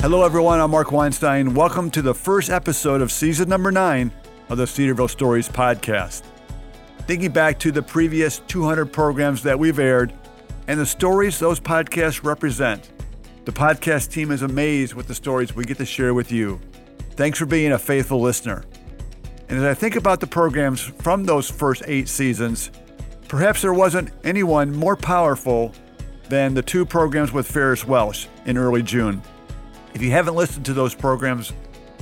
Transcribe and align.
Hello, 0.00 0.24
everyone. 0.24 0.60
I'm 0.60 0.70
Mark 0.70 0.92
Weinstein. 0.92 1.52
Welcome 1.52 1.90
to 1.90 2.00
the 2.00 2.14
first 2.14 2.48
episode 2.48 3.02
of 3.02 3.12
season 3.12 3.50
number 3.50 3.70
nine 3.70 4.10
of 4.48 4.56
the 4.56 4.66
Cedarville 4.66 5.08
Stories 5.08 5.46
podcast. 5.46 6.22
Thinking 7.00 7.30
back 7.32 7.58
to 7.58 7.70
the 7.70 7.82
previous 7.82 8.38
200 8.48 8.94
programs 8.94 9.42
that 9.42 9.58
we've 9.58 9.78
aired 9.78 10.14
and 10.68 10.80
the 10.80 10.86
stories 10.86 11.38
those 11.38 11.60
podcasts 11.60 12.24
represent, 12.24 12.90
the 13.44 13.52
podcast 13.52 14.10
team 14.10 14.30
is 14.30 14.40
amazed 14.40 14.94
with 14.94 15.06
the 15.06 15.14
stories 15.14 15.54
we 15.54 15.66
get 15.66 15.76
to 15.76 15.84
share 15.84 16.14
with 16.14 16.32
you. 16.32 16.58
Thanks 17.10 17.38
for 17.38 17.44
being 17.44 17.72
a 17.72 17.78
faithful 17.78 18.22
listener. 18.22 18.64
And 19.50 19.58
as 19.58 19.64
I 19.64 19.74
think 19.74 19.96
about 19.96 20.20
the 20.20 20.26
programs 20.26 20.80
from 20.80 21.24
those 21.24 21.50
first 21.50 21.82
eight 21.86 22.08
seasons, 22.08 22.70
perhaps 23.28 23.60
there 23.60 23.74
wasn't 23.74 24.12
anyone 24.24 24.74
more 24.74 24.96
powerful 24.96 25.74
than 26.30 26.54
the 26.54 26.62
two 26.62 26.86
programs 26.86 27.32
with 27.32 27.46
Ferris 27.46 27.86
Welsh 27.86 28.28
in 28.46 28.56
early 28.56 28.82
June. 28.82 29.22
If 29.94 30.02
you 30.02 30.10
haven't 30.12 30.34
listened 30.34 30.66
to 30.66 30.72
those 30.72 30.94
programs, 30.94 31.52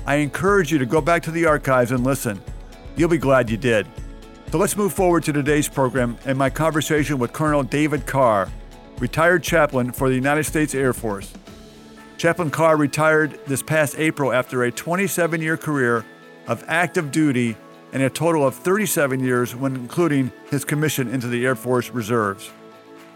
I 0.07 0.17
encourage 0.17 0.71
you 0.71 0.79
to 0.79 0.87
go 0.87 1.01
back 1.01 1.23
to 1.25 1.31
the 1.31 1.47
archives 1.47 1.91
and 1.91 2.05
listen. 2.05 2.41
You'll 2.97 3.09
be 3.09 3.19
glad 3.19 3.51
you 3.51 3.57
did. 3.57 3.87
So 4.51 4.59
let's 4.59 4.77
move 4.77 4.93
forward 4.93 5.25
to 5.25 5.33
today's 5.33 5.69
program 5.69 6.17
and 6.25 6.39
my 6.39 6.51
conversation 6.51 7.19
with 7.19 7.33
Colonel 7.33 7.63
David 7.63 8.07
Carr, 8.07 8.49
retired 8.99 9.43
chaplain 9.43 9.93
for 9.93 10.09
the 10.09 10.15
United 10.15 10.45
States 10.45 10.75
Air 10.75 10.93
Force. 10.93 11.33
Chaplain 12.17 12.51
Carr 12.51 12.77
retired 12.77 13.39
this 13.47 13.63
past 13.63 13.99
April 13.99 14.33
after 14.33 14.65
a 14.65 14.73
27 14.73 15.41
year 15.41 15.57
career 15.57 16.05
of 16.47 16.65
active 16.67 17.13
duty 17.13 17.57
and 17.93 18.03
a 18.03 18.11
total 18.11 18.47
of 18.47 18.55
37 18.55 19.21
years 19.21 19.55
when 19.55 19.77
including 19.77 20.33
his 20.51 20.65
commission 20.65 21.09
into 21.09 21.29
the 21.29 21.45
Air 21.47 21.55
Force 21.55 21.91
Reserves. 21.91 22.51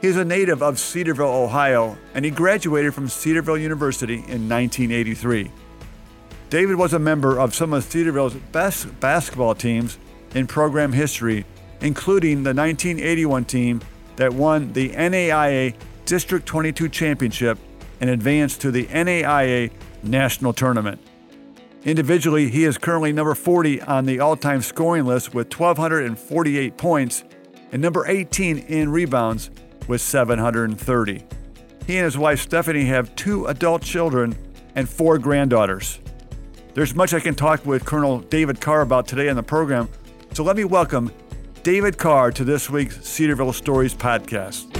He 0.03 0.09
is 0.09 0.17
a 0.17 0.25
native 0.25 0.65
of 0.65 0.81
Cedarville, 0.81 1.29
Ohio, 1.29 1.97
and 2.13 2.25
he 2.25 2.33
graduated 2.33 2.93
from 2.93 3.09
Cedarville 3.09 3.57
University 3.57 4.15
in 4.15 4.49
1983. 4.49 5.49
David 6.51 6.75
was 6.75 6.93
a 6.93 6.99
member 6.99 7.39
of 7.39 7.55
some 7.55 7.73
of 7.73 7.85
Cedarville's 7.85 8.35
best 8.35 8.99
basketball 8.99 9.55
teams 9.55 9.99
in 10.35 10.49
program 10.49 10.93
history, 10.93 11.47
including 11.81 12.43
the 12.43 12.53
1981 12.53 13.45
team 13.45 13.81
that 14.17 14.33
won 14.35 14.73
the 14.73 14.91
NAIA 14.91 15.77
District 16.05 16.45
22 16.47 16.89
Championship 16.89 17.57
and 18.01 18.11
advanced 18.11 18.61
to 18.63 18.73
the 18.73 18.87
NAIA 18.87 19.71
National 20.03 20.53
Tournament. 20.53 21.01
Individually, 21.85 22.49
he 22.49 22.65
is 22.65 22.77
currently 22.77 23.13
number 23.13 23.37
40 23.37 23.81
on 23.83 24.07
the 24.07 24.19
all 24.19 24.37
time 24.37 24.63
scoring 24.63 25.05
list 25.05 25.33
with 25.33 25.47
1,248 25.57 26.77
points 26.77 27.23
and 27.71 27.81
number 27.81 28.05
18 28.05 28.59
in 28.59 28.91
rebounds 28.91 29.49
with 29.93 30.01
730. 30.01 31.23
He 31.87 31.97
and 31.99 32.05
his 32.07 32.17
wife 32.17 32.41
Stephanie 32.41 32.87
have 32.87 33.15
two 33.15 33.45
adult 33.45 33.83
children 33.83 34.35
and 34.75 34.89
four 34.89 35.19
granddaughters. 35.19 35.99
There's 36.73 36.95
much 36.95 37.13
I 37.13 37.21
can 37.21 37.35
talk 37.35 37.67
with 37.67 37.85
Colonel 37.85 38.21
David 38.21 38.59
Carr 38.59 38.81
about 38.81 39.07
today 39.07 39.29
on 39.29 39.37
the 39.37 39.43
program, 39.43 39.91
so 40.33 40.45
let 40.45 40.57
me 40.57 40.65
welcome 40.65 41.13
David 41.63 41.99
Carr 41.99 42.31
to 42.31 42.43
this 42.43 42.71
week's 42.71 43.07
Cedarville 43.07 43.53
Stories 43.53 43.93
podcast. 43.93 44.73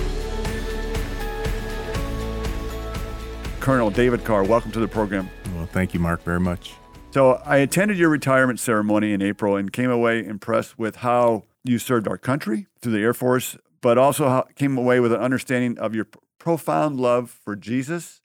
Colonel 3.61 3.91
David 3.91 4.25
Carr, 4.25 4.45
welcome 4.45 4.73
to 4.73 4.81
the 4.81 4.89
program. 4.89 5.29
Well, 5.55 5.67
thank 5.67 5.93
you, 5.93 6.01
Mark, 6.01 6.23
very 6.23 6.41
much. 6.41 6.73
So 7.11 7.33
I 7.45 7.59
attended 7.59 7.99
your 7.99 8.09
retirement 8.09 8.61
ceremony 8.61 9.13
in 9.13 9.21
April 9.21 9.57
and 9.57 9.71
came 9.71 9.91
away 9.91 10.25
impressed 10.25 10.79
with 10.79 10.97
how 10.97 11.45
you 11.65 11.79
served 11.79 12.09
our 12.09 12.17
country 12.17 12.67
through 12.81 12.93
the 12.93 13.01
Air 13.01 13.13
Force, 13.13 13.59
but 13.83 13.99
also 13.99 14.47
came 14.55 14.79
away 14.79 15.01
with 15.01 15.13
an 15.13 15.21
understanding 15.21 15.79
of 15.79 15.95
your 15.95 16.07
profound 16.39 16.99
love 16.99 17.31
for 17.31 17.55
Jesus, 17.55 18.23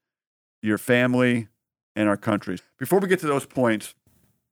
your 0.61 0.77
family, 0.77 1.49
and 1.95 2.07
our 2.07 2.15
country. 2.15 2.59
Before 2.77 2.99
we 2.99 3.07
get 3.07 3.19
to 3.19 3.27
those 3.27 3.45
points, 3.45 3.95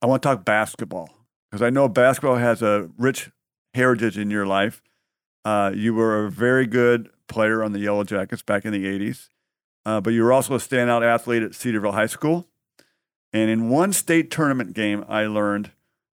I 0.02 0.06
want 0.06 0.22
to 0.22 0.28
talk 0.28 0.44
basketball 0.44 1.10
because 1.50 1.62
I 1.62 1.70
know 1.70 1.88
basketball 1.88 2.36
has 2.36 2.60
a 2.60 2.90
rich 2.98 3.30
heritage 3.72 4.18
in 4.18 4.30
your 4.30 4.46
life. 4.46 4.82
Uh, 5.44 5.72
you 5.74 5.94
were 5.94 6.26
a 6.26 6.30
very 6.30 6.66
good 6.66 7.08
player 7.28 7.62
on 7.62 7.72
the 7.72 7.78
Yellow 7.78 8.04
Jackets 8.04 8.42
back 8.42 8.64
in 8.64 8.72
the 8.72 8.84
80s, 8.84 9.28
uh, 9.84 10.00
but 10.00 10.12
you 10.12 10.24
were 10.24 10.32
also 10.32 10.54
a 10.54 10.58
standout 10.58 11.02
athlete 11.02 11.42
at 11.42 11.54
Cedarville 11.54 11.92
High 11.92 12.06
School. 12.06 12.48
And 13.32 13.48
in 13.48 13.68
one 13.68 13.92
state 13.92 14.30
tournament 14.30 14.74
game, 14.74 15.04
I 15.08 15.26
learned 15.26 15.70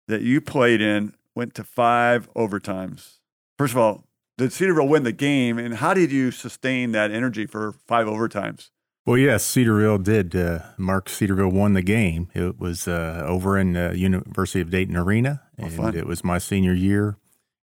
that 0.07 0.21
you 0.21 0.39
played 0.39 0.81
in 0.81 1.15
went 1.35 1.55
to 1.55 1.63
five 1.63 2.31
overtimes. 2.33 3.19
First 3.57 3.73
of 3.73 3.77
all, 3.77 4.03
did 4.37 4.53
Cedarville 4.53 4.87
win 4.87 5.03
the 5.03 5.11
game, 5.11 5.57
and 5.57 5.75
how 5.75 5.93
did 5.93 6.11
you 6.11 6.31
sustain 6.31 6.91
that 6.91 7.11
energy 7.11 7.45
for 7.45 7.73
five 7.87 8.07
overtimes? 8.07 8.69
Well, 9.05 9.17
yes, 9.17 9.43
Cedarville 9.43 9.97
did. 9.97 10.35
Uh, 10.35 10.59
Mark 10.77 11.09
Cedarville 11.09 11.49
won 11.51 11.73
the 11.73 11.81
game. 11.81 12.29
It 12.33 12.57
was 12.57 12.87
uh, 12.87 13.23
over 13.25 13.57
in 13.57 13.75
uh, 13.75 13.91
University 13.91 14.61
of 14.61 14.69
Dayton 14.69 14.95
Arena, 14.95 15.41
and 15.57 15.77
oh, 15.79 15.87
it 15.87 16.07
was 16.07 16.23
my 16.23 16.37
senior 16.37 16.73
year. 16.73 17.17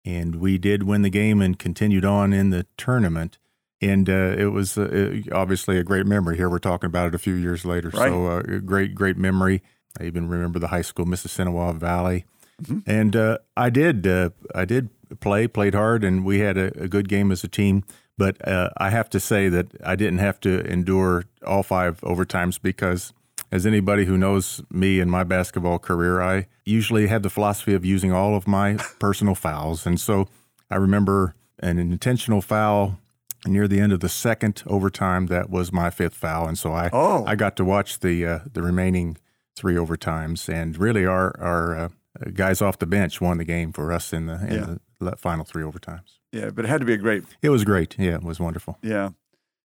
And 0.03 0.37
we 0.37 0.57
did 0.57 0.83
win 0.83 1.01
the 1.01 1.09
game 1.09 1.41
and 1.41 1.59
continued 1.59 2.05
on 2.05 2.31
in 2.31 2.49
the 2.49 2.65
tournament. 2.77 3.37
And 3.81 4.09
uh, 4.09 4.35
it 4.37 4.53
was 4.53 4.77
uh, 4.77 5.19
obviously 5.33 5.77
a 5.77 5.83
great 5.83 6.05
memory. 6.05 6.37
Here 6.37 6.49
we're 6.49 6.59
talking 6.59 6.87
about 6.87 7.07
it 7.07 7.15
a 7.15 7.19
few 7.19 7.33
years 7.33 7.65
later. 7.65 7.89
Right. 7.89 8.09
So, 8.09 8.27
uh, 8.27 8.41
great, 8.59 8.95
great 8.95 9.17
memory. 9.17 9.61
I 9.99 10.05
even 10.05 10.29
remember 10.29 10.59
the 10.59 10.69
high 10.69 10.81
school, 10.81 11.05
Mississinewa 11.05 11.75
Valley. 11.75 12.25
Mm-hmm. 12.63 12.89
And 12.89 13.15
uh, 13.15 13.39
I 13.57 13.69
did, 13.69 14.07
uh, 14.07 14.29
I 14.55 14.63
did 14.63 14.89
play, 15.19 15.47
played 15.47 15.73
hard, 15.73 16.03
and 16.03 16.25
we 16.25 16.39
had 16.39 16.57
a, 16.57 16.67
a 16.81 16.87
good 16.87 17.07
game 17.07 17.31
as 17.31 17.43
a 17.43 17.47
team. 17.47 17.83
But 18.17 18.45
uh, 18.47 18.69
I 18.77 18.89
have 18.89 19.09
to 19.11 19.19
say 19.19 19.47
that 19.49 19.67
I 19.85 19.95
didn't 19.95 20.19
have 20.19 20.39
to 20.41 20.61
endure 20.65 21.25
all 21.45 21.63
five 21.63 22.01
overtimes 22.01 22.59
because, 22.61 23.13
as 23.51 23.65
anybody 23.65 24.05
who 24.05 24.17
knows 24.17 24.61
me 24.71 24.99
and 24.99 25.09
my 25.11 25.23
basketball 25.23 25.77
career, 25.79 26.21
I 26.21 26.47
usually 26.65 27.07
had 27.07 27.21
the 27.23 27.29
philosophy 27.29 27.73
of 27.73 27.85
using 27.85 28.11
all 28.11 28.35
of 28.35 28.47
my 28.47 28.77
personal 28.99 29.35
fouls. 29.35 29.85
And 29.85 29.99
so 29.99 30.27
I 30.71 30.75
remember 30.77 31.35
an 31.59 31.77
intentional 31.77 32.41
foul 32.41 32.99
near 33.45 33.67
the 33.67 33.79
end 33.79 33.93
of 33.93 33.99
the 33.99 34.09
second 34.09 34.63
overtime 34.65 35.27
that 35.27 35.49
was 35.49 35.71
my 35.71 35.89
fifth 35.89 36.15
foul 36.15 36.47
and 36.47 36.57
so 36.57 36.73
i 36.73 36.89
oh. 36.91 37.23
i 37.25 37.35
got 37.35 37.55
to 37.55 37.63
watch 37.63 37.99
the 37.99 38.25
uh, 38.25 38.39
the 38.51 38.61
remaining 38.61 39.15
three 39.55 39.75
overtimes 39.75 40.49
and 40.53 40.77
really 40.77 41.05
our 41.05 41.33
our 41.39 41.77
uh, 41.77 41.89
guys 42.33 42.61
off 42.61 42.79
the 42.79 42.85
bench 42.85 43.21
won 43.21 43.37
the 43.37 43.45
game 43.45 43.71
for 43.71 43.91
us 43.91 44.11
in 44.11 44.25
the 44.25 44.33
in 44.47 44.53
Yeah. 44.53 44.65
the 44.65 44.79
final 45.17 45.45
three 45.45 45.63
overtimes 45.63 46.19
Yeah, 46.31 46.49
but 46.49 46.65
it 46.65 46.67
had 46.67 46.79
to 46.81 46.85
be 46.85 46.93
a 46.93 46.97
great 46.97 47.23
it 47.41 47.49
was 47.49 47.63
great 47.63 47.95
yeah 47.97 48.15
it 48.15 48.23
was 48.23 48.39
wonderful 48.39 48.77
Yeah. 48.81 49.09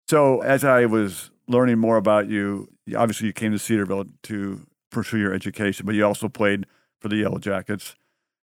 So 0.10 0.42
as 0.42 0.64
I 0.64 0.86
was 0.86 1.32
learning 1.48 1.80
more 1.80 1.98
about 1.98 2.28
you, 2.28 2.70
obviously 2.96 3.28
you 3.28 3.34
came 3.34 3.52
to 3.52 3.60
Cedarville 3.60 4.06
to 4.24 4.66
pursue 4.92 5.18
your 5.18 5.34
education, 5.34 5.86
but 5.86 5.96
you 5.96 6.06
also 6.06 6.28
played 6.30 6.66
for 7.00 7.08
the 7.08 7.18
Yellow 7.18 7.40
Jackets. 7.40 7.96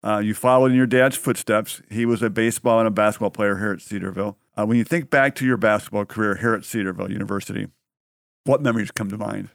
Uh, 0.05 0.19
you 0.19 0.35
followed 0.35 0.73
in 0.73 0.77
your 0.77 0.87
dad's 0.87 1.17
footsteps. 1.17 1.81
He 1.91 2.05
was 2.05 2.23
a 2.23 2.31
baseball 2.31 2.79
and 2.81 2.89
a 2.89 2.91
basketball 2.91 3.31
player 3.31 3.59
here 3.59 3.73
at 3.73 3.81
Cedarville. 3.81 4.37
Uh, 4.57 4.67
when 4.67 4.77
you 4.77 4.85
think 4.85 5.11
back 5.11 5.35
to 5.37 5.47
your 5.47 5.57
basketball 5.57 6.05
career 6.05 6.37
here 6.37 6.55
at 6.55 6.65
Cedarville 6.65 7.11
University, 7.11 7.69
what 8.45 8.61
memories 8.61 8.91
come 8.91 9.09
to 9.11 9.17
mind? 9.17 9.51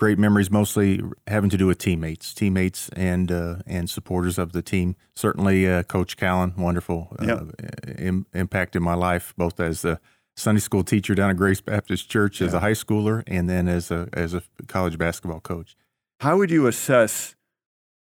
Great 0.00 0.18
memories 0.18 0.50
mostly 0.50 1.00
having 1.26 1.50
to 1.50 1.56
do 1.58 1.66
with 1.66 1.76
teammates 1.78 2.32
teammates 2.34 2.88
and 2.96 3.30
uh, 3.30 3.56
and 3.66 3.88
supporters 3.90 4.38
of 4.38 4.52
the 4.52 4.62
team 4.62 4.96
certainly 5.14 5.68
uh, 5.68 5.82
coach 5.84 6.16
callan 6.16 6.54
wonderful 6.56 7.14
uh, 7.20 7.26
Yeah. 7.26 7.94
Im- 7.98 8.26
impact 8.32 8.74
in 8.74 8.82
my 8.82 8.94
life 8.94 9.34
both 9.36 9.60
as 9.60 9.84
a 9.84 10.00
Sunday 10.36 10.60
school 10.60 10.84
teacher 10.84 11.14
down 11.14 11.28
at 11.28 11.36
Grace 11.36 11.60
Baptist 11.60 12.08
Church 12.08 12.40
as 12.40 12.54
a 12.54 12.60
high 12.60 12.72
schooler, 12.72 13.22
and 13.26 13.46
then 13.50 13.68
as 13.68 13.90
a 13.90 14.08
as 14.14 14.32
a 14.32 14.42
college 14.68 14.96
basketball 14.96 15.40
coach. 15.40 15.76
How 16.20 16.38
would 16.38 16.50
you 16.50 16.66
assess 16.66 17.34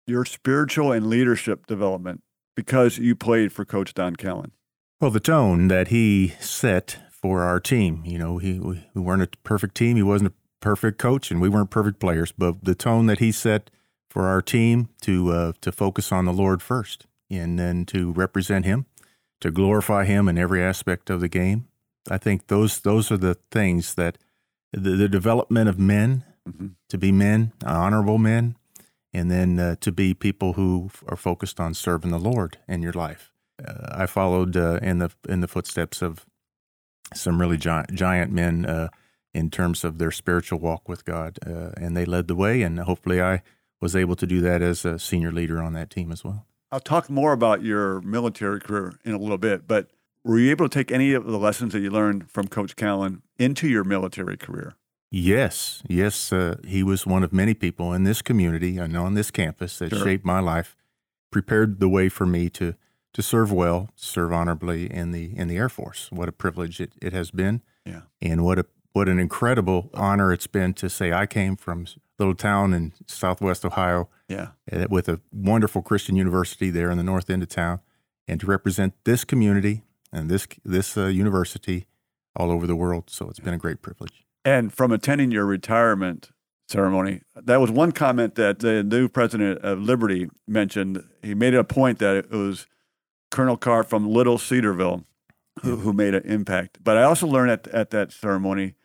your 0.06 0.26
spiritual 0.26 0.92
and 0.92 1.08
leadership 1.08 1.66
development 1.66 2.24
because 2.56 2.98
you 2.98 3.16
played 3.16 3.54
for 3.54 3.64
Coach 3.64 3.94
Don 3.94 4.16
Callan? 4.18 4.52
Well, 5.00 5.12
the 5.12 5.22
tone 5.22 5.70
that 5.70 5.90
he 5.90 6.34
set 6.42 6.98
for 7.10 7.44
our 7.44 7.60
team, 7.62 8.02
you 8.06 8.18
know, 8.20 8.38
he 8.40 8.60
we, 8.60 8.84
we 8.94 9.02
weren't 9.02 9.22
a 9.22 9.30
perfect 9.44 9.76
team. 9.76 9.96
He 9.96 10.04
wasn't 10.04 10.32
a 10.32 10.34
perfect 10.66 10.98
coach, 10.98 11.30
and 11.32 11.40
we 11.40 11.48
weren't 11.48 11.70
perfect 11.70 12.00
players. 12.00 12.32
But 12.32 12.66
the 12.66 12.74
tone 12.76 13.06
that 13.06 13.20
he 13.20 13.32
set 13.32 13.70
for 14.10 14.28
our 14.28 14.42
team 14.42 14.90
to 15.02 15.32
uh, 15.32 15.52
to 15.62 15.72
focus 15.72 16.12
on 16.12 16.26
the 16.26 16.34
Lord 16.34 16.62
first, 16.62 17.06
and 17.30 17.60
then 17.60 17.86
to 17.86 18.12
represent 18.14 18.66
Him, 18.66 18.86
to 19.42 19.52
glorify 19.52 20.06
Him 20.06 20.28
in 20.28 20.38
every 20.38 20.64
aspect 20.64 21.10
of 21.10 21.20
the 21.20 21.30
game. 21.30 21.68
I 22.10 22.18
think 22.18 22.48
those 22.48 22.80
those 22.82 23.12
are 23.12 23.18
the 23.18 23.38
things 23.52 23.94
that 23.94 24.18
the, 24.74 24.96
the 24.98 25.08
development 25.10 25.70
of 25.70 25.78
men 25.78 26.24
Mhm. 26.48 26.76
to 26.90 26.98
be 26.98 27.12
men, 27.12 27.52
honorable 27.66 28.20
men, 28.20 28.56
and 29.12 29.32
then 29.32 29.60
uh, 29.60 29.76
to 29.80 29.92
be 29.92 30.14
people 30.14 30.54
who 30.54 30.92
are 31.08 31.18
focused 31.18 31.60
on 31.60 31.74
serving 31.74 32.12
the 32.12 32.20
Lord 32.20 32.58
in 32.68 32.84
your 32.84 32.94
life. 32.94 33.32
Uh, 33.58 34.04
I 34.04 34.06
followed 34.06 34.56
uh, 34.56 34.80
in 34.82 35.00
the 35.00 35.10
in 35.28 35.42
the 35.42 35.48
footsteps 35.48 36.02
of 36.04 36.26
some 37.14 37.42
really 37.42 37.58
giant, 37.58 37.94
giant 37.96 38.32
men 38.32 38.66
uh, 38.66 38.90
in 39.36 39.50
terms 39.50 39.84
of 39.84 39.98
their 39.98 40.12
spiritual 40.12 40.60
walk 40.60 40.88
with 40.90 41.04
God, 41.06 41.38
uh, 41.46 41.72
and 41.78 41.96
they 41.96 42.06
led 42.06 42.28
the 42.28 42.36
way. 42.36 42.62
And 42.62 42.80
hopefully, 42.80 43.22
I 43.22 43.42
was 43.82 43.96
able 43.96 44.16
to 44.16 44.26
do 44.26 44.40
that 44.42 44.62
as 44.62 44.86
a 44.86 44.98
senior 44.98 45.32
leader 45.32 45.62
on 45.62 45.74
that 45.74 45.90
team 45.90 46.12
as 46.12 46.24
well. 46.24 46.46
I'll 46.72 46.80
talk 46.80 47.10
more 47.10 47.34
about 47.34 47.62
your 47.62 48.02
military 48.02 48.60
career 48.60 48.94
in 49.04 49.14
a 49.14 49.18
little 49.20 49.38
bit, 49.38 49.68
but 49.68 49.90
were 50.24 50.40
you 50.40 50.50
able 50.52 50.68
to 50.70 50.74
take 50.74 50.92
any 50.92 51.14
of 51.14 51.26
the 51.26 51.38
lessons 51.38 51.74
that 51.74 51.82
you 51.82 51.92
learned 51.92 52.32
from 52.32 52.48
Coach 52.48 52.76
Callan 52.76 53.22
into 53.38 53.68
your 53.68 53.84
military 53.84 54.38
career? 54.38 54.74
Yes, 55.12 55.84
yes. 55.88 56.34
Uh, 56.34 56.58
he 56.66 56.82
was 56.84 57.06
one 57.06 57.24
of 57.24 57.32
many 57.32 57.54
people 57.54 57.94
in 57.94 58.04
this 58.04 58.22
community 58.22 58.78
and 58.78 58.98
on 58.98 59.14
this 59.14 59.32
campus 59.32 59.78
that 59.80 59.90
Sure. 59.92 60.04
shaped 60.04 60.26
my 60.26 60.40
life, 60.40 60.76
prepared 61.32 61.80
the 61.80 61.90
way 61.90 62.10
for 62.10 62.26
me 62.26 62.50
to 62.52 62.74
to 63.14 63.22
serve 63.22 63.50
well, 63.50 63.88
serve 63.96 64.34
honorably 64.34 64.92
in 64.92 65.12
the 65.12 65.38
in 65.38 65.48
the 65.48 65.56
Air 65.58 65.70
Force. 65.70 66.10
What 66.12 66.28
a 66.28 66.34
privilege 66.34 66.82
it, 66.82 66.94
it 67.02 67.14
has 67.14 67.32
been, 67.32 67.62
Yeah. 67.86 68.02
and 68.22 68.44
what 68.44 68.60
a 68.60 68.66
what 68.96 69.10
an 69.10 69.20
incredible 69.20 69.90
honor 69.94 70.32
it's 70.32 70.48
been 70.48 70.74
to 70.74 70.90
say 70.90 71.12
I 71.12 71.26
came 71.26 71.58
from 71.58 71.82
a 71.84 72.00
little 72.18 72.34
town 72.34 72.74
in 72.74 72.94
Southwest 73.08 73.66
Ohio 73.66 74.08
Yeah. 74.30 74.52
uh, 74.72 74.86
with 74.90 75.10
a 75.10 75.20
wonderful 75.34 75.82
Christian 75.82 76.16
university 76.16 76.70
there 76.70 76.90
in 76.90 76.98
the 76.98 77.04
north 77.04 77.30
end 77.30 77.44
of 77.44 77.50
town, 77.50 77.82
and 78.26 78.40
to 78.40 78.46
represent 78.46 78.94
this 79.04 79.26
community 79.26 79.84
and 80.14 80.30
this 80.32 80.48
this 80.64 80.98
uh, 80.98 81.08
university 81.08 81.88
all 82.38 82.50
over 82.50 82.66
the 82.66 82.76
world. 82.76 83.10
So 83.10 83.28
it's 83.30 83.42
been 83.42 83.54
a 83.54 83.58
great 83.58 83.82
privilege. 83.82 84.24
And 84.46 84.72
from 84.72 84.94
attending 84.94 85.30
your 85.30 85.46
retirement 85.46 86.30
ceremony, 86.70 87.22
that 87.36 87.60
was 87.60 87.72
one 87.72 87.92
comment 87.92 88.36
that 88.36 88.60
the 88.60 88.82
new 88.82 89.10
president 89.10 89.60
of 89.60 89.82
Liberty 89.82 90.30
mentioned. 90.48 91.04
He 91.22 91.36
made 91.36 91.54
it 91.54 91.60
a 91.60 91.66
point 91.66 92.00
that 92.00 92.16
it 92.16 92.32
was 92.32 92.66
Colonel 93.30 93.58
Carr 93.58 93.84
from 93.84 94.08
Little 94.08 94.38
Cedarville 94.38 95.04
who, 95.64 95.76
who 95.76 95.92
made 95.92 96.14
an 96.16 96.24
impact. 96.24 96.78
But 96.82 96.96
I 96.98 97.04
also 97.04 97.28
learned 97.28 97.52
at, 97.52 97.68
at 97.68 97.90
that 97.90 98.14
ceremony 98.14 98.76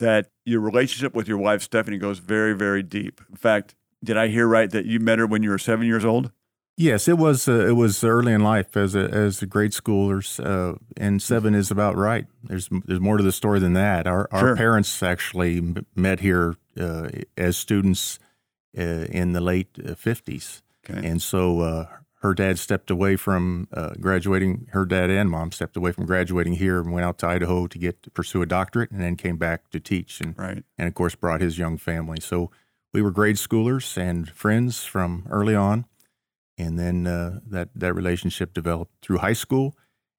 that 0.00 0.30
your 0.44 0.60
relationship 0.60 1.14
with 1.14 1.28
your 1.28 1.38
wife, 1.38 1.62
Stephanie, 1.62 1.98
goes 1.98 2.18
very, 2.18 2.52
very 2.54 2.82
deep. 2.82 3.20
In 3.30 3.36
fact, 3.36 3.74
did 4.02 4.16
I 4.16 4.28
hear 4.28 4.46
right 4.48 4.70
that 4.70 4.84
you 4.86 4.98
met 5.00 5.18
her 5.18 5.26
when 5.26 5.42
you 5.42 5.50
were 5.50 5.58
seven 5.58 5.86
years 5.86 6.04
old? 6.04 6.32
Yes, 6.76 7.08
it 7.08 7.18
was. 7.18 7.46
Uh, 7.46 7.66
it 7.68 7.76
was 7.76 8.02
early 8.02 8.32
in 8.32 8.40
life 8.42 8.74
as 8.76 8.94
a 8.94 9.00
as 9.10 9.42
a 9.42 9.46
grade 9.46 9.72
schoolers, 9.72 10.40
uh, 10.44 10.78
and 10.96 11.20
seven 11.20 11.54
is 11.54 11.70
about 11.70 11.94
right. 11.96 12.26
There's 12.42 12.68
there's 12.86 13.00
more 13.00 13.18
to 13.18 13.22
the 13.22 13.32
story 13.32 13.60
than 13.60 13.74
that. 13.74 14.06
Our 14.06 14.26
our 14.32 14.40
Sure. 14.40 14.56
parents 14.56 15.02
actually 15.02 15.74
met 15.94 16.20
here 16.20 16.56
uh, 16.80 17.08
as 17.36 17.58
students 17.58 18.18
uh, 18.78 18.82
in 19.12 19.32
the 19.32 19.42
late 19.42 19.68
fifties, 19.98 20.62
Okay. 20.88 21.06
and 21.06 21.20
so 21.20 21.60
uh, 21.60 21.86
her 22.20 22.34
dad 22.34 22.58
stepped 22.58 22.90
away 22.90 23.16
from 23.16 23.66
uh, 23.72 23.90
graduating. 24.00 24.68
Her 24.72 24.84
dad 24.84 25.10
and 25.10 25.30
mom 25.30 25.52
stepped 25.52 25.76
away 25.76 25.92
from 25.92 26.04
graduating 26.06 26.54
here 26.54 26.78
and 26.80 26.92
went 26.92 27.04
out 27.04 27.18
to 27.18 27.26
Idaho 27.26 27.66
to 27.66 27.78
get 27.78 28.02
to 28.02 28.10
pursue 28.10 28.42
a 28.42 28.46
doctorate, 28.46 28.90
and 28.90 29.00
then 29.00 29.16
came 29.16 29.36
back 29.38 29.70
to 29.70 29.80
teach. 29.80 30.20
And 30.20 30.34
right. 30.38 30.62
and 30.78 30.86
of 30.88 30.94
course 30.94 31.14
brought 31.14 31.40
his 31.40 31.58
young 31.58 31.78
family. 31.78 32.20
So 32.20 32.50
we 32.92 33.00
were 33.02 33.10
grade 33.10 33.36
schoolers 33.36 33.96
and 33.96 34.28
friends 34.30 34.84
from 34.84 35.26
early 35.30 35.54
on, 35.54 35.86
and 36.58 36.78
then 36.78 37.06
uh, 37.06 37.40
that 37.46 37.70
that 37.74 37.94
relationship 37.94 38.52
developed 38.52 38.92
through 39.02 39.18
high 39.18 39.32
school 39.32 39.76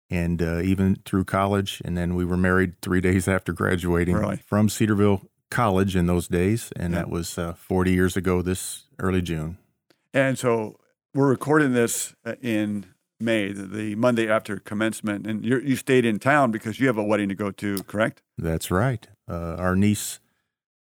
and 0.09 0.41
uh, 0.41 0.59
even 0.61 0.97
through 1.05 1.23
college. 1.25 1.81
And 1.85 1.95
then 1.97 2.15
we 2.15 2.25
were 2.25 2.35
married 2.37 2.81
three 2.81 2.99
days 2.99 3.27
after 3.27 3.53
graduating 3.53 4.15
Really? 4.15 4.37
from 4.45 4.67
Cedarville 4.69 5.21
College 5.49 5.95
in 5.95 6.07
those 6.07 6.27
days, 6.27 6.71
and 6.75 6.93
Yeah. 6.93 6.99
that 7.01 7.09
was 7.09 7.37
uh, 7.37 7.53
40 7.53 7.91
years 7.91 8.17
ago 8.17 8.41
this 8.41 8.85
early 8.99 9.21
June. 9.21 9.57
And 10.13 10.37
so 10.37 10.77
we're 11.13 11.29
recording 11.29 11.73
this 11.73 12.15
uh, 12.25 12.35
in 12.41 12.85
May, 13.19 13.51
the- 13.51 13.95
Monday 13.95 14.27
after 14.29 14.57
commencement, 14.57 15.27
and 15.27 15.45
you 15.45 15.59
you 15.59 15.75
stayed 15.75 16.05
in 16.05 16.19
town 16.19 16.51
because 16.51 16.79
you 16.79 16.87
have 16.87 16.97
a 16.97 17.03
wedding 17.03 17.29
to 17.29 17.35
go 17.35 17.51
to, 17.51 17.83
correct? 17.83 18.21
That's 18.37 18.71
right. 18.71 19.07
Uh, 19.29 19.55
our 19.57 19.75
niece 19.75 20.19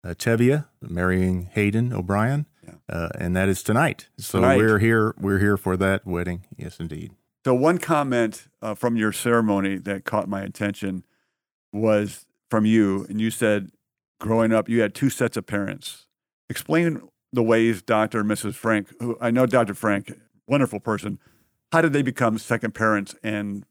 uh, 0.05 0.11
Tevia 0.11 0.67
marrying 0.83 1.49
Hayden 1.53 1.93
O'Brien, 1.93 2.47
Yeah. 2.63 2.75
uh, 2.89 3.09
and 3.19 3.35
that 3.37 3.49
is 3.49 3.63
tonight. 3.63 4.09
So 4.19 4.41
Tonight. 4.41 4.57
we're 4.59 4.79
here. 4.79 5.15
We're 5.19 5.39
here 5.39 5.57
for 5.57 5.77
that 5.79 6.07
wedding. 6.07 6.45
Yes, 6.57 6.79
indeed. 6.79 7.13
So 7.45 7.55
one 7.55 7.79
comment 7.79 8.49
uh, 8.61 8.75
from 8.75 8.97
your 8.97 9.13
ceremony 9.13 9.79
that 9.79 10.05
caught 10.05 10.29
my 10.29 10.43
attention 10.43 11.05
was 11.73 12.27
from 12.51 12.67
you, 12.67 13.07
and 13.09 13.21
you 13.21 13.31
said, 13.31 13.71
growing 14.21 14.53
up, 14.53 14.69
you 14.69 14.81
had 14.83 14.95
two 14.95 15.11
sets 15.11 15.37
of 15.37 15.47
parents. 15.47 16.07
Explain 16.51 17.01
the 17.37 17.43
ways 17.43 17.83
Dr. 17.83 18.21
and 18.21 18.29
Mrs. 18.31 18.55
Frank, 18.55 18.89
who 19.01 19.17
I 19.21 19.31
know 19.31 19.47
Dr. 19.47 19.75
Frank, 19.75 20.13
wonderful 20.49 20.81
person, 20.81 21.19
how 21.71 21.81
did 21.83 21.93
they 21.93 22.03
become 22.03 22.39
second 22.39 22.75
parents, 22.75 23.15
and 23.23 23.65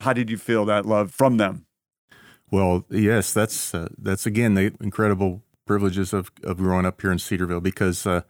how 0.00 0.12
did 0.14 0.30
you 0.30 0.38
feel 0.38 0.64
that 0.66 0.86
love 0.86 1.12
from 1.12 1.36
them? 1.36 1.66
Well, 2.50 2.84
yes, 2.90 3.32
that's 3.32 3.74
uh, 3.74 3.88
that's 3.98 4.26
again 4.26 4.54
the 4.54 4.74
incredible 4.80 5.42
privileges 5.66 6.12
of 6.12 6.30
of 6.42 6.56
growing 6.58 6.86
up 6.86 7.00
here 7.00 7.12
in 7.12 7.18
Cedarville 7.18 7.60
because 7.60 8.06
uh, 8.06 8.22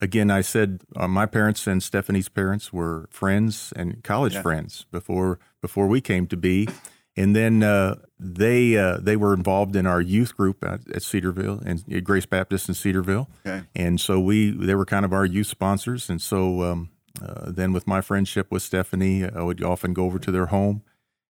again 0.00 0.30
I 0.30 0.42
said 0.42 0.82
uh, 0.96 1.08
my 1.08 1.26
parents 1.26 1.66
and 1.66 1.82
Stephanie's 1.82 2.28
parents 2.28 2.72
were 2.72 3.08
friends 3.10 3.72
and 3.76 4.02
college 4.04 4.34
Yeah. 4.34 4.42
friends 4.42 4.86
before 4.90 5.38
before 5.62 5.86
we 5.88 6.00
came 6.00 6.26
to 6.26 6.36
be, 6.36 6.68
and 7.16 7.34
then 7.34 7.62
uh, 7.62 7.96
they 8.18 8.76
uh, 8.76 8.98
they 8.98 9.16
were 9.16 9.34
involved 9.34 9.76
in 9.76 9.86
our 9.86 10.00
youth 10.00 10.36
group 10.36 10.64
at, 10.64 10.80
at 10.94 11.02
Cedarville 11.02 11.60
and 11.64 11.82
at 11.92 12.04
Grace 12.04 12.26
Baptist 12.26 12.68
in 12.68 12.74
Cedarville, 12.74 13.28
Okay. 13.46 13.64
and 13.74 14.00
so 14.00 14.20
we 14.20 14.50
they 14.50 14.74
were 14.74 14.84
kind 14.86 15.04
of 15.04 15.12
our 15.12 15.26
youth 15.26 15.46
sponsors, 15.48 16.08
and 16.10 16.20
so 16.22 16.62
um, 16.62 16.90
uh, 17.22 17.50
then 17.50 17.72
with 17.72 17.86
my 17.86 18.00
friendship 18.00 18.46
with 18.50 18.62
Stephanie, 18.62 19.24
I 19.24 19.42
would 19.42 19.62
often 19.62 19.92
go 19.94 20.04
over 20.04 20.18
to 20.18 20.30
their 20.30 20.46
home 20.46 20.82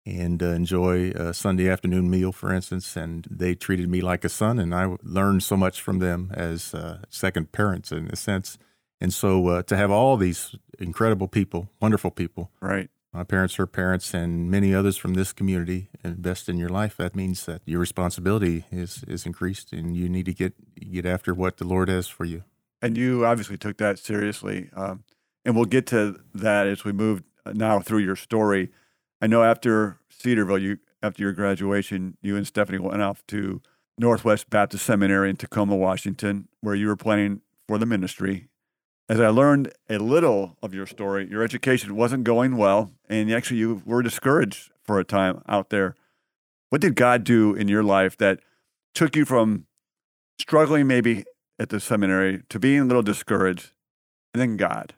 and 0.07 0.41
uh, 0.43 0.47
enjoy 0.47 1.09
a 1.11 1.33
Sunday 1.33 1.67
afternoon 1.67 2.09
meal, 2.11 2.31
for 2.31 2.53
instance. 2.53 2.95
And 2.95 3.27
they 3.29 3.55
treated 3.55 3.89
me 3.89 4.01
like 4.01 4.23
a 4.23 4.29
son, 4.29 4.59
and 4.59 4.73
I 4.73 4.95
learned 5.03 5.41
so 5.43 5.57
much 5.57 5.81
from 5.81 5.97
them 5.99 6.31
as 6.33 6.73
uh, 6.75 6.99
second 7.09 7.51
parents 7.51 7.91
in 7.91 8.07
a 8.11 8.15
sense. 8.15 8.57
And 9.01 9.11
so 9.13 9.47
uh, 9.47 9.61
to 9.63 9.75
have 9.75 9.91
all 9.91 10.15
these 10.15 10.55
incredible 10.79 11.27
people, 11.27 11.69
wonderful 11.81 12.11
people, 12.11 12.51
Right. 12.61 12.89
My 13.15 13.23
parents, 13.23 13.55
her 13.55 13.65
parents, 13.65 14.13
and 14.13 14.51
many 14.51 14.75
others 14.75 14.97
from 14.97 15.13
this 15.13 15.31
community 15.31 15.87
invest 16.03 16.49
in 16.49 16.57
your 16.57 16.69
life, 16.69 16.97
that 16.97 17.15
means 17.15 17.45
that 17.45 17.61
your 17.65 17.79
responsibility 17.79 18.65
is 18.71 19.03
is 19.07 19.25
increased, 19.25 19.71
and 19.71 19.95
you 19.95 20.09
need 20.09 20.25
to 20.25 20.33
get 20.33 20.53
get 20.91 21.05
after 21.05 21.33
what 21.33 21.57
the 21.57 21.65
Lord 21.65 21.87
has 21.87 22.07
for 22.07 22.25
you. 22.25 22.43
And 22.81 22.97
you 22.97 23.25
obviously 23.25 23.57
took 23.57 23.77
that 23.77 23.97
seriously. 23.97 24.69
Um, 24.75 25.03
and 25.45 25.55
we'll 25.55 25.65
get 25.65 25.85
to 25.87 26.19
that 26.33 26.67
as 26.67 26.83
we 26.83 26.91
move 26.91 27.23
now 27.53 27.79
through 27.79 27.99
your 27.99 28.15
story. 28.15 28.71
I 29.21 29.27
know 29.27 29.43
after 29.43 29.99
Cedarville, 30.09 30.57
you 30.57 30.79
after 31.01 31.23
your 31.23 31.31
graduation, 31.31 32.17
you 32.21 32.35
and 32.35 32.45
Stephanie 32.45 32.79
went 32.79 33.01
off 33.01 33.25
to 33.27 33.61
Northwest 33.97 34.49
Baptist 34.49 34.85
Seminary 34.85 35.29
in 35.29 35.37
Tacoma, 35.37 35.75
Washington, 35.75 36.49
where 36.59 36.75
you 36.75 36.87
were 36.87 36.97
planning 36.97 37.41
for 37.67 37.77
the 37.77 37.85
ministry. 37.85 38.49
As 39.07 39.19
I 39.19 39.27
learned 39.27 39.71
a 39.89 39.99
little 39.99 40.57
of 40.63 40.73
your 40.73 40.87
story, 40.87 41.27
your 41.29 41.43
education 41.43 41.95
wasn't 41.95 42.23
going 42.23 42.57
well, 42.57 42.91
and 43.07 43.31
actually 43.31 43.57
you 43.59 43.83
were 43.85 44.01
discouraged 44.01 44.71
for 44.83 44.99
a 44.99 45.03
time 45.03 45.43
out 45.47 45.69
there. 45.69 45.95
What 46.69 46.81
did 46.81 46.95
God 46.95 47.23
do 47.23 47.53
in 47.53 47.67
your 47.67 47.83
life 47.83 48.17
that 48.17 48.39
took 48.95 49.15
you 49.15 49.23
from 49.25 49.67
struggling 50.39 50.87
maybe 50.87 51.23
at 51.59 51.69
the 51.69 51.79
seminary 51.79 52.41
to 52.49 52.59
being 52.59 52.79
a 52.81 52.85
little 52.85 53.03
discouraged, 53.03 53.73
and 54.33 54.41
then 54.41 54.57
God? 54.57 54.95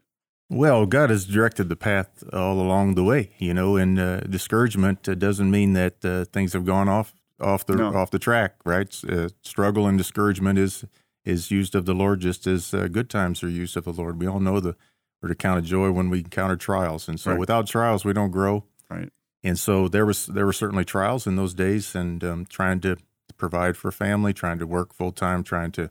Well, 0.49 0.85
God 0.85 1.09
has 1.09 1.25
directed 1.25 1.67
the 1.67 1.75
path 1.75 2.23
all 2.31 2.61
along 2.61 2.95
the 2.95 3.03
way, 3.03 3.31
you 3.37 3.53
know, 3.53 3.75
and 3.75 3.99
uh, 3.99 4.21
discouragement 4.21 5.07
uh, 5.09 5.15
doesn't 5.15 5.51
mean 5.51 5.73
that 5.73 6.05
uh, 6.05 6.23
things 6.23 6.53
have 6.53 6.63
gone 6.65 6.87
off 6.87 7.13
off 7.41 7.65
the 7.65 7.75
No. 7.75 7.93
off 7.93 8.09
the 8.09 8.17
track, 8.19 8.55
right? 8.65 8.89
Uh, 9.07 9.27
struggle 9.41 9.85
and 9.85 9.97
discouragement 9.97 10.57
is 10.57 10.85
is 11.27 11.51
used 11.51 11.75
of 11.75 11.85
the 11.85 11.93
Lord 11.93 12.21
just 12.21 12.47
as 12.47 12.73
uh, 12.73 12.87
good 12.87 13.09
times 13.09 13.43
are 13.43 13.49
used 13.49 13.75
of 13.77 13.83
the 13.83 13.91
Lord. 13.91 14.19
We 14.19 14.27
all 14.27 14.39
know 14.39 14.59
the 14.59 14.75
we're 15.21 15.29
to 15.29 15.35
count 15.35 15.57
of 15.59 15.65
joy 15.65 15.89
when 15.91 16.09
we 16.09 16.19
encounter 16.19 16.55
trials, 16.55 17.09
and 17.09 17.19
so 17.19 17.31
Right. 17.31 17.39
without 17.39 17.67
trials, 17.67 18.05
we 18.05 18.13
don't 18.13 18.29
grow. 18.31 18.65
Right. 18.89 19.11
And 19.43 19.57
so 19.57 19.87
there 19.87 20.05
was 20.05 20.27
there 20.27 20.45
were 20.45 20.53
certainly 20.53 20.85
trials 20.85 21.27
in 21.27 21.35
those 21.35 21.53
days, 21.53 21.95
and 21.95 22.23
um, 22.23 22.45
trying 22.45 22.79
to 22.81 22.97
provide 23.35 23.77
for 23.77 23.91
family, 23.91 24.33
trying 24.33 24.59
to 24.59 24.67
work 24.67 24.93
full 24.93 25.11
time, 25.11 25.43
trying 25.43 25.71
to 25.71 25.89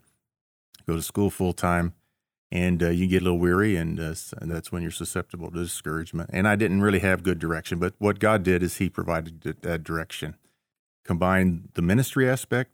go 0.87 0.95
to 0.95 1.03
school 1.03 1.31
full 1.31 1.53
time, 1.53 1.93
and 2.51 2.83
uh, 2.83 2.89
you 2.91 3.07
get 3.07 3.23
a 3.23 3.25
little 3.25 3.39
weary, 3.39 3.77
and, 3.77 3.99
uh, 4.01 4.15
and 4.41 4.51
that's 4.51 4.71
when 4.73 4.83
you're 4.83 4.91
susceptible 4.91 5.51
to 5.51 5.59
discouragement. 5.59 6.31
And 6.33 6.47
I 6.47 6.57
didn't 6.57 6.81
really 6.81 7.01
have 7.01 7.23
good 7.23 7.39
direction, 7.39 7.79
but 7.79 7.95
what 7.99 8.19
God 8.21 8.43
did 8.43 8.63
is 8.63 8.77
He 8.77 8.89
provided 8.89 9.41
that, 9.43 9.63
that 9.63 9.83
direction, 9.85 10.37
combined 11.05 11.71
the 11.75 11.83
ministry 11.83 12.29
aspect 12.29 12.71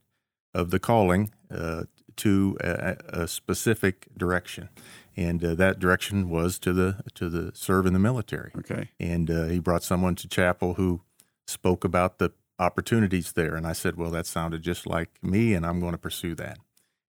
of 0.55 0.71
the 0.71 0.79
calling 0.79 1.33
uh, 1.51 1.85
to 2.17 2.57
a, 2.61 2.97
a 3.09 3.29
specific 3.29 4.07
direction, 4.17 4.69
and 5.17 5.45
uh, 5.45 5.55
that 5.55 5.79
direction 5.79 6.29
was 6.29 6.59
to 6.61 6.73
the 6.73 7.03
to 7.15 7.29
the 7.29 7.53
serve 7.55 7.87
in 7.87 7.93
the 7.93 7.99
military. 7.99 8.53
Okay. 8.59 8.91
and 8.99 9.31
uh, 9.31 9.45
he 9.45 9.59
brought 9.59 9.83
someone 9.83 10.15
to 10.17 10.29
chapel 10.29 10.75
who 10.75 11.03
spoke 11.47 11.85
about 11.85 12.19
the 12.19 12.33
opportunities 12.59 13.33
there. 13.33 13.57
And 13.57 13.67
i 13.67 13.73
said 13.73 13.97
well 13.97 14.11
that 14.11 14.27
sounded 14.27 14.63
just 14.63 14.87
like 14.87 15.11
me 15.23 15.53
and 15.55 15.67
i'm 15.67 15.81
going 15.81 15.93
to 15.93 15.99
pursue 15.99 16.35
that. 16.37 16.59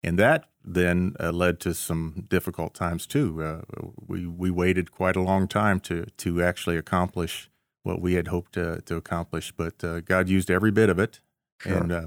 And 0.05 0.19
that 0.19 0.45
then 0.65 1.15
uh, 1.19 1.33
led 1.33 1.59
to 1.61 1.75
some 1.75 2.27
difficult 2.29 2.75
times 2.75 3.07
too. 3.07 3.43
Uh, 3.43 3.63
we 4.07 4.27
we 4.27 4.51
waited 4.51 4.93
quite 4.93 5.17
a 5.17 5.23
long 5.23 5.49
time 5.49 5.81
to 5.81 6.07
to 6.19 6.43
actually 6.43 6.77
accomplish 6.77 7.51
what 7.83 8.01
we 8.01 8.15
had 8.15 8.29
hoped 8.29 8.53
to, 8.53 8.81
to 8.83 8.97
accomplish. 8.97 9.53
But 9.53 9.83
uh, 9.83 10.01
god 10.01 10.29
used 10.29 10.51
every 10.51 10.71
bit 10.71 10.91
of 10.91 10.99
it. 10.99 11.21
Sure. 11.61 11.77
and 11.77 11.93
uh, 11.93 12.07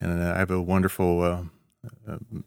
and 0.00 0.22
i 0.22 0.38
have 0.38 0.50
a 0.50 0.60
wonderful 0.60 1.22
uh, 1.22 1.26
uh, 1.26 1.44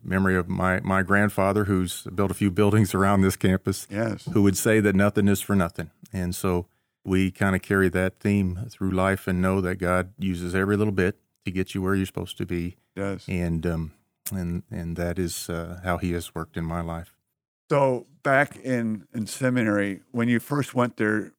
memory 0.03 0.35
of 0.35 0.47
my 0.47 0.79
my 0.81 1.01
grandfather 1.03 1.65
who's 1.65 2.03
built 2.15 2.31
a 2.31 2.33
few 2.35 2.51
buildings 2.51 2.93
around 2.93 3.21
this 3.21 3.35
campus 3.35 3.87
Yes. 3.89 4.25
who 4.33 4.41
would 4.43 4.57
say 4.57 4.79
that 4.79 4.95
nothing 4.95 5.27
is 5.27 5.41
for 5.41 5.55
nothing. 5.55 5.89
And 6.11 6.35
so 6.35 6.67
we 7.05 7.31
kind 7.31 7.55
of 7.55 7.61
carry 7.61 7.89
that 7.89 8.19
theme 8.19 8.59
through 8.69 8.91
life 8.91 9.27
and 9.27 9.41
know 9.41 9.59
that 9.61 9.75
God 9.75 10.13
uses 10.17 10.53
every 10.55 10.77
little 10.77 10.93
bit 10.93 11.17
to 11.45 11.51
get 11.51 11.73
you 11.75 11.81
where 11.81 11.95
you're 11.95 12.05
supposed 12.05 12.37
to 12.37 12.45
be. 12.45 12.77
Yes. 12.95 13.27
And 13.27 13.65
um, 13.65 13.91
and 14.31 14.63
and 14.71 14.95
that 14.97 15.17
is 15.19 15.49
uh, 15.49 15.79
how 15.83 15.97
He 15.97 16.11
has 16.13 16.33
worked 16.35 16.55
in 16.57 16.63
my 16.65 16.81
life. 16.81 17.15
So 17.71 18.05
back 18.23 18.57
in 18.57 19.07
in 19.13 19.25
seminary, 19.27 20.01
when 20.11 20.29
you 20.29 20.39
first 20.39 20.75
went 20.75 20.97
there, 20.97 21.33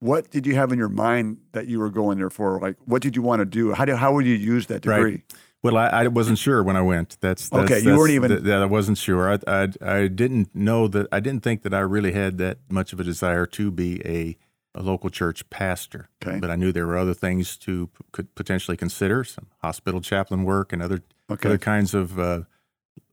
what 0.00 0.30
did 0.30 0.46
you 0.46 0.54
have 0.54 0.70
in 0.70 0.78
your 0.78 0.88
mind 0.90 1.38
that 1.52 1.66
you 1.66 1.80
were 1.80 1.90
going 1.90 2.18
there 2.18 2.30
for? 2.30 2.60
Like, 2.60 2.76
what 2.84 3.02
did 3.02 3.16
you 3.16 3.22
want 3.22 3.40
to 3.40 3.46
do? 3.46 3.72
How 3.72 3.84
did 3.86 3.96
how 3.96 4.12
would 4.12 4.26
you 4.26 4.34
use 4.34 4.66
that 4.66 4.82
degree? 4.82 5.02
Right. 5.12 5.22
Well, 5.62 5.76
I, 5.76 5.88
I, 5.88 6.06
wasn't 6.06 6.38
sure 6.38 6.62
when 6.62 6.76
I 6.76 6.82
went. 6.82 7.16
That's, 7.20 7.48
that's 7.48 7.70
okay. 7.70 7.80
You 7.80 7.96
weren't 7.96 8.12
even 8.12 8.30
that, 8.30 8.44
that 8.44 8.62
I 8.62 8.66
wasn't 8.66 8.96
sure. 8.96 9.32
I, 9.32 9.38
I 9.46 9.68
I 9.82 10.08
didn't 10.08 10.54
know 10.54 10.86
that. 10.88 11.08
I 11.10 11.18
didn't 11.18 11.42
think 11.42 11.62
that 11.62 11.74
I 11.74 11.80
really 11.80 12.12
had 12.12 12.38
that 12.38 12.58
much 12.68 12.92
of 12.92 13.00
a 13.00 13.04
desire 13.04 13.44
to 13.46 13.70
be 13.72 14.00
a 14.06 14.36
a 14.74 14.82
local 14.82 15.10
church 15.10 15.48
pastor. 15.50 16.08
Okay. 16.24 16.38
But 16.38 16.50
I 16.50 16.56
knew 16.56 16.70
there 16.70 16.86
were 16.86 16.96
other 16.96 17.14
things 17.14 17.56
to 17.58 17.90
could 18.12 18.34
potentially 18.36 18.76
consider, 18.76 19.24
some 19.24 19.48
hospital 19.60 20.00
chaplain 20.00 20.44
work 20.44 20.72
and 20.72 20.80
other 20.80 21.02
okay. 21.28 21.48
other 21.48 21.58
kinds 21.58 21.92
of 21.92 22.18
uh, 22.18 22.42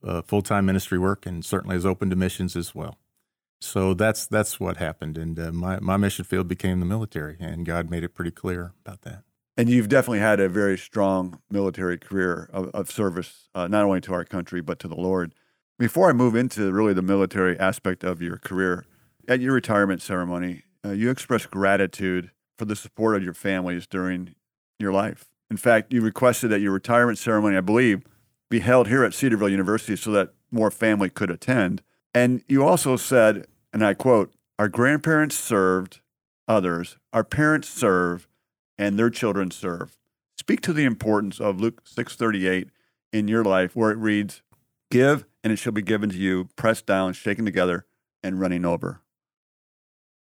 uh, 0.03 0.21
full 0.21 0.43
time 0.43 0.65
ministry 0.65 0.99
work, 0.99 1.25
and 1.25 1.43
certainly 1.43 1.75
is 1.75 1.85
open 1.85 2.11
to 2.11 2.15
missions 2.15 2.55
as 2.55 2.75
well. 2.75 2.99
So 3.59 3.95
that's 3.95 4.27
that's 4.27 4.59
what 4.59 4.77
happened, 4.77 5.17
and 5.17 5.39
uh, 5.39 5.51
my 5.51 5.79
my 5.79 5.97
mission 5.97 6.25
field 6.25 6.47
became 6.47 6.79
the 6.79 6.85
military, 6.85 7.37
and 7.39 7.65
God 7.65 7.89
made 7.89 8.03
it 8.03 8.09
pretty 8.13 8.31
clear 8.31 8.73
about 8.85 9.01
that. 9.01 9.23
And 9.57 9.69
you've 9.69 9.87
definitely 9.87 10.19
had 10.19 10.39
a 10.39 10.49
very 10.49 10.77
strong 10.77 11.39
military 11.49 11.97
career 11.97 12.49
of, 12.51 12.69
of 12.69 12.91
service, 12.91 13.47
uh, 13.55 13.67
not 13.67 13.85
only 13.85 14.01
to 14.01 14.13
our 14.13 14.25
country 14.25 14.61
but 14.61 14.79
to 14.79 14.87
the 14.87 14.95
Lord. 14.95 15.33
Before 15.79 16.09
I 16.09 16.13
move 16.13 16.35
into 16.35 16.71
really 16.71 16.93
the 16.93 17.01
military 17.01 17.57
aspect 17.59 18.03
of 18.03 18.21
your 18.21 18.37
career, 18.37 18.85
at 19.27 19.39
your 19.39 19.53
retirement 19.53 20.01
ceremony, 20.01 20.63
uh, 20.85 20.91
you 20.91 21.09
expressed 21.09 21.51
gratitude 21.51 22.31
for 22.57 22.65
the 22.65 22.75
support 22.75 23.15
of 23.15 23.23
your 23.23 23.33
families 23.33 23.87
during 23.87 24.35
your 24.79 24.91
life. 24.91 25.25
In 25.49 25.57
fact, 25.57 25.93
you 25.93 26.01
requested 26.01 26.49
that 26.51 26.61
your 26.61 26.71
retirement 26.71 27.17
ceremony, 27.17 27.57
I 27.57 27.61
believe, 27.61 28.03
be 28.49 28.59
held 28.59 28.87
here 28.87 29.03
at 29.03 29.13
Cedarville 29.13 29.49
University 29.49 29.95
so 29.95 30.11
that 30.11 30.33
more 30.51 30.71
family 30.71 31.09
could 31.09 31.31
attend. 31.31 31.81
And 32.13 32.43
you 32.47 32.63
also 32.63 32.95
said, 32.95 33.47
and 33.73 33.85
I 33.85 33.93
quote, 33.93 34.33
Our 34.57 34.69
grandparents 34.69 35.35
served 35.35 36.01
others, 36.47 36.97
our 37.11 37.23
parents 37.23 37.67
serve, 37.69 38.27
and 38.77 38.97
their 38.97 39.09
children 39.09 39.51
serve. 39.51 39.97
Speak 40.37 40.61
to 40.61 40.73
the 40.73 40.85
importance 40.85 41.39
of 41.39 41.59
Luke 41.59 41.81
6:38 41.85 42.69
in 43.11 43.27
your 43.27 43.43
life 43.43 43.75
where 43.75 43.91
it 43.91 43.97
reads, 43.97 44.41
"Give 44.91 45.25
and 45.43 45.53
it 45.53 45.57
shall 45.57 45.71
be 45.71 45.81
given 45.81 46.09
to 46.09 46.17
you, 46.17 46.49
pressed 46.55 46.85
down, 46.85 47.13
shaken 47.13 47.45
together, 47.45 47.85
and 48.21 48.39
running 48.39 48.65
over." 48.65 49.01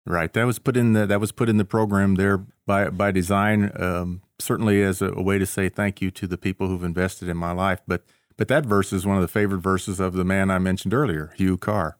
Right. 0.05 0.31
That 0.33 0.43
was 0.43 0.59
put 0.59 0.75
in 0.75 0.93
the 0.93 1.05
that 1.05 1.21
was 1.21 1.31
put 1.31 1.49
in 1.49 1.57
the 1.57 1.65
program 1.65 2.15
there 2.15 2.45
by 2.65 2.89
by 2.89 3.11
design, 3.11 3.71
um, 3.75 4.21
certainly 4.37 4.81
as 4.83 5.01
a, 5.01 5.11
a, 5.13 5.21
way 5.21 5.39
to 5.39 5.45
say 5.45 5.69
thank 5.69 6.01
you 6.01 6.11
to 6.11 6.27
the 6.27 6.37
people 6.37 6.67
who've 6.67 6.83
invested 6.83 7.29
in 7.29 7.37
my 7.37 7.53
life. 7.53 7.81
But 7.87 8.03
but 8.35 8.49
that 8.49 8.65
verse 8.65 8.91
is 8.91 9.05
one 9.05 9.15
of 9.15 9.21
the 9.21 9.27
favorite 9.29 9.59
verses 9.59 9.99
of 9.99 10.13
the 10.13 10.25
man 10.25 10.51
I 10.51 10.59
mentioned 10.59 10.93
earlier, 10.93 11.33
Hugh 11.37 11.57
Carr. 11.57 11.95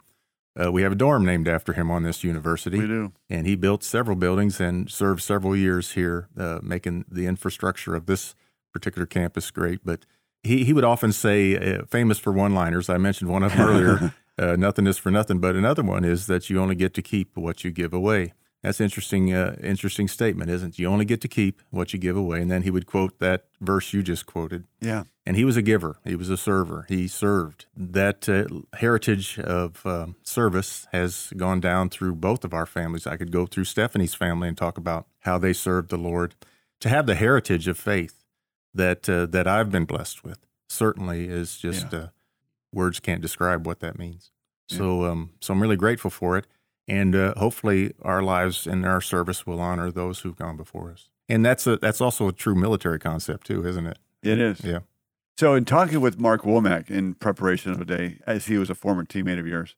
Uh, 0.62 0.72
we 0.72 0.83
have 0.83 0.91
a 0.91 0.95
dorm 0.95 1.25
named 1.25 1.48
after 1.48 1.74
him 1.74 1.89
on 1.89 2.03
this 2.03 2.24
university. 2.24 2.79
We 2.79 2.88
do, 2.88 3.13
and 3.29 3.48
he 3.48 3.55
built 3.55 3.83
several 3.83 4.15
buildings 4.15 4.60
and 4.60 4.89
served 4.89 5.22
several 5.22 5.55
years 5.55 5.93
here, 5.93 6.29
uh, 6.38 6.60
making 6.62 7.05
the 7.10 7.25
infrastructure 7.25 7.95
of 7.95 8.05
this 8.05 8.36
particular 8.72 9.05
campus 9.07 9.50
great. 9.50 9.79
But 9.83 10.05
he 10.43 10.63
he 10.63 10.74
would 10.74 10.83
often 10.83 11.12
say, 11.12 11.57
uh, 11.57 11.86
famous 11.86 12.19
for 12.19 12.31
one-liners. 12.31 12.89
I 12.89 12.98
mentioned 12.98 13.31
one 13.31 13.43
of 13.43 13.51
them 13.55 13.67
earlier. 13.67 14.13
uh, 14.38 14.55
nothing 14.55 14.86
is 14.86 14.98
for 14.98 15.10
nothing. 15.10 15.39
But 15.39 15.55
another 15.55 15.83
one 15.83 16.05
is 16.05 16.27
that 16.27 16.50
you 16.50 16.62
only 16.62 16.75
get 16.75 16.93
to 16.95 17.01
keep 17.01 17.36
what 17.36 17.63
you 17.63 17.72
give 17.72 17.93
away. 17.93 18.33
That's 18.63 18.79
interesting. 18.82 19.34
Uh, 19.34 19.58
interesting 19.62 20.08
statement, 20.08 20.50
isn't 20.50 20.70
it? 20.75 20.79
You 20.79 20.88
only 20.88 21.05
get 21.05 21.20
to 21.22 21.27
keep 21.27 21.62
what 21.70 21.91
you 21.93 22.00
give 22.00 22.15
away. 22.17 22.41
And 22.41 22.50
then 22.50 22.63
he 22.63 22.72
would 22.72 22.86
quote 22.88 23.20
that 23.20 23.46
verse 23.60 23.91
you 23.93 24.01
just 24.01 24.25
quoted. 24.25 24.63
Yeah. 24.79 25.03
And 25.25 25.36
he 25.38 25.43
was 25.46 25.58
a 25.58 25.62
giver. 25.62 25.98
He 26.05 26.15
was 26.15 26.29
a 26.29 26.38
server. 26.38 26.86
He 26.88 27.08
served. 27.08 27.65
That 27.75 28.27
uh, 28.29 28.77
heritage 28.77 29.38
of 29.39 29.86
um, 29.86 30.15
service 30.24 30.88
has 30.93 31.32
gone 31.38 31.60
down 31.60 31.89
through 31.89 32.15
both 32.15 32.43
of 32.46 32.53
our 32.53 32.65
families. 32.65 33.05
I 33.05 33.17
could 33.17 33.32
go 33.32 33.46
through 33.46 33.65
Stephanie's 33.65 34.15
family 34.15 34.48
and 34.48 34.58
talk 34.58 34.77
about 34.77 35.08
how 35.20 35.38
they 35.38 35.53
served 35.53 35.89
the 35.89 35.98
Lord. 35.98 36.36
To 36.79 36.89
have 36.89 37.05
the 37.05 37.15
heritage 37.15 37.67
of 37.67 37.77
faith 37.77 38.24
that 38.74 39.08
uh, 39.08 39.25
that 39.27 39.48
I've 39.48 39.72
been 39.72 39.86
blessed 39.86 40.24
with 40.24 40.39
certainly 40.67 41.27
is 41.27 41.58
just 41.58 41.91
Yeah. 41.93 42.00
uh, 42.00 42.08
words 42.74 43.00
can't 43.00 43.22
describe 43.22 43.65
what 43.67 43.79
that 43.82 43.98
means. 44.00 44.32
Yeah. 44.70 44.77
So, 44.79 45.05
um, 45.05 45.32
so 45.41 45.53
I'm 45.53 45.62
really 45.62 45.75
grateful 45.77 46.10
for 46.12 46.38
it, 46.38 46.48
and 46.88 47.16
uh, 47.16 47.34
hopefully 47.38 47.94
our 48.02 48.22
lives 48.22 48.68
and 48.68 48.86
our 48.86 49.02
service 49.02 49.46
will 49.46 49.60
honor 49.60 49.92
those 49.92 50.20
who've 50.20 50.36
gone 50.36 50.58
before 50.58 50.92
us. 50.92 51.10
And 51.30 51.46
that's 51.46 51.66
a 51.66 51.78
that's 51.78 52.02
also 52.02 52.28
a 52.28 52.34
true 52.34 52.56
military 52.56 53.00
concept 53.00 53.48
too, 53.48 53.66
isn't 53.66 53.88
it? 53.88 54.00
It 54.22 54.40
is. 54.40 54.63
Yeah. 54.63 54.80
So, 55.38 55.56
in 55.56 55.66
talking 55.66 56.00
with 56.00 56.20
Mark 56.20 56.44
Womack 56.44 56.92
in 56.92 57.16
preparation 57.16 57.72
of 57.72 57.80
the 57.80 57.86
day, 57.86 58.20
as 58.28 58.46
he 58.46 58.58
was 58.58 58.70
a 58.70 58.75
former 58.75 59.04
teammate 59.04 59.40
of 59.40 59.48
yours, 59.48 59.75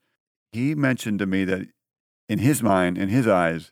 he 0.51 0.75
mentioned 0.75 1.19
to 1.19 1.25
me 1.25 1.45
that 1.45 1.67
in 2.27 2.39
his 2.39 2.61
mind, 2.61 2.97
in 2.97 3.09
his 3.09 3.27
eyes, 3.27 3.71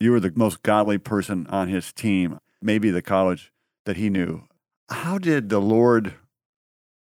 you 0.00 0.10
were 0.10 0.20
the 0.20 0.32
most 0.34 0.62
godly 0.62 0.98
person 0.98 1.46
on 1.48 1.68
his 1.68 1.92
team, 1.92 2.40
maybe 2.60 2.90
the 2.90 3.02
college 3.02 3.52
that 3.84 3.96
he 3.96 4.10
knew. 4.10 4.44
How 4.90 5.18
did 5.18 5.50
the 5.50 5.60
Lord 5.60 6.14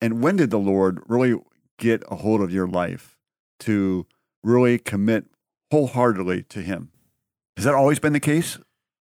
and 0.04 0.22
when 0.22 0.36
did 0.36 0.52
the 0.52 0.60
Lord 0.60 1.02
really 1.08 1.40
get 1.80 2.04
a 2.12 2.18
hold 2.18 2.42
of 2.42 2.52
your 2.52 2.68
life 2.68 3.18
to 3.62 4.06
really 4.44 4.78
commit 4.78 5.28
wholeheartedly 5.74 6.44
to 6.44 6.62
Him? 6.62 6.92
Has 7.58 7.66
that 7.66 7.74
always 7.74 8.00
been 8.00 8.14
the 8.14 8.20
case? 8.20 8.60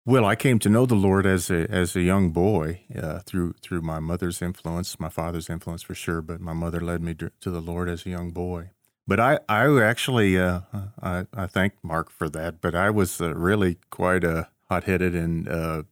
Well, 0.06 0.26
I 0.26 0.36
came 0.36 0.60
to 0.60 0.70
know 0.70 0.86
the 0.86 0.96
Lord 0.96 1.26
as 1.26 1.50
a 1.50 1.62
as 1.72 1.96
a 1.96 2.02
young 2.02 2.32
boy 2.32 2.82
uh, 2.96 3.20
through 3.20 3.54
through 3.64 3.82
my 3.82 4.00
mother's 4.00 4.42
influence, 4.42 5.00
my 5.00 5.10
father's 5.10 5.50
influence 5.50 5.82
for 5.82 5.96
sure, 5.96 6.22
but 6.22 6.40
my 6.42 6.54
mother 6.54 6.80
led 6.80 7.02
me 7.02 7.14
to, 7.16 7.32
to 7.40 7.50
the 7.50 7.62
Lord 7.62 7.90
as 7.90 8.06
a 8.06 8.10
young 8.10 8.32
boy. 8.32 8.72
But 9.08 9.20
I 9.20 9.40
I 9.50 9.82
actually 9.82 10.38
uh, 10.38 10.62
I, 11.02 11.26
I 11.34 11.48
thank 11.48 11.74
Mark 11.82 12.12
for 12.12 12.30
that. 12.30 12.62
But 12.62 12.76
I 12.76 12.90
was 12.90 13.22
uh, 13.22 13.34
really 13.34 13.78
quite 13.90 14.24
a 14.24 14.50
hot 14.70 14.84
headed 14.84 15.16
and 15.16 15.48
uh, 15.48 15.84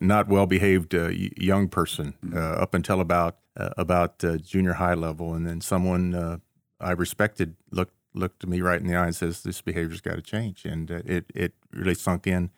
not 0.00 0.28
well 0.28 0.46
behaved 0.46 0.94
uh, 0.94 1.10
young 1.52 1.68
person 1.68 2.14
uh, 2.34 2.62
up 2.64 2.74
until 2.74 3.00
about 3.00 3.36
uh, 3.56 3.70
about 3.76 4.24
uh, 4.24 4.38
junior 4.38 4.74
high 4.74 4.94
level, 4.94 5.34
and 5.34 5.46
then 5.46 5.60
someone 5.60 6.14
uh, 6.14 6.38
I 6.80 6.92
respected 6.92 7.56
looked 7.70 7.95
looked 8.16 8.44
at 8.44 8.50
me 8.50 8.60
right 8.60 8.80
in 8.80 8.86
the 8.86 8.96
eye 8.96 9.06
and 9.06 9.14
says, 9.14 9.42
"This 9.42 9.60
behavior's 9.60 10.00
got 10.00 10.16
to 10.16 10.22
change," 10.22 10.64
and 10.64 10.90
uh, 10.90 11.00
it 11.04 11.26
it 11.34 11.52
really 11.72 11.94
sunk 11.94 12.26
in. 12.26 12.50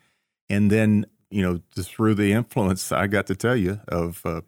And 0.49 0.71
then, 0.71 1.05
you 1.29 1.43
know, 1.43 1.61
through 1.75 2.15
the 2.15 2.31
influence, 2.31 2.91
I 2.91 3.07
got 3.07 3.27
to 3.27 3.35
tell 3.35 3.55
you 3.55 3.81
of 3.87 4.25
uh, 4.25 4.41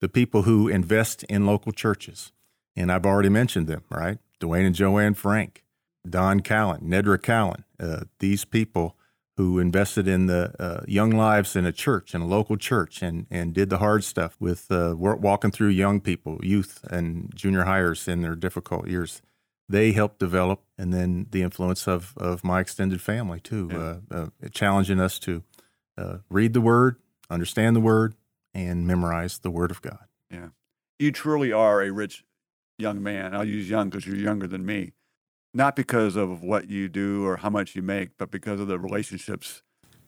the 0.00 0.08
people 0.08 0.42
who 0.42 0.68
invest 0.68 1.24
in 1.24 1.46
local 1.46 1.72
churches. 1.72 2.32
And 2.76 2.92
I've 2.92 3.06
already 3.06 3.28
mentioned 3.28 3.66
them, 3.66 3.82
right? 3.90 4.18
Dwayne 4.40 4.66
and 4.66 4.74
Joanne 4.74 5.14
Frank, 5.14 5.64
Don 6.08 6.40
Callan, 6.40 6.82
Nedra 6.82 7.20
Callan, 7.20 7.64
uh, 7.80 8.04
these 8.20 8.44
people 8.44 8.96
who 9.36 9.58
invested 9.58 10.06
in 10.08 10.26
the 10.26 10.52
uh, 10.58 10.84
young 10.86 11.10
lives 11.10 11.54
in 11.54 11.64
a 11.64 11.72
church, 11.72 12.14
in 12.14 12.20
a 12.20 12.26
local 12.26 12.56
church, 12.56 13.02
and, 13.02 13.26
and 13.30 13.54
did 13.54 13.70
the 13.70 13.78
hard 13.78 14.02
stuff 14.02 14.36
with 14.40 14.70
uh, 14.70 14.94
walking 14.96 15.50
through 15.50 15.68
young 15.68 16.00
people, 16.00 16.38
youth, 16.42 16.84
and 16.90 17.32
junior 17.34 17.64
hires 17.64 18.08
in 18.08 18.20
their 18.20 18.34
difficult 18.34 18.88
years 18.88 19.22
they 19.68 19.92
helped 19.92 20.18
develop, 20.18 20.62
and 20.78 20.92
then 20.92 21.26
the 21.30 21.42
influence 21.42 21.86
of, 21.86 22.14
of 22.16 22.42
my 22.42 22.60
extended 22.60 23.00
family 23.00 23.40
too, 23.40 23.68
Yeah. 23.70 23.78
uh, 24.10 24.26
uh, 24.44 24.48
challenging 24.50 25.00
us 25.00 25.18
to 25.20 25.42
uh, 25.96 26.18
read 26.30 26.52
the 26.52 26.60
Word, 26.60 26.96
understand 27.28 27.76
the 27.76 27.80
Word, 27.80 28.14
and 28.54 28.86
memorize 28.86 29.38
the 29.38 29.50
Word 29.50 29.70
of 29.70 29.82
God. 29.82 30.04
Yeah, 30.30 30.48
you 30.98 31.12
truly 31.12 31.52
are 31.52 31.82
a 31.82 31.90
rich 31.90 32.24
young 32.78 33.02
man. 33.02 33.34
I'll 33.34 33.44
use 33.44 33.68
young 33.68 33.90
because 33.90 34.06
you're 34.06 34.16
younger 34.16 34.46
than 34.46 34.64
me. 34.64 34.92
Not 35.54 35.74
because 35.76 36.14
of 36.14 36.42
what 36.42 36.68
you 36.68 36.88
do 36.88 37.26
or 37.26 37.38
how 37.38 37.50
much 37.50 37.74
you 37.74 37.82
make, 37.82 38.10
but 38.18 38.30
because 38.30 38.60
of 38.60 38.68
the 38.68 38.78
relationships 38.78 39.62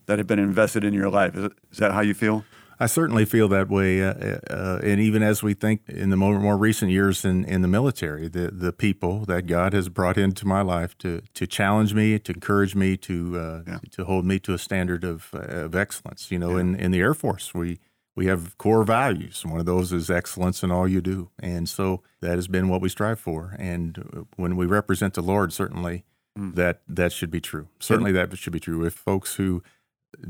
that 0.07 0.19
have 0.19 0.27
been 0.27 0.39
invested 0.39 0.85
in 0.85 0.93
your 0.93 1.09
life. 1.11 1.35
Is, 1.37 1.79
that 1.79 1.93
how 1.93 2.01
you 2.01 2.15
feel? 2.15 2.45
I 2.83 2.87
certainly 2.87 3.27
feel 3.27 3.47
that 3.49 3.69
way, 3.69 4.03
uh, 4.03 4.15
uh, 4.51 4.81
and 4.83 5.01
even 5.01 5.23
as 5.23 5.43
we 5.43 5.53
think 5.55 5.83
in 5.87 6.09
the 6.09 6.17
more, 6.17 6.41
more 6.41 6.57
recent 6.57 6.91
years 6.91 7.25
in, 7.27 7.45
in 7.45 7.61
the 7.61 7.69
military, 7.69 8.27
the 8.29 8.51
the 8.51 8.73
people 8.73 9.25
that 9.27 9.47
God 9.47 9.75
has 9.75 9.89
brought 9.91 10.17
into 10.17 10.47
my 10.47 10.63
life 10.63 10.97
to 10.99 11.21
to 11.35 11.47
challenge 11.47 11.93
me, 11.95 12.19
to 12.19 12.33
encourage 12.33 12.75
me, 12.75 12.97
to 12.97 13.39
uh, 13.39 13.63
Yeah. 13.67 13.79
to 13.91 14.05
hold 14.05 14.25
me 14.25 14.39
to 14.41 14.55
a 14.55 14.59
standard 14.59 15.05
of 15.05 15.29
uh, 15.35 15.65
of 15.67 15.75
excellence. 15.75 16.31
You 16.31 16.39
know, 16.39 16.53
Yeah. 16.55 16.61
in 16.61 16.75
in 16.77 16.91
the 16.91 17.01
Air 17.01 17.15
Force, 17.15 17.53
we 17.55 17.79
we 18.17 18.27
have 18.27 18.57
core 18.59 18.83
values. 18.85 19.45
One 19.47 19.61
of 19.61 19.67
those 19.67 19.93
is 19.93 20.11
excellence 20.11 20.63
in 20.65 20.71
all 20.71 20.89
you 20.89 21.01
do, 21.01 21.31
and 21.39 21.69
so 21.69 22.03
that 22.23 22.37
has 22.37 22.49
been 22.49 22.69
what 22.69 22.81
we 22.81 22.89
strive 22.89 23.21
for. 23.21 23.55
And 23.59 24.27
when 24.37 24.57
we 24.57 24.67
represent 24.67 25.15
the 25.15 25.23
Lord, 25.23 25.53
certainly 25.53 26.05
Mm. 26.39 26.55
that 26.55 26.81
that 26.97 27.13
should 27.13 27.31
be 27.31 27.41
true. 27.41 27.67
Certainly, 27.81 28.13
that 28.13 28.39
should 28.39 28.53
be 28.53 28.61
true. 28.61 28.87
If 28.87 28.95
folks 28.95 29.35
who 29.35 29.63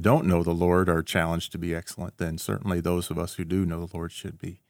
don't 0.00 0.26
know 0.26 0.42
the 0.42 0.52
Lord 0.54 0.88
are 0.88 1.02
challenged 1.02 1.52
to 1.52 1.58
be 1.58 1.74
excellent, 1.74 2.18
then 2.18 2.38
certainly 2.38 2.80
those 2.80 3.10
of 3.10 3.18
us 3.18 3.34
who 3.34 3.44
do 3.44 3.64
know 3.66 3.86
the 3.86 3.96
Lord 3.96 4.12
should 4.12 4.38
be 4.38 4.60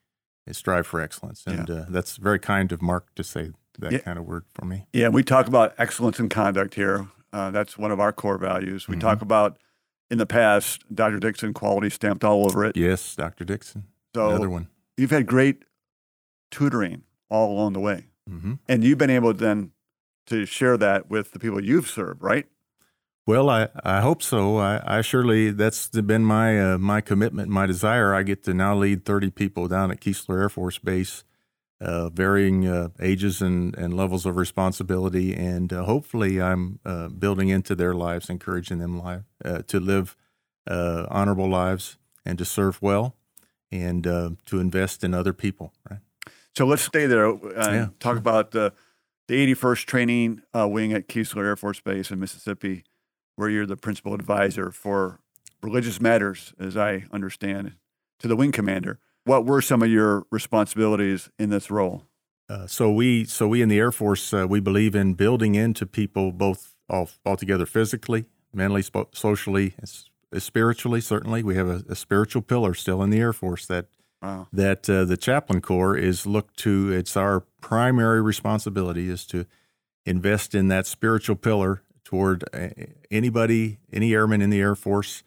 and 0.47 0.55
strive 0.57 0.87
for 0.87 1.01
excellence. 1.01 1.45
And 1.47 1.71
uh, 1.71 1.85
that's 1.89 2.17
very 2.17 2.39
kind 2.39 2.73
of 2.73 2.81
Mark 2.83 3.15
to 3.17 3.25
say 3.25 3.53
that 3.79 3.93
Yeah. 3.93 3.99
kind 3.99 4.19
of 4.19 4.25
word 4.25 4.45
for 4.55 4.65
me. 4.65 4.87
Yeah, 4.93 5.09
we 5.09 5.23
talk 5.23 5.47
about 5.47 5.75
excellence 5.79 6.19
in 6.21 6.29
conduct 6.29 6.75
here. 6.75 7.09
Uh, 7.33 7.51
that's 7.51 7.77
one 7.79 7.91
of 7.93 8.01
our 8.01 8.13
core 8.13 8.39
values. 8.39 8.89
We 8.89 8.97
Mhm. 8.97 9.01
talk 9.01 9.23
about 9.23 9.59
in 10.11 10.19
the 10.19 10.27
past, 10.27 10.85
Dr. 10.93 11.19
Dixon 11.21 11.55
quality 11.55 11.89
stamped 11.91 12.25
all 12.25 12.45
over 12.47 12.65
it. 12.65 12.77
Yes, 12.77 13.15
Dr. 13.15 13.45
Dixon, 13.45 13.85
so 14.15 14.29
another 14.31 14.51
one. 14.51 14.69
you've 14.97 15.11
had 15.13 15.27
great 15.27 15.65
tutoring 16.51 17.03
all 17.29 17.53
along 17.53 17.73
the 17.75 17.81
way. 17.81 18.07
hmm 18.29 18.55
And 18.69 18.83
you've 18.85 18.99
been 18.99 19.11
able 19.11 19.33
then 19.33 19.73
to 20.27 20.47
share 20.47 20.77
that 20.77 21.09
with 21.11 21.33
the 21.33 21.39
people 21.39 21.63
you've 21.63 21.89
served, 21.89 22.23
right? 22.23 22.47
Well, 23.27 23.49
I, 23.49 23.69
I 23.85 24.01
hope 24.01 24.23
so. 24.23 24.57
I, 24.57 24.99
I 24.99 25.01
surely 25.03 25.51
that's 25.51 25.89
been 25.89 26.25
my 26.25 26.73
uh, 26.73 26.79
my 26.79 27.01
commitment, 27.01 27.49
my 27.49 27.67
desire. 27.67 28.15
I 28.15 28.23
get 28.23 28.43
to 28.45 28.55
now 28.55 28.75
lead 28.75 29.05
30 29.05 29.31
people 29.31 29.69
down 29.69 29.91
at 29.91 30.01
Keesler 30.01 30.41
Air 30.41 30.49
Force 30.49 30.79
Base, 30.79 31.25
uh, 31.81 32.09
varying 32.09 32.67
uh, 32.67 32.89
ages 33.01 33.41
and, 33.41 33.77
and 33.77 33.95
levels 33.95 34.27
of 34.27 34.37
responsibility, 34.37 35.35
and 35.35 35.73
uh, 35.73 35.85
hopefully 35.85 36.41
I'm 36.41 36.81
uh, 36.85 37.09
building 37.09 37.51
into 37.51 37.75
their 37.75 37.95
lives, 37.95 38.31
encouraging 38.31 38.79
them 38.79 38.99
live, 38.99 39.25
uh, 39.45 39.63
to 39.69 39.79
live 39.79 40.17
uh, 40.67 41.07
honorable 41.09 41.49
lives 41.49 41.99
and 42.25 42.39
to 42.39 42.45
serve 42.45 42.81
well, 42.83 43.17
and 43.71 44.07
uh, 44.07 44.31
to 44.47 44.61
invest 44.61 45.05
in 45.05 45.15
other 45.15 45.33
people. 45.33 45.73
Right? 45.89 46.01
So 46.57 46.67
let's 46.67 46.83
stay 46.83 47.07
there 47.07 47.29
and 47.29 47.41
Yeah, 47.55 47.89
talk 47.99 48.17
about 48.17 48.51
the 48.51 48.73
the 49.29 49.55
81st 49.55 49.85
Training 49.85 50.43
uh, 50.53 50.67
Wing 50.67 50.93
at 50.93 51.07
Keesler 51.07 51.45
Air 51.45 51.55
Force 51.55 51.79
Base 51.79 52.11
in 52.11 52.19
Mississippi, 52.19 52.83
where 53.37 53.49
you're 53.49 53.67
the 53.67 53.77
principal 53.77 54.15
advisor 54.15 54.71
for 54.71 55.21
religious 55.63 56.01
matters, 56.01 56.53
as 56.59 56.77
I 56.77 57.05
understand, 57.13 57.75
to 58.19 58.29
the 58.29 58.37
wing 58.37 58.53
commander. 58.53 58.99
What 59.25 59.45
were 59.47 59.61
some 59.63 59.83
of 59.83 59.91
your 59.91 60.25
responsibilities 60.31 61.29
in 61.39 61.51
this 61.51 61.71
role? 61.71 62.05
Uh, 62.49 62.67
so 62.67 62.91
we 62.91 63.25
so 63.25 63.47
we 63.47 63.63
in 63.63 63.69
the 63.69 63.79
Air 63.79 63.93
Force 63.93 64.35
uh, 64.35 64.47
we 64.49 64.59
believe 64.61 64.95
in 64.97 65.15
building 65.15 65.55
into 65.55 65.87
people 65.87 66.33
both 66.33 66.75
all, 66.89 67.09
altogether 67.25 67.65
physically, 67.67 68.25
mentally, 68.53 68.83
spo- 68.83 69.15
socially, 69.15 69.75
spiritually. 70.37 71.01
Certainly, 71.01 71.43
we 71.45 71.55
have 71.55 71.69
a, 71.69 71.85
a 71.89 71.95
spiritual 71.95 72.43
pillar 72.43 72.75
still 72.75 73.03
in 73.03 73.11
the 73.11 73.21
Air 73.21 73.33
Force 73.33 73.67
that 73.67 73.87
Wow. 74.23 74.49
that 74.53 74.91
uh, 74.91 75.07
the 75.07 75.17
chaplain 75.17 75.63
corps 75.63 75.97
is 75.97 76.27
looked 76.27 76.59
to. 76.59 76.93
It's 76.93 77.17
our 77.17 77.41
primary 77.63 78.21
responsibility 78.21 79.09
is 79.09 79.25
to 79.29 79.47
invest 80.05 80.55
in 80.55 80.69
that 80.69 80.87
spiritual 80.87 81.37
pillar 81.37 81.83
toward 82.11 82.43
uh, 82.53 82.69
anybody, 83.09 83.79
any 83.93 84.13
airman 84.15 84.43
in 84.43 84.51
the 84.51 84.61
Air 84.61 84.75
Force, 84.75 85.23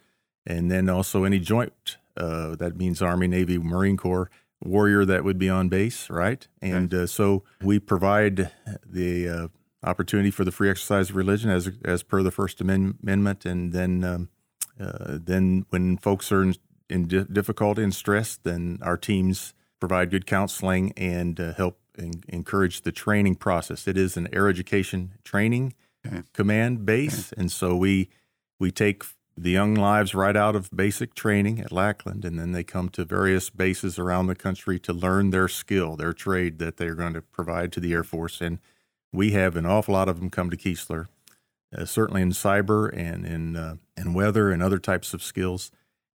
and 0.46 0.70
then 0.70 0.90
also 0.90 1.24
any 1.24 1.40
joint. 1.40 1.98
Uh, 2.18 2.56
that 2.58 2.76
means 2.76 3.02
Army, 3.02 3.26
Navy, 3.26 3.58
Marine 3.58 3.96
Corps 3.96 4.30
warrior 4.62 5.06
that 5.06 5.24
would 5.24 5.38
be 5.38 5.50
on 5.50 5.70
base, 5.70 6.10
right? 6.10 6.46
And 6.62 6.94
uh, 6.94 7.08
so 7.08 7.44
we 7.62 7.80
provide 7.80 8.52
the 8.86 9.30
uh, 9.30 9.48
opportunity 9.82 10.30
for 10.30 10.44
the 10.44 10.52
free 10.52 10.70
exercise 10.70 11.10
of 11.10 11.16
religion 11.16 11.50
as 11.50 11.72
as 11.86 12.04
per 12.04 12.22
the 12.22 12.32
First 12.32 12.60
Amendment, 12.60 13.46
and 13.46 13.72
then 13.72 14.04
um, 14.04 14.30
uh, 14.78 15.18
then 15.24 15.66
when 15.70 15.98
folks 15.98 16.34
are 16.34 16.44
in, 16.44 16.56
in 16.90 17.08
di- 17.08 17.24
difficulty 17.32 17.82
and 17.82 17.96
stress, 17.96 18.36
then 18.36 18.78
our 18.82 18.98
teams 18.98 19.54
provide 19.80 20.12
good 20.12 20.26
counseling 20.26 20.92
and 20.98 21.40
uh, 21.40 21.54
help 21.54 21.80
en- 21.98 22.24
encourage 22.28 22.82
the 22.82 22.92
training 22.92 23.36
process. 23.36 23.88
It 23.88 23.98
is 23.98 24.18
an 24.18 24.28
air 24.34 24.50
education 24.50 25.14
training 25.24 25.74
Okay. 26.06 26.24
command 26.34 26.86
base, 26.86 27.32
and 27.34 27.52
so 27.52 27.76
we 27.76 28.10
we 28.60 28.72
take 28.72 29.04
the 29.36 29.50
young 29.52 29.74
lives 29.74 30.14
right 30.14 30.36
out 30.36 30.56
of 30.56 30.70
basic 30.72 31.16
training 31.16 31.60
at 31.60 31.72
Lackland, 31.72 32.24
and 32.24 32.38
then 32.38 32.52
they 32.52 32.64
come 32.64 32.90
to 32.90 33.04
various 33.04 33.50
bases 33.50 33.98
around 33.98 34.28
the 34.28 34.36
country 34.36 34.80
to 34.80 34.94
learn 34.94 35.32
their 35.32 35.48
skill, 35.48 35.96
their 35.96 36.14
trade 36.14 36.60
that 36.60 36.78
they're 36.78 36.96
going 36.96 37.14
to 37.14 37.22
provide 37.22 37.72
to 37.72 37.80
the 37.80 37.94
Air 37.94 38.04
Force. 38.04 38.42
And 38.42 38.60
we 39.12 39.32
have 39.32 39.56
an 39.56 39.66
awful 39.66 39.94
lot 39.94 40.10
of 40.10 40.20
them 40.20 40.30
come 40.30 40.50
to 40.50 40.58
Keesler, 40.58 41.08
uh, 41.76 41.86
certainly 41.86 42.22
in 42.22 42.32
cyber 42.32 42.96
and 42.96 43.26
in 43.26 43.56
uh, 43.56 43.76
in 43.98 44.14
weather 44.14 44.52
and 44.52 44.62
other 44.62 44.80
types 44.80 45.14
of 45.14 45.24
skills. 45.24 45.72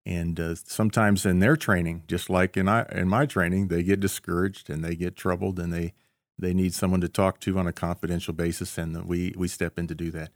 And 0.07 0.41
uh, 0.41 0.55
sometimes 0.55 1.27
in 1.27 1.41
their 1.41 1.57
training, 1.57 2.05
just 2.07 2.31
like 2.31 2.57
in 2.57 2.69
I, 2.69 2.87
in 2.93 3.09
my 3.09 3.27
training, 3.27 3.69
they 3.69 3.83
get 3.83 4.01
discouraged 4.01 4.71
and 4.71 4.83
they 4.85 4.95
get 4.95 5.17
troubled 5.17 5.59
and 5.59 5.73
they 5.73 5.93
they 6.39 6.55
need 6.55 6.75
someone 6.75 7.01
to 7.01 7.09
talk 7.09 7.41
to 7.41 7.59
on 7.59 7.67
a 7.67 7.73
confidential 7.73 8.33
basis, 8.35 8.79
and 8.79 9.05
we 9.07 9.35
we 9.37 9.49
step 9.49 9.79
in 9.79 9.87
to 9.89 9.95
do 9.95 10.11
that. 10.13 10.31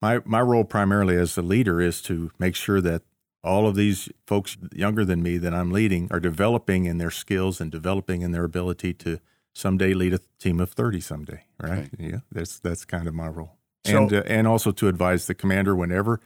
My 0.00 0.20
my 0.24 0.40
role 0.40 0.64
primarily 0.64 1.16
as 1.16 1.36
a 1.36 1.42
leader 1.42 1.80
is 1.80 2.00
to 2.02 2.30
make 2.38 2.54
sure 2.54 2.80
that 2.80 3.02
all 3.42 3.66
of 3.66 3.74
these 3.74 4.08
folks 4.26 4.56
younger 4.72 5.04
than 5.04 5.22
me 5.22 5.38
that 5.38 5.54
I'm 5.54 5.70
leading 5.70 6.08
are 6.10 6.20
developing 6.20 6.84
in 6.84 6.98
their 6.98 7.10
skills 7.10 7.60
and 7.60 7.70
developing 7.70 8.22
in 8.22 8.32
their 8.32 8.44
ability 8.44 8.92
to 8.94 9.18
someday 9.54 9.94
lead 9.94 10.12
a 10.14 10.20
team 10.38 10.60
of 10.60 10.72
30 10.72 11.00
someday, 11.00 11.44
right? 11.62 11.88
Yeah, 11.98 12.18
that's 12.30 12.58
that's 12.58 12.84
kind 12.84 13.08
of 13.08 13.14
my 13.14 13.28
role. 13.28 13.56
So- 13.84 13.96
and 14.02 14.12
uh, 14.12 14.22
and 14.26 14.46
also 14.46 14.72
to 14.72 14.88
advise 14.88 15.26
the 15.26 15.34
commander 15.34 15.74
whenever 15.74 16.20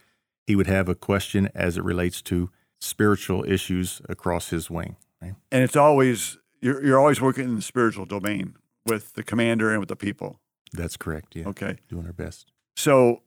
he 0.46 0.56
would 0.56 0.66
have 0.66 0.88
a 0.88 0.94
question 0.94 1.48
as 1.54 1.76
it 1.76 1.84
relates 1.84 2.20
to 2.22 2.50
spiritual 2.80 3.44
issues 3.44 4.02
across 4.08 4.50
his 4.50 4.68
wing. 4.68 4.96
Right? 5.22 5.34
And 5.50 5.62
it's 5.62 5.76
always 5.76 6.36
you're 6.60 6.84
you're 6.84 6.98
always 6.98 7.20
working 7.20 7.44
in 7.44 7.54
the 7.56 7.62
spiritual 7.62 8.06
domain 8.06 8.56
with 8.86 9.14
the 9.14 9.22
commander 9.22 9.70
and 9.70 9.80
with 9.80 9.88
the 9.88 9.96
people. 9.96 10.40
That's 10.72 10.96
correct. 10.96 11.36
Yeah, 11.36 11.48
Okay. 11.48 11.76
doing 11.88 12.06
our 12.06 12.12
best. 12.12 12.52
So 12.76 13.22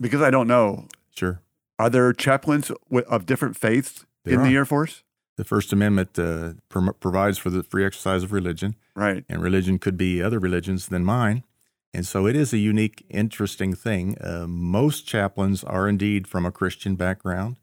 because 0.00 0.22
I 0.22 0.30
don't 0.30 0.48
know, 0.48 0.88
Sure. 1.14 1.40
are 1.78 1.90
there 1.90 2.12
chaplains 2.12 2.70
of 3.08 3.26
different 3.26 3.56
faiths 3.56 4.04
There 4.24 4.34
in 4.34 4.42
the. 4.42 4.54
Air 4.56 4.64
Force? 4.64 5.02
The 5.36 5.44
First 5.44 5.72
Amendment 5.72 6.18
uh, 6.18 6.54
prom- 6.70 6.94
provides 7.00 7.36
for 7.38 7.50
the 7.50 7.62
free 7.62 7.84
exercise 7.84 8.22
of 8.22 8.32
religion, 8.32 8.74
Right. 8.94 9.24
and 9.28 9.42
religion 9.42 9.78
could 9.78 9.96
be 9.98 10.22
other 10.22 10.38
religions 10.38 10.88
than 10.88 11.04
mine. 11.04 11.44
And 11.92 12.06
so 12.06 12.26
it 12.26 12.34
is 12.36 12.52
a 12.52 12.58
unique, 12.58 13.04
interesting 13.08 13.74
thing. 13.74 14.16
Uh, 14.20 14.46
most 14.48 15.06
chaplains 15.06 15.62
are 15.64 15.88
indeed 15.88 16.26
from 16.26 16.44
a 16.46 16.50
Christian 16.52 16.94
background, 16.96 17.56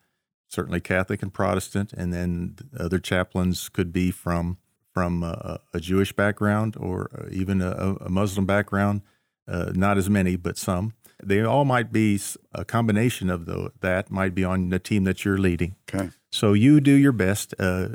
certainly 0.47 0.79
Catholic 0.81 1.21
and 1.23 1.33
Protestant, 1.33 1.93
and 1.93 2.13
then 2.13 2.55
other 2.77 2.99
chaplains 2.99 3.69
could 3.69 3.91
be 3.91 4.09
from 4.11 4.57
from 4.93 5.23
a, 5.23 5.59
a 5.73 5.79
Jewish 5.79 6.13
background 6.13 6.75
or 6.79 7.09
uh, 7.17 7.29
even 7.31 7.61
a, 7.61 7.95
a 8.01 8.09
Muslim 8.09 8.45
background. 8.45 9.01
Uh, 9.47 9.71
not 9.73 9.97
as 9.97 10.09
many, 10.09 10.35
but 10.35 10.57
some. 10.57 10.93
They 11.21 11.41
all 11.41 11.65
might 11.65 11.91
be 11.91 12.19
a 12.53 12.63
combination 12.63 13.29
of 13.29 13.45
the, 13.45 13.71
that. 13.81 14.09
Might 14.09 14.35
be 14.35 14.43
on 14.43 14.69
the 14.69 14.79
team 14.79 15.03
that 15.03 15.25
you're 15.25 15.37
leading. 15.37 15.75
Okay. 15.93 16.09
So 16.31 16.53
you 16.53 16.79
do 16.79 16.93
your 16.93 17.11
best. 17.11 17.53
Uh, 17.59 17.89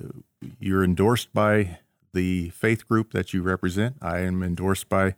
you're 0.59 0.85
endorsed 0.85 1.33
by 1.33 1.79
the 2.13 2.51
faith 2.51 2.87
group 2.89 3.13
that 3.13 3.33
you 3.33 3.43
represent. 3.43 3.97
I 4.01 4.21
am 4.21 4.43
endorsed 4.43 4.89
by 4.89 5.09
a 5.09 5.15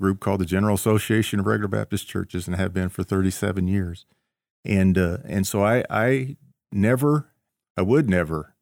group 0.00 0.20
called 0.20 0.40
the 0.40 0.46
General 0.46 0.74
Association 0.74 1.40
of 1.40 1.46
Regular 1.46 1.68
Baptist 1.68 2.08
Churches 2.08 2.46
and 2.46 2.56
have 2.56 2.72
been 2.72 2.88
for 2.88 3.02
37 3.02 3.66
years. 3.68 4.06
And 4.64 4.98
uh, 4.98 5.18
and 5.24 5.46
so 5.46 5.64
I 5.64 5.84
I 5.88 6.36
never 6.72 7.30
I 7.76 7.82
would 7.82 8.10
never 8.10 8.54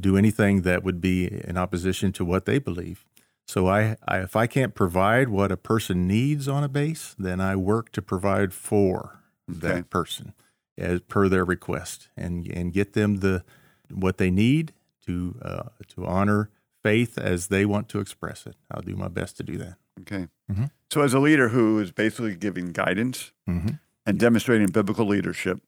do 0.00 0.16
anything 0.16 0.62
that 0.62 0.82
would 0.84 1.00
be 1.00 1.26
in 1.44 1.56
opposition 1.56 2.12
to 2.12 2.24
what 2.24 2.44
they 2.44 2.58
believe. 2.58 3.04
So 3.46 3.66
I, 3.66 3.96
I 4.06 4.18
if 4.18 4.36
I 4.36 4.46
can't 4.46 4.74
provide 4.74 5.28
what 5.28 5.50
a 5.50 5.56
person 5.56 6.06
needs 6.06 6.48
on 6.48 6.62
a 6.64 6.68
base, 6.68 7.14
then 7.18 7.40
I 7.40 7.56
work 7.56 7.92
to 7.92 8.02
provide 8.02 8.52
for 8.52 9.14
Okay. 9.50 9.60
that 9.68 9.88
person 9.90 10.34
as 10.76 11.00
per 11.00 11.28
their 11.28 11.44
request 11.44 12.08
and 12.16 12.46
and 12.48 12.72
get 12.72 12.92
them 12.92 13.20
the 13.20 13.42
what 13.90 14.18
they 14.18 14.30
need 14.30 14.72
to 15.06 15.36
uh, 15.42 15.68
to 15.94 16.04
honor 16.06 16.50
faith 16.82 17.16
as 17.18 17.46
they 17.48 17.64
want 17.64 17.88
to 17.88 17.98
express 18.00 18.46
it. 18.46 18.56
I'll 18.70 18.82
do 18.82 18.94
my 18.94 19.08
best 19.08 19.36
to 19.38 19.42
do 19.42 19.56
that. 19.56 19.76
Okay. 20.02 20.28
Mhm. 20.52 20.70
So, 20.92 21.00
as 21.02 21.14
a 21.14 21.18
leader 21.18 21.48
who 21.48 21.78
is 21.80 21.90
basically 21.92 22.36
giving 22.36 22.72
guidance 22.72 23.32
Mm-hmm. 23.48 23.76
and 24.06 24.18
demonstrating 24.20 24.68
biblical 24.68 25.06
leadership 25.06 25.60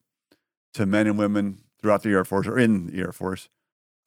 to 0.74 0.84
men 0.86 1.06
and 1.06 1.18
women 1.18 1.62
throughout 1.80 2.02
the 2.02 2.10
Air 2.10 2.24
Force 2.26 2.46
or 2.46 2.58
in 2.58 2.88
the 2.88 2.98
Air 2.98 3.12
Force, 3.12 3.48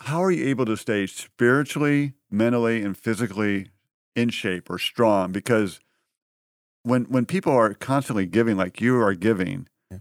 how 0.04 0.24
are 0.24 0.32
you 0.32 0.46
able 0.48 0.66
to 0.66 0.76
stay 0.76 1.08
spiritually, 1.08 2.14
mentally, 2.30 2.82
and 2.84 2.98
physically 2.98 3.70
in 4.16 4.30
shape 4.30 4.70
or 4.70 4.78
strong? 4.78 5.32
Because 5.32 5.80
when 6.84 7.06
when 7.06 7.26
people 7.26 7.54
are 7.54 7.74
constantly 7.74 8.26
giving 8.26 8.58
like 8.58 8.82
you 8.82 9.00
are 9.02 9.14
giving, 9.16 9.68
Yeah. 9.90 10.00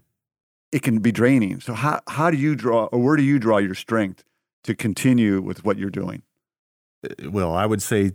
it 0.73 0.83
can 0.83 0.99
be 0.99 1.13
draining. 1.13 1.61
So 1.61 1.75
how 1.75 2.01
how 2.09 2.31
do 2.31 2.37
you 2.37 2.55
draw 2.55 2.87
or 2.87 2.99
where 3.03 3.17
do 3.17 3.23
you 3.23 3.39
draw 3.39 3.59
your 3.59 3.75
strength 3.75 4.25
to 4.65 4.75
continue 4.75 5.41
with 5.41 5.65
what 5.65 5.79
you're 5.79 5.91
doing? 5.91 6.23
Uh, 7.05 7.31
well, 7.31 7.55
I 7.55 7.67
would 7.67 7.83
say 7.83 8.13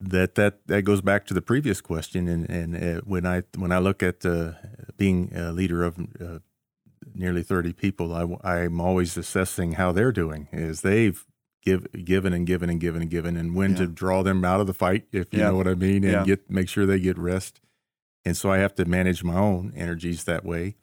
that 0.00 0.34
that, 0.34 0.66
that 0.66 0.82
goes 0.82 1.00
back 1.00 1.24
to 1.26 1.34
the 1.34 1.42
previous 1.42 1.80
question, 1.80 2.28
and 2.28 2.50
and 2.50 2.76
uh, 2.76 3.00
when 3.04 3.24
I 3.24 3.42
when 3.56 3.72
I 3.72 3.78
look 3.78 4.02
at 4.02 4.24
uh, 4.26 4.52
being 4.96 5.32
a 5.34 5.52
leader 5.52 5.82
of 5.84 5.98
uh, 6.20 6.38
nearly 7.14 7.42
thirty 7.42 7.72
people, 7.72 8.12
I, 8.42 8.52
I'm 8.64 8.80
always 8.80 9.16
assessing 9.16 9.72
how 9.72 9.92
they're 9.92 10.12
doing. 10.12 10.48
Is 10.52 10.80
they've 10.82 11.24
give 11.62 11.86
given 12.04 12.32
and 12.34 12.46
given 12.46 12.68
and 12.68 12.80
given 12.80 13.00
and 13.02 13.10
given, 13.10 13.36
and 13.36 13.54
when 13.54 13.74
to 13.76 13.86
draw 13.86 14.22
them 14.22 14.44
out 14.44 14.60
of 14.60 14.66
the 14.66 14.74
fight, 14.74 15.06
if 15.12 15.32
you 15.32 15.40
Yeah. 15.40 15.48
know 15.50 15.56
what 15.56 15.66
I 15.68 15.74
mean, 15.74 16.04
and 16.04 16.12
Yeah. 16.12 16.24
get 16.24 16.50
make 16.50 16.68
sure 16.68 16.84
they 16.84 17.00
get 17.00 17.16
rest. 17.18 17.60
And 18.24 18.36
so 18.36 18.50
I 18.50 18.58
have 18.58 18.74
to 18.76 18.84
manage 18.84 19.22
my 19.24 19.36
own 19.36 19.72
energies 19.76 20.24
that 20.24 20.44
way. 20.44 20.76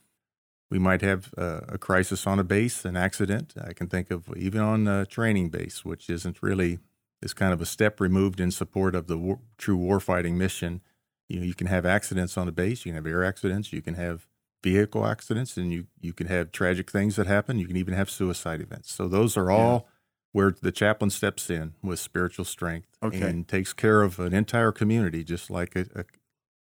We 0.69 0.79
might 0.79 1.01
have 1.01 1.33
uh, 1.37 1.61
a 1.67 1.77
crisis 1.77 2.25
on 2.25 2.39
a 2.39 2.43
base, 2.43 2.85
an 2.85 2.95
accident. 2.95 3.53
I 3.61 3.73
can 3.73 3.87
think 3.87 4.09
of 4.09 4.29
even 4.37 4.61
on 4.61 4.87
a 4.87 5.05
training 5.05 5.49
base, 5.49 5.83
which 5.83 6.09
isn't 6.09 6.41
really 6.41 6.79
is 7.21 7.33
kind 7.33 7.53
of 7.53 7.61
a 7.61 7.65
step 7.65 7.99
removed 7.99 8.39
in 8.39 8.49
support 8.51 8.95
of 8.95 9.07
the 9.07 9.17
war, 9.17 9.39
true 9.57 9.77
warfighting 9.77 10.33
mission. 10.33 10.81
You 11.29 11.39
know, 11.41 11.45
you 11.45 11.53
can 11.53 11.67
have 11.67 11.85
accidents 11.85 12.37
on 12.37 12.45
the 12.45 12.51
base. 12.51 12.85
You 12.85 12.91
can 12.91 13.03
have 13.03 13.05
air 13.11 13.23
accidents. 13.23 13.71
You 13.71 13.81
can 13.81 13.93
have 13.95 14.27
vehicle 14.63 15.05
accidents, 15.05 15.57
and 15.57 15.71
you 15.71 15.87
you 15.99 16.13
can 16.13 16.27
have 16.27 16.51
tragic 16.51 16.91
things 16.91 17.15
that 17.15 17.27
happen. 17.27 17.59
You 17.59 17.67
can 17.67 17.77
even 17.77 17.93
have 17.93 18.09
suicide 18.09 18.61
events. 18.61 18.91
So 18.93 19.07
those 19.07 19.37
are 19.37 19.51
all 19.51 19.87
where 20.33 20.51
the 20.51 20.71
chaplain 20.71 21.09
steps 21.09 21.49
in 21.49 21.73
with 21.83 21.99
spiritual 21.99 22.45
strength 22.45 22.87
Okay. 23.03 23.35
and 23.35 23.47
takes 23.47 23.73
care 23.73 24.01
of 24.01 24.19
an 24.19 24.33
entire 24.33 24.71
community, 24.71 25.23
just 25.23 25.49
like 25.49 25.75
a, 25.75 25.85
a 25.95 26.05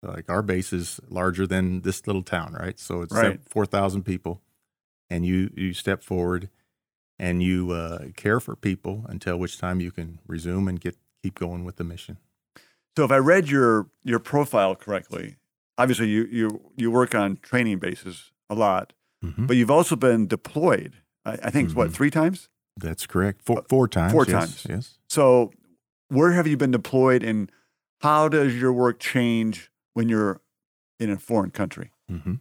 like 0.02 0.30
our 0.30 0.42
base 0.42 0.72
is 0.72 1.00
larger 1.08 1.46
than 1.46 1.82
this 1.82 2.06
little 2.06 2.22
town, 2.22 2.54
right? 2.54 2.78
So 2.78 3.02
it's 3.02 3.14
Right. 3.14 3.40
four 3.48 3.66
thousand 3.66 4.04
people, 4.04 4.42
and 5.10 5.26
you 5.26 5.50
you 5.56 5.74
step 5.74 6.02
forward 6.02 6.50
and 7.18 7.42
you 7.42 7.72
uh, 7.72 8.08
care 8.16 8.40
for 8.40 8.56
people 8.56 9.04
until 9.08 9.38
which 9.38 9.58
time 9.58 9.80
you 9.80 9.90
can 9.92 10.20
resume 10.26 10.68
and 10.68 10.80
get 10.80 10.96
keep 11.22 11.38
going 11.38 11.64
with 11.64 11.76
the 11.76 11.84
mission. 11.84 12.18
So 12.96 13.04
if 13.04 13.10
I 13.10 13.18
read 13.18 13.48
your 13.48 13.88
your 14.02 14.18
profile 14.18 14.74
correctly, 14.74 15.36
obviously 15.78 16.08
you 16.08 16.24
you 16.30 16.60
you 16.76 16.90
work 16.90 17.14
on 17.14 17.36
training 17.42 17.78
bases 17.78 18.32
a 18.48 18.54
lot, 18.54 18.92
Mhm. 19.24 19.46
but 19.46 19.56
you've 19.56 19.70
also 19.70 19.96
been 19.96 20.26
deployed. 20.26 20.94
I, 21.24 21.32
I 21.44 21.50
think 21.50 21.72
what 21.72 21.88
Mhm. 21.90 21.94
three 21.94 22.10
times. 22.10 22.48
That's 22.76 23.06
correct. 23.06 23.42
Four, 23.44 23.62
four 23.68 23.88
times. 23.88 24.12
four 24.12 24.24
yes, 24.26 24.32
times. 24.32 24.66
Yes. 24.68 24.98
So 25.08 25.52
where 26.08 26.32
have 26.32 26.46
you 26.46 26.56
been 26.56 26.70
deployed, 26.70 27.22
and 27.22 27.50
how 28.00 28.28
does 28.28 28.58
your 28.60 28.72
work 28.72 28.98
change 28.98 29.70
when 29.94 30.08
you're 30.08 30.40
in 30.98 31.10
a 31.10 31.16
foreign 31.18 31.50
country? 31.50 31.90
hmm 32.08 32.34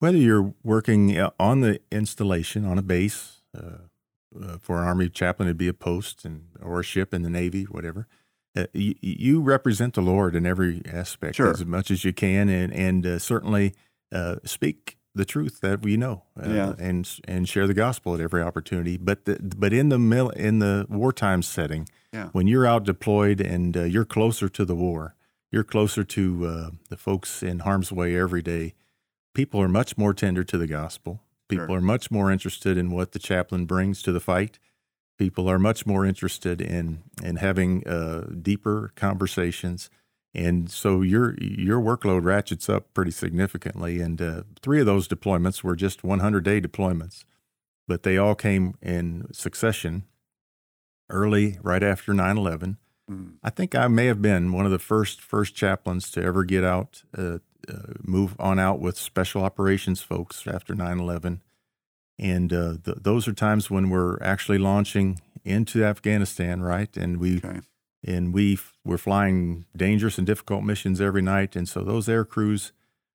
Whether 0.00 0.18
you're 0.18 0.54
working 0.62 1.18
uh, 1.18 1.30
on 1.40 1.60
the 1.60 1.80
installation 1.90 2.64
on 2.64 2.78
a 2.78 2.82
base 2.82 3.42
uh, 3.56 3.88
uh, 4.40 4.58
for 4.58 4.78
an 4.80 4.86
Army 4.86 5.08
chaplain, 5.08 5.48
it'd 5.48 5.58
be 5.58 5.68
a 5.68 5.74
post 5.74 6.24
and 6.24 6.48
or 6.60 6.80
a 6.80 6.84
ship 6.84 7.12
in 7.12 7.22
the 7.22 7.30
Navy, 7.30 7.64
whatever. 7.64 8.06
Uh, 8.58 8.66
you, 8.72 8.94
you 9.00 9.40
represent 9.40 9.94
the 9.94 10.00
Lord 10.02 10.34
in 10.34 10.44
every 10.46 10.82
aspect 10.86 11.36
Sure. 11.36 11.50
as 11.50 11.64
much 11.64 11.90
as 11.90 12.04
you 12.04 12.12
can, 12.12 12.48
and 12.48 12.72
and 12.72 13.06
uh, 13.06 13.18
certainly 13.18 13.74
uh, 14.12 14.36
speak 14.44 14.96
the 15.14 15.24
truth 15.24 15.60
that 15.60 15.82
we 15.82 15.96
know, 15.96 16.24
uh, 16.40 16.48
Yeah. 16.48 16.74
and 16.78 17.08
and 17.26 17.48
share 17.48 17.66
the 17.66 17.74
gospel 17.74 18.14
at 18.14 18.20
every 18.20 18.42
opportunity. 18.42 18.96
But 18.96 19.24
the, 19.26 19.38
but 19.56 19.72
in 19.72 19.88
the 19.90 19.98
mil- 19.98 20.30
in 20.30 20.58
the 20.58 20.86
wartime 20.88 21.42
setting, 21.42 21.88
Yeah. 22.12 22.28
when 22.32 22.46
you're 22.46 22.66
out 22.66 22.84
deployed 22.84 23.40
and 23.40 23.76
uh, 23.76 23.82
you're 23.84 24.04
closer 24.04 24.48
to 24.48 24.64
the 24.64 24.74
war, 24.76 25.14
you're 25.52 25.64
closer 25.64 26.04
to 26.04 26.46
uh, 26.46 26.70
the 26.88 26.96
folks 26.96 27.42
in 27.42 27.60
harm's 27.60 27.92
way 27.92 28.16
every 28.18 28.42
day. 28.42 28.74
People 29.34 29.60
are 29.60 29.68
much 29.68 29.96
more 29.96 30.14
tender 30.14 30.42
to 30.44 30.58
the 30.58 30.66
gospel. 30.66 31.22
People 31.48 31.66
Sure. 31.68 31.76
are 31.78 31.80
much 31.80 32.10
more 32.10 32.30
interested 32.32 32.76
in 32.76 32.90
what 32.90 33.12
the 33.12 33.18
chaplain 33.18 33.66
brings 33.66 34.02
to 34.02 34.12
the 34.12 34.20
fight. 34.20 34.58
People 35.18 35.50
are 35.50 35.58
much 35.58 35.84
more 35.84 36.06
interested 36.06 36.60
in 36.60 37.02
in 37.22 37.36
having 37.36 37.86
uh, 37.86 38.26
deeper 38.40 38.92
conversations, 38.94 39.90
and 40.32 40.70
so 40.70 41.02
your 41.02 41.34
your 41.40 41.80
workload 41.80 42.24
ratchets 42.24 42.68
up 42.68 42.94
pretty 42.94 43.10
significantly. 43.10 44.00
And 44.00 44.22
uh, 44.22 44.42
three 44.62 44.80
of 44.80 44.86
those 44.86 45.08
deployments 45.08 45.64
were 45.64 45.74
just 45.74 46.04
100 46.04 46.44
day 46.44 46.60
deployments, 46.60 47.24
but 47.88 48.04
they 48.04 48.16
all 48.16 48.36
came 48.36 48.76
in 48.80 49.26
succession, 49.32 50.04
early, 51.10 51.58
right 51.62 51.82
after 51.82 52.14
9 52.14 52.38
11. 52.38 52.78
Mm. 53.10 53.34
I 53.42 53.50
think 53.50 53.74
I 53.74 53.88
may 53.88 54.06
have 54.06 54.20
been 54.20 54.52
one 54.52 54.66
of 54.66 54.70
the 54.70 54.78
first 54.78 55.20
first 55.20 55.54
chaplains 55.54 56.10
to 56.12 56.22
ever 56.22 56.44
get 56.44 56.64
out, 56.64 57.02
uh, 57.16 57.38
uh, 57.68 57.94
move 58.02 58.36
on 58.38 58.58
out 58.58 58.80
with 58.80 58.98
special 58.98 59.42
operations 59.42 60.02
folks 60.02 60.46
after 60.46 60.74
9/11, 60.74 61.40
and 62.18 62.52
uh, 62.52 62.74
th- 62.84 62.98
those 63.00 63.28
are 63.28 63.32
times 63.32 63.70
when 63.70 63.90
we're 63.90 64.20
actually 64.22 64.58
launching 64.58 65.20
into 65.44 65.84
Afghanistan, 65.84 66.62
right? 66.62 66.94
And 66.96 67.18
we 67.18 67.38
Okay. 67.38 67.60
and 68.04 68.32
we 68.32 68.54
f- 68.54 68.74
were 68.84 68.98
flying 68.98 69.64
dangerous 69.76 70.18
and 70.18 70.26
difficult 70.26 70.64
missions 70.64 71.00
every 71.00 71.22
night, 71.22 71.56
and 71.56 71.68
so 71.68 71.82
those 71.82 72.08
air 72.08 72.24
crews 72.24 72.72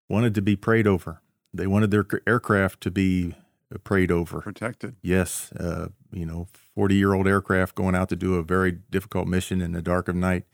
wanted 0.10 0.34
to 0.36 0.42
be 0.42 0.56
prayed 0.56 0.88
over. 0.88 1.22
They 1.54 1.68
wanted 1.68 1.92
their 1.92 2.06
c- 2.10 2.18
aircraft 2.28 2.82
to 2.82 2.92
be 2.92 3.36
uh, 3.74 3.78
prayed 3.80 4.12
over. 4.12 4.42
Protected. 4.42 4.96
Yes, 5.02 5.52
uh, 5.54 5.90
you 6.12 6.26
know, 6.26 6.48
40 6.76 6.96
year 6.96 7.14
old 7.14 7.28
aircraft 7.28 7.76
going 7.76 7.96
out 7.96 8.10
to 8.10 8.16
do 8.16 8.36
a 8.36 8.44
very 8.44 8.72
difficult 8.72 9.28
mission 9.28 9.62
in 9.62 9.72
the 9.72 9.82
dark 9.82 10.08
of 10.08 10.16
night. 10.16 10.46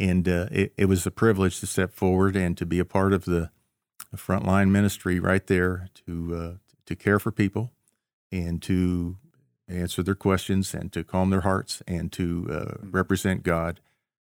And 0.00 0.28
uh, 0.28 0.46
it, 0.52 0.72
it 0.76 0.84
was 0.84 1.04
a 1.06 1.10
privilege 1.10 1.58
to 1.60 1.66
step 1.66 1.92
forward 1.92 2.36
and 2.36 2.56
to 2.56 2.64
be 2.64 2.78
a 2.78 2.84
part 2.84 3.12
of 3.12 3.24
the 3.24 3.50
frontline 4.16 4.70
ministry 4.70 5.18
right 5.18 5.44
there 5.46 5.88
to, 6.06 6.34
uh, 6.36 6.67
to 6.88 6.96
care 6.96 7.18
for 7.18 7.30
people 7.30 7.70
and 8.32 8.60
to 8.62 9.16
answer 9.68 10.02
their 10.02 10.14
questions 10.14 10.72
and 10.74 10.90
to 10.92 11.04
calm 11.04 11.30
their 11.30 11.42
hearts 11.42 11.82
and 11.86 12.10
to 12.12 12.48
uh, 12.50 12.74
represent 12.82 13.42
God 13.42 13.80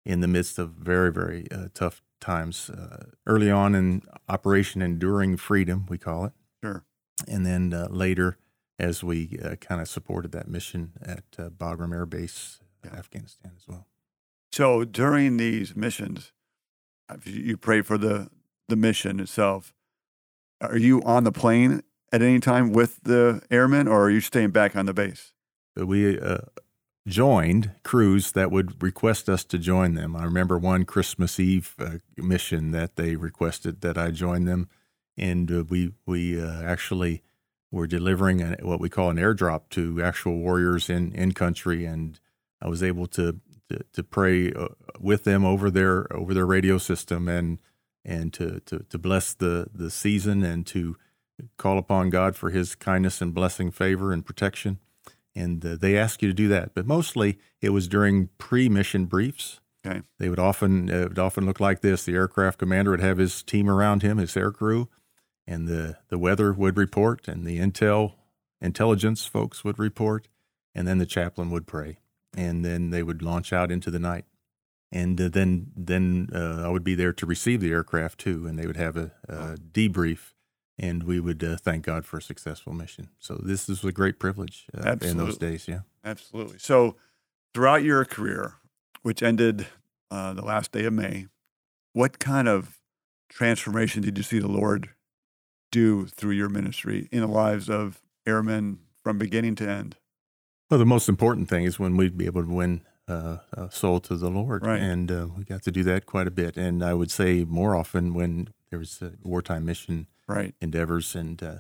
in 0.04 0.20
the 0.20 0.28
midst 0.28 0.58
of 0.58 0.70
very, 0.70 1.12
very 1.12 1.46
uh, 1.50 1.68
tough 1.74 2.02
times. 2.20 2.70
Uh, 2.70 3.04
early 3.26 3.50
on 3.50 3.74
in 3.74 4.02
Operation 4.28 4.80
Enduring 4.80 5.36
Freedom, 5.36 5.86
we 5.88 5.98
call 5.98 6.24
it 6.24 6.32
Sure. 6.64 6.84
and 7.28 7.44
then 7.44 7.72
uh, 7.74 7.88
later 7.90 8.38
as 8.78 9.04
we 9.04 9.38
uh, 9.44 9.56
kind 9.56 9.80
of 9.82 9.88
supported 9.88 10.32
that 10.32 10.48
mission 10.48 10.92
at 11.02 11.24
uh, 11.38 11.50
Bagram 11.50 11.92
Air 11.94 12.06
Base, 12.06 12.58
Yeah. 12.84 12.92
Afghanistan 12.96 13.52
as 13.56 13.68
well. 13.68 13.86
So 14.52 14.84
during 14.84 15.36
these 15.36 15.76
missions, 15.76 16.32
you 17.24 17.42
you 17.48 17.56
pray 17.58 17.82
for 17.82 17.98
the 17.98 18.30
the 18.68 18.76
mission 18.76 19.20
itself. 19.20 19.74
Are 20.60 20.78
you 20.78 21.02
on 21.02 21.24
the 21.24 21.32
plane 21.32 21.82
at 22.12 22.22
any 22.22 22.40
time 22.40 22.72
with 22.72 23.02
the 23.02 23.42
airmen, 23.50 23.88
or 23.88 24.04
are 24.04 24.10
you 24.10 24.20
staying 24.20 24.50
back 24.50 24.76
on 24.76 24.86
the 24.86 24.94
base? 24.94 25.32
We 25.76 26.18
uh, 26.18 26.38
joined 27.06 27.72
crews 27.84 28.32
that 28.32 28.50
would 28.50 28.82
request 28.82 29.28
us 29.28 29.44
to 29.44 29.58
join 29.58 29.94
them. 29.94 30.16
I 30.16 30.24
remember 30.24 30.58
one 30.58 30.84
Christmas 30.84 31.38
Eve 31.38 31.74
uh, 31.78 31.98
mission 32.16 32.72
that 32.72 32.96
they 32.96 33.16
requested 33.16 33.80
that 33.82 33.98
I 33.98 34.10
join 34.10 34.44
them, 34.44 34.68
and 35.16 35.50
uh, 35.50 35.64
we 35.68 35.92
we 36.06 36.40
uh, 36.40 36.62
actually 36.62 37.22
were 37.70 37.86
delivering 37.86 38.40
what 38.62 38.80
we 38.80 38.88
call 38.88 39.10
an 39.10 39.16
airdrop 39.16 39.68
to 39.70 40.02
actual 40.02 40.38
warriors 40.38 40.88
in 40.88 41.12
in 41.12 41.32
country, 41.32 41.84
and 41.84 42.18
I 42.60 42.68
was 42.68 42.82
able 42.82 43.06
to 43.08 43.40
to, 43.68 43.84
to 43.92 44.02
pray 44.02 44.52
uh, 44.52 44.68
with 44.98 45.24
them 45.24 45.44
over 45.44 45.70
their 45.70 46.12
over 46.14 46.34
their 46.34 46.46
radio 46.46 46.78
system 46.78 47.28
and 47.28 47.58
and 48.04 48.32
to, 48.34 48.60
to 48.60 48.80
to 48.80 48.98
bless 48.98 49.34
the 49.34 49.68
the 49.72 49.90
season 49.90 50.42
and 50.42 50.66
to 50.68 50.96
call 51.56 51.78
upon 51.78 52.10
God 52.10 52.36
for 52.36 52.50
His 52.50 52.74
kindness 52.74 53.20
and 53.20 53.34
blessing, 53.34 53.70
favor 53.70 54.12
and 54.12 54.24
protection 54.24 54.78
and 55.36 55.64
uh, 55.64 55.76
they 55.78 55.96
ask 55.96 56.22
you 56.22 56.28
to 56.28 56.34
do 56.34 56.48
that. 56.48 56.74
But 56.74 56.86
mostly, 56.86 57.38
it 57.60 57.68
was 57.68 57.86
during 57.86 58.30
pre-mission 58.38 59.04
briefs. 59.04 59.60
Okay. 59.86 60.00
They 60.18 60.28
would 60.28 60.40
often 60.40 60.90
uh, 60.90 61.02
it 61.02 61.08
would 61.10 61.18
often 61.18 61.46
look 61.46 61.60
like 61.60 61.82
this: 61.82 62.04
the 62.04 62.14
aircraft 62.14 62.58
commander 62.58 62.90
would 62.90 63.00
have 63.00 63.18
his 63.18 63.42
team 63.42 63.68
around 63.68 64.02
him, 64.02 64.16
his 64.18 64.36
air 64.36 64.50
crew, 64.50 64.88
and 65.46 65.68
the 65.68 65.98
the 66.08 66.18
weather 66.18 66.52
would 66.52 66.76
report, 66.76 67.28
and 67.28 67.46
the 67.46 67.60
intel 67.60 68.14
intelligence 68.60 69.26
folks 69.26 69.62
would 69.62 69.78
report, 69.78 70.26
and 70.74 70.88
then 70.88 70.98
the 70.98 71.06
chaplain 71.06 71.50
would 71.50 71.66
pray, 71.66 71.98
and 72.34 72.64
then 72.64 72.90
they 72.90 73.02
would 73.02 73.22
launch 73.22 73.52
out 73.52 73.70
into 73.70 73.90
the 73.90 74.00
night. 74.00 74.24
And 74.92 75.20
uh, 75.20 75.28
then, 75.28 75.72
then 75.76 76.30
uh, 76.32 76.62
I 76.64 76.68
would 76.68 76.84
be 76.84 76.94
there 76.94 77.12
to 77.12 77.26
receive 77.26 77.60
the 77.60 77.72
aircraft 77.72 78.20
too, 78.20 78.46
and 78.46 78.56
they 78.56 78.68
would 78.68 78.76
have 78.76 78.96
a, 78.96 79.10
a 79.28 79.56
debrief, 79.56 80.32
and 80.78 81.02
we 81.04 81.20
would 81.20 81.42
uh, 81.42 81.56
thank 81.56 81.84
God 81.84 82.04
for 82.04 82.18
a 82.18 82.22
successful 82.22 82.72
mission. 82.72 83.08
So 83.18 83.34
this 83.42 83.68
is 83.68 83.84
a 83.84 83.92
great 83.92 84.18
privilege 84.18 84.66
uh, 84.76 84.96
in 85.02 85.16
those 85.16 85.38
days. 85.38 85.66
Yeah. 85.68 85.80
Absolutely. 86.04 86.58
So, 86.58 86.96
throughout 87.54 87.82
your 87.82 88.04
career, 88.04 88.54
which 89.02 89.22
ended 89.22 89.66
uh, 90.10 90.34
the 90.34 90.44
last 90.44 90.72
day 90.72 90.84
of 90.84 90.92
May, 90.92 91.26
what 91.92 92.18
kind 92.18 92.48
of 92.48 92.78
transformation 93.28 94.02
did 94.02 94.16
you 94.16 94.22
see 94.22 94.38
the 94.38 94.48
Lord 94.48 94.90
do 95.72 96.06
through 96.06 96.32
your 96.32 96.48
ministry 96.48 97.08
in 97.10 97.20
the 97.20 97.26
lives 97.26 97.68
of 97.68 98.02
airmen 98.26 98.78
from 99.02 99.18
beginning 99.18 99.54
to 99.56 99.68
end? 99.68 99.96
Well, 100.70 100.78
the 100.78 100.86
most 100.86 101.08
important 101.08 101.48
thing 101.48 101.64
is 101.64 101.78
when 101.78 101.96
we'd 101.96 102.16
be 102.18 102.26
able 102.26 102.42
to 102.44 102.50
win 102.52 102.82
uh, 103.08 103.38
a 103.52 103.70
soul 103.70 104.00
to 104.00 104.16
the 104.16 104.28
Lord, 104.30 104.64
Right. 104.66 104.80
and 104.80 105.10
uh, 105.10 105.28
we 105.36 105.44
got 105.44 105.62
to 105.62 105.70
do 105.70 105.82
that 105.84 106.06
quite 106.06 106.26
a 106.26 106.30
bit. 106.30 106.56
And 106.56 106.82
I 106.84 106.92
would 106.92 107.10
say 107.10 107.44
more 107.44 107.76
often 107.76 108.14
when 108.14 108.48
there 108.70 108.78
was 108.80 109.00
a 109.00 109.12
wartime 109.22 109.64
mission 109.64 110.08
Right. 110.28 110.54
endeavors, 110.60 111.14
and 111.14 111.42
uh, 111.42 111.58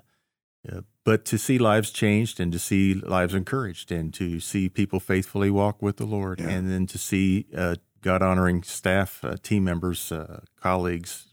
uh, 0.70 0.80
but 1.04 1.24
to 1.26 1.38
see 1.38 1.58
lives 1.58 1.90
changed, 1.90 2.40
and 2.40 2.50
to 2.52 2.58
see 2.58 2.94
lives 2.94 3.34
encouraged, 3.34 3.92
and 3.92 4.12
to 4.14 4.40
see 4.40 4.68
people 4.68 4.98
faithfully 5.00 5.50
walk 5.50 5.80
with 5.80 5.96
the 5.98 6.06
Lord, 6.06 6.40
Yeah. 6.40 6.48
and 6.48 6.70
then 6.70 6.86
to 6.86 6.98
see 6.98 7.46
uh, 7.56 7.76
God 8.02 8.22
honoring 8.22 8.62
staff, 8.64 9.24
uh, 9.24 9.36
team 9.42 9.62
members, 9.64 10.10
uh, 10.10 10.40
colleagues 10.60 11.26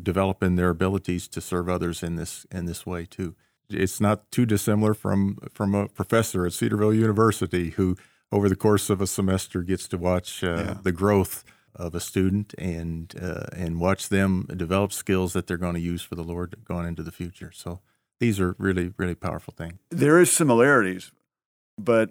developing 0.00 0.56
their 0.56 0.70
abilities 0.70 1.28
to 1.28 1.40
serve 1.40 1.68
others 1.68 2.02
in 2.02 2.16
this 2.16 2.46
in 2.50 2.64
this 2.66 2.86
way 2.86 3.04
too. 3.04 3.34
It's 3.70 4.00
not 4.00 4.30
too 4.30 4.46
dissimilar 4.46 4.94
from 4.94 5.38
from 5.52 5.74
a 5.74 5.88
professor 5.88 6.46
at 6.46 6.52
Cedarville 6.54 6.94
University 6.94 7.70
who, 7.70 7.96
over 8.30 8.48
the 8.48 8.56
course 8.56 8.90
of 8.90 9.00
a 9.00 9.06
semester, 9.06 9.62
gets 9.62 9.86
to 9.88 9.98
watch 9.98 10.42
uh, 10.42 10.46
Yeah. 10.56 10.74
the 10.82 10.92
growth 10.92 11.44
of 11.74 11.94
a 11.94 12.00
student 12.00 12.54
and 12.58 13.14
uh, 13.20 13.46
and 13.56 13.80
watch 13.80 14.08
them 14.08 14.46
develop 14.56 14.92
skills 14.92 15.32
that 15.32 15.46
they're 15.46 15.56
going 15.56 15.74
to 15.74 15.80
use 15.80 16.02
for 16.02 16.14
the 16.14 16.22
Lord 16.24 16.56
going 16.64 16.86
into 16.86 17.02
the 17.02 17.12
future. 17.12 17.50
So 17.52 17.80
these 18.20 18.38
are 18.40 18.54
really 18.58 18.92
really 18.96 19.14
powerful 19.14 19.54
things. 19.56 19.78
There 19.90 20.20
is 20.20 20.30
similarities, 20.30 21.12
but 21.78 22.10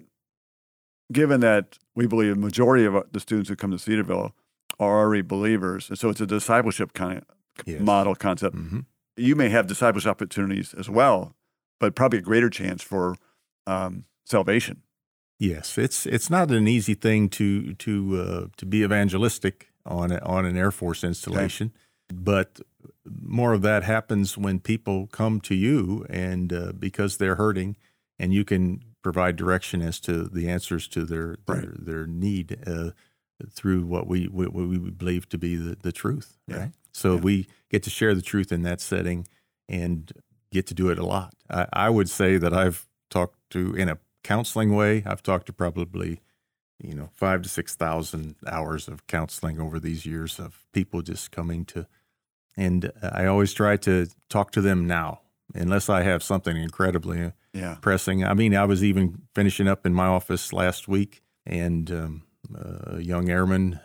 given 1.11 1.41
that 1.41 1.77
we 1.95 2.07
believe 2.07 2.35
the 2.35 2.41
majority 2.41 2.85
of 2.85 3.03
the 3.11 3.19
students 3.19 3.49
who 3.49 3.55
come 3.55 3.71
to 3.71 3.79
Cedarville 3.79 4.33
are 4.79 4.99
already 4.99 5.21
believers, 5.21 5.89
and 5.89 5.97
so 5.99 6.09
it's 6.09 6.21
a 6.21 6.27
discipleship 6.27 6.93
kind 6.93 7.19
of 7.19 7.23
Yes. 7.65 7.81
model 7.81 8.15
concept. 8.15 8.55
hmm 8.55 8.79
You 9.17 9.35
may 9.35 9.49
have 9.49 9.67
discipleship 9.67 10.09
opportunities 10.09 10.73
as 10.73 10.89
well, 10.89 11.35
but 11.79 11.95
probably 11.95 12.19
a 12.19 12.21
greater 12.21 12.49
chance 12.49 12.81
for 12.81 13.15
um, 13.67 14.05
salvation. 14.25 14.81
Yes, 15.41 15.75
it's 15.79 16.05
it's 16.05 16.29
not 16.29 16.51
an 16.51 16.67
easy 16.67 16.93
thing 16.93 17.27
to 17.29 17.73
to 17.73 18.21
uh, 18.21 18.47
to 18.57 18.65
be 18.67 18.83
evangelistic 18.83 19.71
on 19.87 20.11
a, 20.11 20.19
on 20.19 20.45
an 20.45 20.55
Air 20.55 20.69
Force 20.69 21.03
installation, 21.03 21.71
okay. 22.11 22.19
but 22.21 22.59
more 23.11 23.51
of 23.51 23.63
that 23.63 23.81
happens 23.81 24.37
when 24.37 24.59
people 24.59 25.07
come 25.07 25.41
to 25.41 25.55
you 25.55 26.05
and 26.11 26.53
uh, 26.53 26.73
because 26.77 27.17
they're 27.17 27.37
hurting, 27.37 27.75
and 28.19 28.31
you 28.31 28.45
can 28.45 28.83
provide 29.01 29.35
direction 29.35 29.81
as 29.81 29.99
to 30.01 30.25
the 30.25 30.47
answers 30.47 30.87
to 30.89 31.05
their 31.05 31.37
right. 31.47 31.61
their, 31.61 31.73
their, 31.79 32.05
need 32.05 32.59
uh, 32.67 32.91
through 33.49 33.83
what 33.83 34.05
we 34.05 34.25
what 34.27 34.53
we 34.53 34.77
believe 34.77 35.27
to 35.29 35.39
be 35.39 35.55
the, 35.55 35.75
the 35.81 35.91
truth. 35.91 36.37
Yeah. 36.47 36.57
Right. 36.57 36.71
So 36.91 37.15
yeah. 37.15 37.21
we 37.21 37.47
get 37.71 37.81
to 37.81 37.89
share 37.89 38.13
the 38.13 38.21
truth 38.21 38.51
in 38.51 38.61
that 38.61 38.79
setting 38.79 39.27
and 39.67 40.11
get 40.51 40.67
to 40.67 40.75
do 40.75 40.91
it 40.91 40.99
a 40.99 41.05
lot. 41.05 41.33
I, 41.49 41.65
I 41.73 41.89
would 41.89 42.11
say 42.11 42.37
that 42.37 42.53
I've 42.53 42.85
talked 43.09 43.39
to 43.49 43.73
in 43.73 43.89
a 43.89 43.97
counseling 44.23 44.75
way. 44.75 45.03
I've 45.05 45.23
talked 45.23 45.47
to 45.47 45.53
probably, 45.53 46.21
you 46.79 46.93
know, 46.93 47.09
five 47.13 47.41
to 47.43 47.49
6,000 47.49 48.35
hours 48.47 48.87
of 48.87 49.07
counseling 49.07 49.59
over 49.59 49.79
these 49.79 50.05
years 50.05 50.39
of 50.39 50.65
people 50.73 51.01
just 51.01 51.31
coming 51.31 51.65
to, 51.65 51.87
and 52.57 52.91
I 53.01 53.25
always 53.25 53.53
try 53.53 53.77
to 53.77 54.07
talk 54.29 54.51
to 54.51 54.61
them 54.61 54.87
now, 54.87 55.21
unless 55.53 55.89
I 55.89 56.03
have 56.03 56.23
something 56.23 56.57
incredibly 56.57 57.31
yeah. 57.53 57.77
pressing. 57.81 58.23
I 58.25 58.33
mean, 58.33 58.55
I 58.55 58.65
was 58.65 58.83
even 58.83 59.23
finishing 59.33 59.67
up 59.67 59.85
in 59.85 59.93
my 59.93 60.07
office 60.07 60.53
last 60.53 60.87
week, 60.87 61.21
and 61.45 61.89
um, 61.91 62.23
a 62.53 62.99
young 62.99 63.29
airman, 63.29 63.79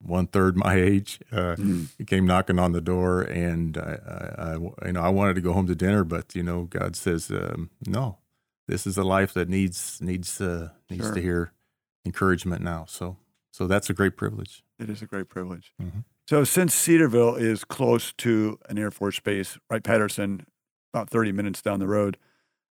one 0.00 0.26
third 0.26 0.56
my 0.56 0.74
age, 0.74 1.20
uh, 1.30 1.56
mm. 1.56 1.88
came 2.06 2.26
knocking 2.26 2.58
on 2.58 2.72
the 2.72 2.80
door, 2.80 3.22
and 3.22 3.76
I, 3.76 3.98
I, 4.06 4.42
I, 4.44 4.86
you 4.86 4.92
know, 4.92 5.02
I 5.02 5.08
wanted 5.08 5.34
to 5.34 5.40
go 5.40 5.52
home 5.52 5.66
to 5.66 5.74
dinner, 5.74 6.04
but 6.04 6.34
you 6.34 6.42
know, 6.42 6.64
God 6.64 6.96
says, 6.96 7.30
um, 7.30 7.70
no, 7.86 8.18
this 8.72 8.86
is 8.86 8.96
a 8.96 9.04
life 9.04 9.34
that 9.34 9.50
needs 9.50 10.00
needs 10.00 10.40
uh, 10.40 10.70
needs 10.88 11.04
sure. 11.04 11.14
to 11.14 11.20
hear 11.20 11.52
encouragement 12.06 12.62
now. 12.62 12.86
So 12.88 13.18
so 13.52 13.66
that's 13.66 13.90
a 13.90 13.94
great 13.94 14.16
privilege. 14.16 14.64
It 14.78 14.88
is 14.88 15.02
a 15.02 15.06
great 15.06 15.28
privilege. 15.28 15.74
Mm-hmm. 15.80 16.00
So 16.26 16.42
since 16.44 16.74
Cedarville 16.74 17.34
is 17.34 17.64
close 17.64 18.14
to 18.14 18.58
an 18.70 18.78
Air 18.78 18.90
Force 18.90 19.20
base, 19.20 19.58
right, 19.68 19.84
Patterson, 19.84 20.46
about 20.94 21.10
thirty 21.10 21.32
minutes 21.32 21.60
down 21.60 21.80
the 21.80 21.86
road, 21.86 22.16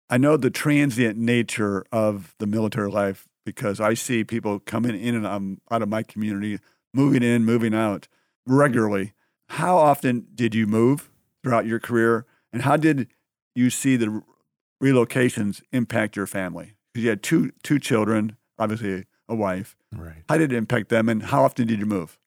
I 0.10 0.18
know 0.18 0.36
the 0.36 0.50
transient 0.50 1.18
nature 1.18 1.86
of 1.92 2.34
the 2.40 2.48
military 2.48 2.90
life 2.90 3.28
because 3.46 3.80
I 3.80 3.94
see 3.94 4.24
people 4.24 4.60
coming 4.60 5.00
in 5.00 5.24
and 5.24 5.60
out 5.70 5.82
of 5.84 5.90
my 5.90 6.02
community, 6.02 6.58
moving 6.92 7.22
in, 7.22 7.46
moving 7.46 7.76
out 7.76 8.08
regularly. 8.48 9.14
How 9.50 9.78
often 9.78 10.26
did 10.34 10.56
you 10.56 10.66
move 10.66 11.12
throughout 11.44 11.68
your 11.68 11.80
career, 11.80 12.26
and 12.52 12.64
how 12.64 12.78
did 12.78 13.10
you 13.54 13.70
see 13.70 13.96
the 13.96 14.24
relocations 14.84 15.62
impact 15.72 16.16
your 16.16 16.28
family? 16.28 16.74
Because 16.94 17.04
you 17.04 17.10
had 17.10 17.24
two 17.24 17.52
two 17.64 17.80
children, 17.80 18.38
obviously 18.60 19.06
a 19.30 19.36
wife. 19.36 19.76
Right. 19.96 20.24
How 20.30 20.38
did 20.38 20.52
it 20.52 20.56
impact 20.56 20.90
them, 20.90 21.10
and 21.10 21.24
how 21.24 21.44
often 21.44 21.68
did 21.68 21.80
you 21.80 21.86
move? 21.86 22.18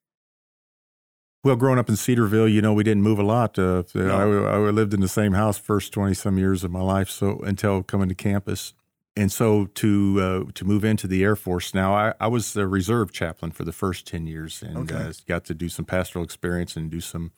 Well, 1.44 1.54
growing 1.54 1.78
up 1.78 1.88
in 1.88 1.94
Cedarville, 1.94 2.48
you 2.48 2.60
know, 2.60 2.72
we 2.72 2.82
didn't 2.82 3.04
move 3.04 3.20
a 3.20 3.22
lot. 3.22 3.56
Uh, 3.56 3.84
no. 3.94 4.46
I, 4.46 4.54
I, 4.54 4.70
lived 4.70 4.92
in 4.92 5.00
the 5.00 5.08
same 5.08 5.32
house 5.32 5.58
first 5.58 5.92
twenty 5.92 6.14
some 6.14 6.38
years 6.38 6.64
of 6.64 6.72
my 6.72 6.80
life, 6.80 7.08
so 7.08 7.38
until 7.40 7.84
coming 7.84 8.08
to 8.08 8.16
campus, 8.16 8.74
and 9.16 9.30
so 9.30 9.66
to 9.66 10.20
uh, 10.20 10.52
to 10.54 10.64
move 10.64 10.84
into 10.84 11.06
the 11.06 11.22
Air 11.22 11.36
Force. 11.36 11.72
Now, 11.72 11.94
I, 11.94 12.14
I, 12.18 12.26
was 12.26 12.56
a 12.56 12.66
reserve 12.66 13.12
chaplain 13.12 13.52
for 13.52 13.64
the 13.64 13.72
first 13.72 14.08
ten 14.08 14.26
years, 14.26 14.60
and 14.60 14.90
okay. 14.90 15.08
uh, 15.08 15.12
got 15.28 15.44
to 15.44 15.54
do 15.54 15.68
some 15.68 15.84
pastoral 15.84 16.24
experience 16.24 16.76
and 16.76 16.90
do 16.90 17.00
some 17.00 17.30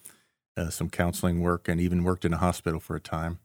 uh, 0.57 0.71
some 0.71 0.89
counseling 0.89 1.41
work, 1.41 1.69
and 1.69 1.79
even 1.79 2.03
worked 2.03 2.25
in 2.25 2.33
a 2.33 2.39
hospital 2.39 2.81
for 2.81 2.97
a 2.97 3.01
time. 3.01 3.41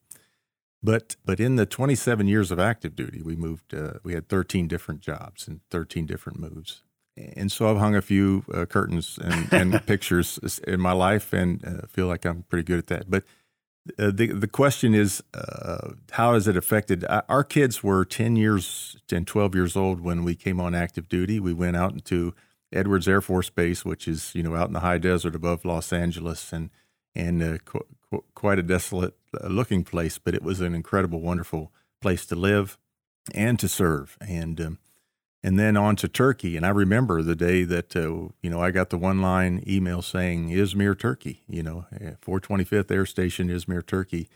But 0.84 1.16
but 1.24 1.40
in 1.40 1.56
the 1.56 1.66
27 1.66 2.28
years 2.28 2.52
of 2.52 2.60
active 2.60 2.96
duty, 2.96 3.22
we 3.22 3.36
moved. 3.36 3.74
Uh, 3.74 3.94
we 4.04 4.14
had 4.14 4.28
13 4.28 4.68
different 4.68 5.02
jobs 5.02 5.48
and 5.48 5.62
13 5.72 6.06
different 6.06 6.40
moves. 6.40 6.84
And 7.16 7.52
so 7.52 7.70
I've 7.70 7.78
hung 7.78 7.96
a 7.96 8.02
few 8.02 8.44
uh, 8.52 8.66
curtains 8.66 9.20
and, 9.22 9.54
and 9.54 9.86
pictures 9.88 10.40
in 10.68 10.82
my 10.82 10.94
life, 10.94 11.32
and 11.32 11.64
uh, 11.64 11.88
feel 11.88 12.08
like 12.08 12.26
I'm 12.26 12.44
pretty 12.50 12.64
good 12.64 12.80
at 12.80 12.88
that. 12.88 13.10
But 13.10 13.24
uh, 14.00 14.12
the 14.14 14.28
the 14.28 14.48
question 14.48 14.94
is, 14.94 15.24
uh, 15.34 15.92
how 16.12 16.34
has 16.34 16.48
it 16.48 16.58
affected? 16.58 17.06
Our 17.30 17.44
kids 17.44 17.84
were 17.84 18.04
10 18.04 18.36
years 18.36 18.98
and 19.12 19.28
12 19.28 19.56
years 19.56 19.76
old 19.78 20.02
when 20.02 20.24
we 20.24 20.36
came 20.36 20.60
on 20.60 20.74
active 20.74 21.08
duty. 21.08 21.40
We 21.40 21.54
went 21.54 21.78
out 21.78 21.94
into 21.94 22.34
Edwards 22.74 23.08
Air 23.08 23.22
Force 23.22 23.50
Base, 23.50 23.86
which 23.86 24.08
is 24.08 24.34
you 24.36 24.44
know 24.44 24.56
out 24.56 24.68
in 24.68 24.74
the 24.74 24.80
high 24.82 24.98
desert 24.98 25.36
above 25.36 25.64
Los 25.64 25.94
Angeles, 25.94 26.52
and 26.52 26.70
and 27.16 27.44
uh, 27.44 27.58
quite 28.36 28.60
a 28.60 28.64
desolate 28.64 29.16
uh, 29.42 29.48
looking 29.48 29.84
place, 29.84 30.18
but 30.18 30.34
it 30.34 30.44
was 30.44 30.62
an 30.62 30.74
incredible, 30.74 31.22
wonderful 31.22 31.72
place 32.02 32.26
to 32.28 32.36
live 32.36 32.78
and 33.34 33.60
to 33.60 33.68
serve. 33.68 34.18
And 34.22 34.60
um, 34.60 34.80
and 35.44 35.60
then 35.60 35.76
on 35.76 35.98
to 35.98 36.08
Turkey. 36.08 36.56
And 36.56 36.66
I 36.66 36.70
remember 36.70 37.22
the 37.22 37.36
day 37.36 37.64
that 37.64 37.96
uh, 37.96 38.30
you 38.42 38.50
know 38.50 38.62
I 38.62 38.72
got 38.72 38.90
the 38.90 38.98
one 38.98 39.22
line 39.22 39.64
email 39.68 40.02
saying 40.02 40.50
Izmir, 40.50 40.98
Turkey. 40.98 41.44
You 41.48 41.64
know, 41.64 41.86
425th 42.26 42.90
Air 42.90 43.06
Station, 43.06 43.50
Izmir, 43.50 43.86
Turkey. 43.86 44.30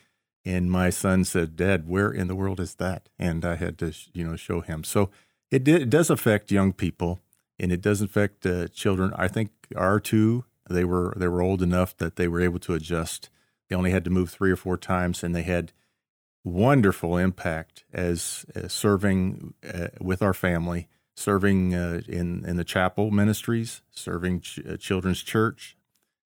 And 0.45 0.71
my 0.71 0.89
son 0.89 1.23
said, 1.23 1.55
"Dad, 1.55 1.87
where 1.87 2.11
in 2.11 2.27
the 2.27 2.35
world 2.35 2.59
is 2.59 2.75
that?" 2.75 3.09
And 3.17 3.45
I 3.45 3.55
had 3.55 3.77
to 3.79 3.93
you 4.13 4.25
know 4.25 4.35
show 4.35 4.61
him. 4.61 4.83
So 4.83 5.09
it, 5.49 5.63
did, 5.63 5.83
it 5.83 5.89
does 5.89 6.09
affect 6.09 6.51
young 6.51 6.73
people, 6.73 7.21
and 7.57 7.71
it 7.71 7.81
does 7.81 8.01
affect 8.01 8.45
uh, 8.45 8.67
children. 8.67 9.13
I 9.15 9.27
think 9.29 9.51
our 9.75 9.99
two 9.99 10.43
they 10.69 10.83
were 10.83 11.13
they 11.15 11.27
were 11.27 11.41
old 11.41 11.61
enough 11.61 11.95
that 11.97 12.17
they 12.17 12.27
were 12.27 12.41
able 12.41 12.59
to 12.59 12.73
adjust. 12.73 13.29
They 13.69 13.75
only 13.75 13.91
had 13.91 14.03
to 14.05 14.09
move 14.09 14.29
three 14.29 14.51
or 14.51 14.55
four 14.55 14.77
times, 14.77 15.23
and 15.23 15.35
they 15.35 15.43
had 15.43 15.73
wonderful 16.43 17.17
impact 17.17 17.83
as, 17.93 18.45
as 18.55 18.71
serving 18.71 19.53
uh, 19.73 19.87
with 19.99 20.21
our 20.21 20.33
family, 20.33 20.87
serving 21.15 21.73
uh, 21.73 22.01
in 22.07 22.45
in 22.45 22.57
the 22.57 22.63
chapel 22.63 23.11
ministries, 23.11 23.81
serving 23.91 24.41
ch- 24.41 24.59
uh, 24.67 24.77
children's 24.77 25.23
church, 25.23 25.75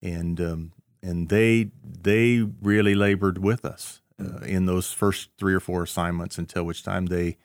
and 0.01 0.39
um, 0.39 0.73
and 1.01 1.29
they 1.29 1.71
they 1.83 2.47
really 2.61 2.95
labored 2.95 3.37
with 3.37 3.65
us 3.65 4.01
uh, 4.19 4.23
mm. 4.23 4.45
in 4.45 4.65
those 4.65 4.91
first 4.91 5.29
three 5.37 5.53
or 5.53 5.59
four 5.59 5.83
assignments 5.83 6.37
until 6.37 6.63
which 6.63 6.83
time 6.83 7.07
they 7.07 7.37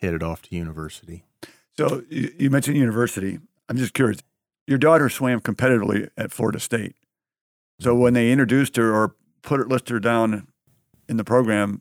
headed 0.00 0.22
off 0.22 0.42
to 0.42 0.56
university. 0.56 1.24
So 1.76 2.02
you 2.10 2.50
mentioned 2.50 2.76
university. 2.76 3.38
I'm 3.68 3.76
just 3.76 3.92
curious 3.92 4.20
your 4.66 4.78
daughter 4.78 5.08
swam 5.08 5.40
competitively 5.40 6.08
at 6.16 6.32
Florida 6.32 6.58
State. 6.58 6.96
So 7.80 7.94
when 7.94 8.14
they 8.14 8.32
introduced 8.32 8.76
her 8.76 8.94
or 8.94 9.14
put 9.46 9.60
her, 9.60 9.66
list 9.66 9.88
her 9.88 9.98
down 9.98 10.46
in 11.08 11.16
the 11.16 11.24
program, 11.24 11.80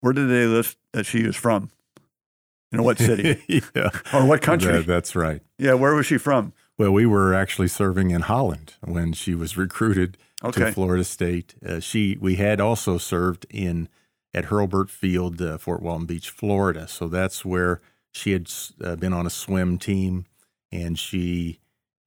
where 0.00 0.14
did 0.14 0.30
they 0.30 0.46
list 0.46 0.78
that 0.92 1.04
she 1.04 1.26
was 1.26 1.36
from? 1.36 1.70
You 2.72 2.78
know, 2.78 2.84
what 2.84 2.98
city? 2.98 3.42
yeah. 3.74 3.90
Or 4.14 4.24
what 4.24 4.40
country? 4.40 4.72
That, 4.72 4.86
that's 4.86 5.14
right. 5.14 5.42
Yeah, 5.58 5.74
where 5.74 5.94
was 5.94 6.06
she 6.06 6.16
from? 6.16 6.52
Well, 6.78 6.92
we 6.92 7.04
were 7.04 7.34
actually 7.34 7.68
serving 7.68 8.10
in 8.10 8.22
Holland 8.22 8.74
when 8.80 9.12
she 9.12 9.34
was 9.34 9.56
recruited 9.56 10.16
okay. 10.42 10.66
to 10.66 10.72
Florida 10.72 11.04
State. 11.04 11.54
Uh, 11.66 11.80
she 11.80 12.16
we 12.20 12.36
had 12.36 12.60
also 12.60 12.96
served 12.96 13.44
in 13.50 13.88
at 14.32 14.46
Hurlburt 14.46 14.88
Field, 14.88 15.42
uh, 15.42 15.58
Fort 15.58 15.82
Walton 15.82 16.06
Beach, 16.06 16.30
Florida. 16.30 16.86
So 16.88 17.08
that's 17.08 17.44
where 17.44 17.80
she 18.12 18.32
had 18.32 18.50
uh, 18.82 18.96
been 18.96 19.12
on 19.12 19.26
a 19.26 19.30
swim 19.30 19.76
team, 19.76 20.26
and 20.70 20.98
she 20.98 21.58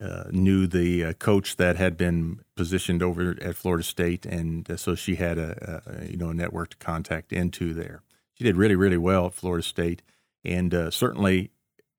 uh, 0.03 0.25
knew 0.31 0.67
the 0.67 1.05
uh, 1.05 1.13
coach 1.13 1.55
that 1.55 1.77
had 1.77 1.95
been 1.95 2.41
positioned 2.55 3.01
over 3.01 3.37
at 3.41 3.55
Florida 3.55 3.83
State, 3.83 4.25
and 4.25 4.69
uh, 4.69 4.75
so 4.75 4.95
she 4.95 5.15
had 5.15 5.37
a, 5.37 5.81
a, 5.85 6.05
you 6.11 6.17
know 6.17 6.29
a 6.29 6.33
network 6.33 6.71
to 6.71 6.77
contact 6.77 7.31
into 7.31 7.73
there. 7.73 8.03
She 8.33 8.43
did 8.43 8.57
really 8.57 8.75
really 8.75 8.97
well 8.97 9.27
at 9.27 9.33
Florida 9.33 9.63
State, 9.63 10.01
and 10.43 10.73
uh, 10.73 10.91
certainly 10.91 11.51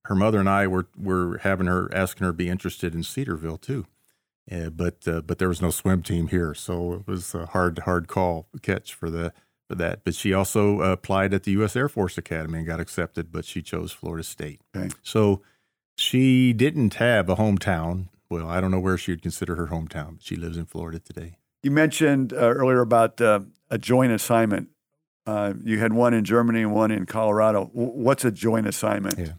her 0.05 0.15
mother 0.15 0.39
and 0.39 0.49
I 0.49 0.67
were 0.67 0.87
were 0.99 1.39
having 1.39 1.67
her 1.67 1.89
asking 1.95 2.25
her 2.27 2.33
to 2.33 2.37
be 2.37 2.51
interested 2.51 2.95
in 2.95 3.05
Cedarville 3.05 3.57
too, 3.57 3.87
uh, 4.53 4.69
but 4.69 5.09
uh, 5.09 5.23
but 5.23 5.39
there 5.39 5.49
was 5.49 5.63
no 5.63 5.71
swim 5.71 6.03
team 6.03 6.29
here, 6.29 6.53
so 6.53 6.93
it 6.93 7.07
was 7.07 7.35
a 7.35 7.47
hard 7.47 7.79
hard 7.81 8.07
call 8.07 8.49
catch 8.61 8.93
for 8.93 9.09
the 9.09 9.33
for 9.67 9.77
that. 9.77 10.05
But 10.05 10.15
she 10.15 10.35
also 10.35 10.83
applied 10.83 11.33
at 11.33 11.45
the 11.45 11.53
U.S. 11.53 11.75
Air 11.75 11.89
Force 11.89 12.19
Academy 12.19 12.59
and 12.59 12.67
got 12.67 12.81
accepted, 12.81 13.33
but 13.33 13.47
she 13.47 13.63
chose 13.63 13.93
Florida 13.93 14.25
State. 14.25 14.61
Okay. 14.77 14.91
So 15.03 15.41
she 15.97 16.53
didn't 16.53 16.95
have 16.95 17.29
a 17.29 17.37
hometown. 17.37 18.09
Well, 18.29 18.49
I 18.49 18.61
don't 18.61 18.71
know 18.71 18.81
where 18.81 18.99
she 18.99 19.13
would 19.13 19.23
consider 19.23 19.55
her 19.57 19.67
hometown, 19.67 20.17
but 20.17 20.23
she 20.23 20.37
lives 20.37 20.57
in 20.57 20.67
Florida 20.67 20.99
today. 20.99 21.39
You 21.63 21.71
mentioned 21.71 22.33
uh, 22.33 22.37
earlier 22.37 22.81
about 22.81 23.21
uh, 23.21 23.41
a 23.71 23.79
joint 23.79 24.13
assignment. 24.13 24.69
Uh, 25.27 25.55
you 25.63 25.79
had 25.79 25.93
one 25.93 26.13
in 26.13 26.25
Germany 26.25 26.63
and 26.63 26.75
one 26.75 26.91
in 26.91 27.07
Colorado. 27.07 27.67
W- 27.67 27.93
what's 27.93 28.25
a 28.25 28.31
joint 28.31 28.67
assignment? 28.67 29.19
Yeah. 29.19 29.33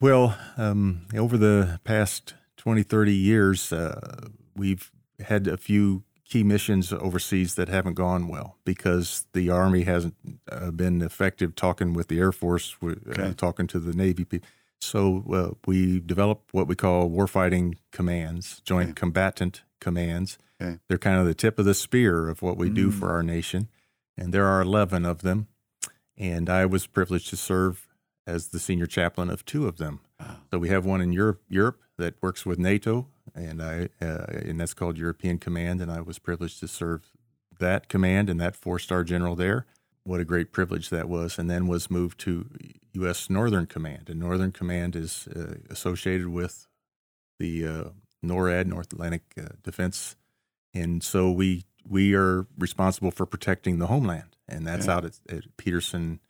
Well, 0.00 0.36
um, 0.56 1.06
over 1.16 1.36
the 1.36 1.80
past 1.84 2.34
20, 2.56 2.82
30 2.82 3.12
years, 3.14 3.72
uh, 3.72 4.28
we've 4.56 4.90
had 5.20 5.46
a 5.46 5.56
few 5.56 6.04
key 6.24 6.42
missions 6.44 6.92
overseas 6.92 7.54
that 7.54 7.68
haven't 7.68 7.94
gone 7.94 8.28
well 8.28 8.58
because 8.64 9.26
the 9.32 9.48
Army 9.50 9.84
hasn't 9.84 10.14
uh, 10.50 10.70
been 10.70 11.00
effective 11.02 11.54
talking 11.54 11.94
with 11.94 12.08
the 12.08 12.18
Air 12.18 12.32
Force, 12.32 12.76
uh, 12.82 12.94
okay. 13.08 13.32
talking 13.34 13.66
to 13.68 13.78
the 13.78 13.94
Navy 13.94 14.24
people 14.24 14.46
so 14.80 15.24
uh, 15.32 15.54
we 15.66 16.00
developed 16.00 16.52
what 16.52 16.68
we 16.68 16.74
call 16.74 17.10
warfighting 17.10 17.76
commands, 17.92 18.60
joint 18.64 18.90
okay. 18.90 19.00
combatant 19.00 19.62
commands. 19.80 20.38
Okay. 20.60 20.78
They're 20.88 20.98
kind 20.98 21.18
of 21.18 21.26
the 21.26 21.34
tip 21.34 21.58
of 21.58 21.64
the 21.64 21.74
spear 21.74 22.28
of 22.28 22.42
what 22.42 22.56
we 22.56 22.68
mm. 22.70 22.74
do 22.74 22.90
for 22.90 23.10
our 23.10 23.22
nation, 23.22 23.68
and 24.16 24.32
there 24.32 24.46
are 24.46 24.60
eleven 24.60 25.04
of 25.04 25.22
them. 25.22 25.48
And 26.16 26.50
I 26.50 26.66
was 26.66 26.86
privileged 26.86 27.28
to 27.30 27.36
serve 27.36 27.86
as 28.26 28.48
the 28.48 28.58
senior 28.58 28.86
chaplain 28.86 29.30
of 29.30 29.44
two 29.44 29.68
of 29.68 29.78
them. 29.78 30.00
So 30.50 30.58
we 30.58 30.68
have 30.68 30.84
one 30.84 31.00
in 31.00 31.12
Europe, 31.12 31.42
Europe 31.48 31.80
that 31.96 32.20
works 32.20 32.44
with 32.44 32.58
NATO, 32.58 33.06
and 33.34 33.62
I 33.62 33.88
uh, 34.00 34.24
and 34.28 34.60
that's 34.60 34.74
called 34.74 34.98
European 34.98 35.38
Command, 35.38 35.80
and 35.80 35.90
I 35.90 36.00
was 36.00 36.18
privileged 36.18 36.60
to 36.60 36.68
serve 36.68 37.12
that 37.58 37.88
command 37.88 38.28
and 38.28 38.40
that 38.40 38.56
four 38.56 38.78
star 38.78 39.04
general 39.04 39.36
there. 39.36 39.66
What 40.04 40.20
a 40.20 40.24
great 40.24 40.52
privilege 40.52 40.90
that 40.90 41.08
was, 41.08 41.38
and 41.38 41.50
then 41.50 41.66
was 41.66 41.90
moved 41.90 42.18
to 42.20 42.48
U.S. 42.94 43.28
Northern 43.30 43.66
Command, 43.66 44.08
and 44.08 44.18
Northern 44.20 44.52
Command 44.52 44.96
is 44.96 45.28
uh, 45.34 45.54
associated 45.70 46.28
with 46.28 46.66
the 47.38 47.66
uh, 47.66 47.84
NORAD, 48.24 48.66
North 48.66 48.92
Atlantic 48.92 49.22
uh, 49.40 49.48
Defense, 49.62 50.16
and 50.74 51.02
so 51.02 51.30
we 51.30 51.64
we 51.88 52.14
are 52.14 52.46
responsible 52.58 53.10
for 53.10 53.24
protecting 53.26 53.78
the 53.78 53.86
homeland, 53.86 54.36
and 54.48 54.66
that's 54.66 54.86
Yeah. 54.86 54.96
out 54.96 55.04
at, 55.04 55.18
at 55.28 55.56
Peterson 55.56 56.20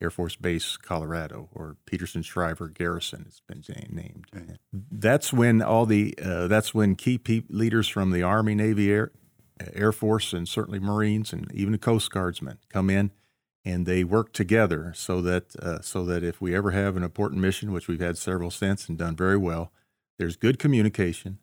Air 0.00 0.10
Force 0.10 0.36
Base, 0.36 0.76
Colorado, 0.76 1.48
or 1.52 1.76
Peterson 1.86 2.22
Schriever 2.22 2.68
Garrison. 2.72 3.24
It's 3.28 3.40
been 3.40 3.62
named. 3.90 4.26
Okay. 4.36 4.56
That's 4.72 5.32
when 5.32 5.62
all 5.62 5.86
the 5.86 6.14
uh, 6.22 6.46
that's 6.48 6.72
when 6.74 6.94
key 6.96 7.18
pe- 7.18 7.42
leaders 7.48 7.88
from 7.88 8.10
the 8.10 8.22
Army, 8.22 8.54
Navy, 8.54 8.90
Air, 8.90 9.12
Air 9.74 9.92
Force, 9.92 10.32
and 10.32 10.48
certainly 10.48 10.78
Marines, 10.80 11.32
and 11.32 11.50
even 11.52 11.72
the 11.72 11.78
Coast 11.78 12.10
Guardsmen 12.10 12.58
come 12.68 12.88
in, 12.90 13.10
and 13.64 13.86
they 13.86 14.02
work 14.04 14.32
together 14.32 14.92
so 14.96 15.20
that 15.22 15.54
uh, 15.56 15.80
so 15.80 16.04
that 16.04 16.22
if 16.24 16.40
we 16.40 16.54
ever 16.54 16.70
have 16.72 16.96
an 16.96 17.02
important 17.02 17.40
mission, 17.40 17.72
which 17.72 17.88
we've 17.88 18.00
had 18.00 18.18
several 18.18 18.50
since 18.50 18.88
and 18.88 18.98
done 18.98 19.14
very 19.16 19.36
well, 19.36 19.70
there's 20.18 20.36
good 20.36 20.58
communication 20.58 21.38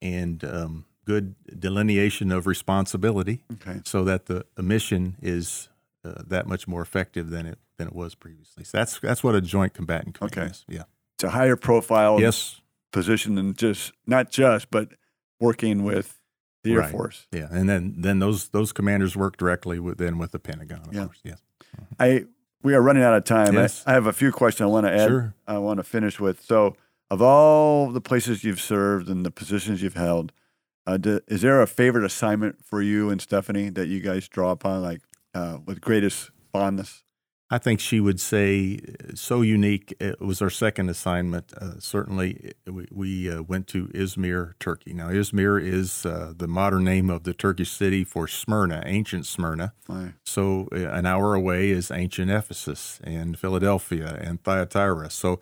and 0.00 0.44
um, 0.44 0.84
good 1.04 1.34
delineation 1.58 2.30
of 2.32 2.46
responsibility 2.46 3.42
Okay. 3.54 3.80
so 3.84 4.04
that 4.04 4.26
the, 4.26 4.44
the 4.54 4.62
mission 4.62 5.16
is 5.22 5.68
uh, 6.04 6.22
that 6.26 6.46
much 6.46 6.68
more 6.68 6.82
effective 6.82 7.30
than 7.30 7.46
it 7.46 7.58
than 7.76 7.88
it 7.88 7.94
was 7.94 8.14
previously. 8.14 8.62
So 8.64 8.78
that's 8.78 9.00
that's 9.00 9.24
what 9.24 9.34
a 9.34 9.40
joint 9.40 9.74
combatant 9.74 10.14
command 10.18 10.36
Okay. 10.38 10.46
is. 10.50 10.64
Yeah. 10.68 10.84
It's 11.16 11.24
a 11.24 11.30
higher 11.30 11.56
profile 11.56 12.20
Yes. 12.20 12.60
position 12.92 13.34
than 13.34 13.54
just 13.54 13.92
not 14.06 14.30
just, 14.30 14.70
but 14.70 14.90
working 15.40 15.82
with 15.82 16.20
the 16.62 16.72
Air 16.72 16.78
Right. 16.80 16.90
Force. 16.92 17.26
Yeah. 17.32 17.48
And 17.50 17.68
then 17.68 17.94
then 17.98 18.20
those 18.20 18.48
those 18.50 18.72
commanders 18.72 19.16
work 19.16 19.36
directly 19.36 19.78
with 19.80 19.98
then 19.98 20.18
with 20.18 20.30
the 20.32 20.38
Pentagon. 20.38 20.82
Of 20.88 20.94
Yeah. 20.94 21.04
course. 21.06 21.18
Yes. 21.24 21.40
I 21.98 22.24
we 22.62 22.74
are 22.74 22.82
running 22.82 23.02
out 23.02 23.14
of 23.14 23.24
time. 23.24 23.54
Yes. 23.54 23.84
I, 23.86 23.92
I 23.92 23.94
have 23.94 24.06
a 24.06 24.12
few 24.12 24.32
questions 24.32 24.62
I 24.62 24.70
want 24.70 24.86
to 24.86 24.92
add. 24.92 25.08
Sure. 25.08 25.34
I 25.46 25.58
want 25.58 25.78
to 25.78 25.84
finish 25.84 26.18
with. 26.18 26.42
So, 26.42 26.76
of 27.10 27.20
all 27.20 27.90
the 27.90 28.00
places 28.00 28.42
you've 28.42 28.60
served 28.60 29.08
and 29.08 29.24
the 29.24 29.30
positions 29.30 29.82
you've 29.82 29.94
held, 29.94 30.32
uh, 30.86 30.96
do, 30.96 31.20
is 31.28 31.42
there 31.42 31.60
a 31.60 31.66
favorite 31.66 32.04
assignment 32.04 32.64
for 32.64 32.82
you 32.82 33.10
and 33.10 33.20
Stephanie 33.20 33.68
that 33.70 33.86
you 33.86 34.00
guys 34.00 34.26
draw 34.28 34.50
upon, 34.50 34.82
like 34.82 35.02
uh, 35.34 35.58
with 35.64 35.80
greatest 35.80 36.30
fondness? 36.52 37.03
I 37.50 37.58
think 37.58 37.78
she 37.78 38.00
would 38.00 38.20
say 38.20 38.78
uh, 38.78 39.14
so 39.14 39.42
unique. 39.42 39.94
It 40.00 40.20
was 40.20 40.40
our 40.40 40.50
second 40.50 40.88
assignment. 40.88 41.52
Uh, 41.52 41.78
certainly, 41.78 42.52
we, 42.66 42.86
we 42.90 43.30
uh, 43.30 43.42
went 43.42 43.66
to 43.68 43.88
Izmir, 43.88 44.54
Turkey. 44.58 44.94
Now, 44.94 45.08
Izmir 45.08 45.62
is 45.62 46.06
uh, 46.06 46.32
the 46.34 46.48
modern 46.48 46.84
name 46.84 47.10
of 47.10 47.24
the 47.24 47.34
Turkish 47.34 47.70
city 47.70 48.02
for 48.02 48.26
Smyrna, 48.26 48.82
ancient 48.86 49.26
Smyrna. 49.26 49.74
So, 50.24 50.68
uh, 50.72 50.88
an 50.88 51.04
hour 51.06 51.34
away 51.34 51.70
is 51.70 51.90
ancient 51.90 52.30
Ephesus 52.30 52.98
and 53.04 53.38
Philadelphia 53.38 54.18
and 54.20 54.42
Thyatira. 54.42 55.10
So, 55.10 55.40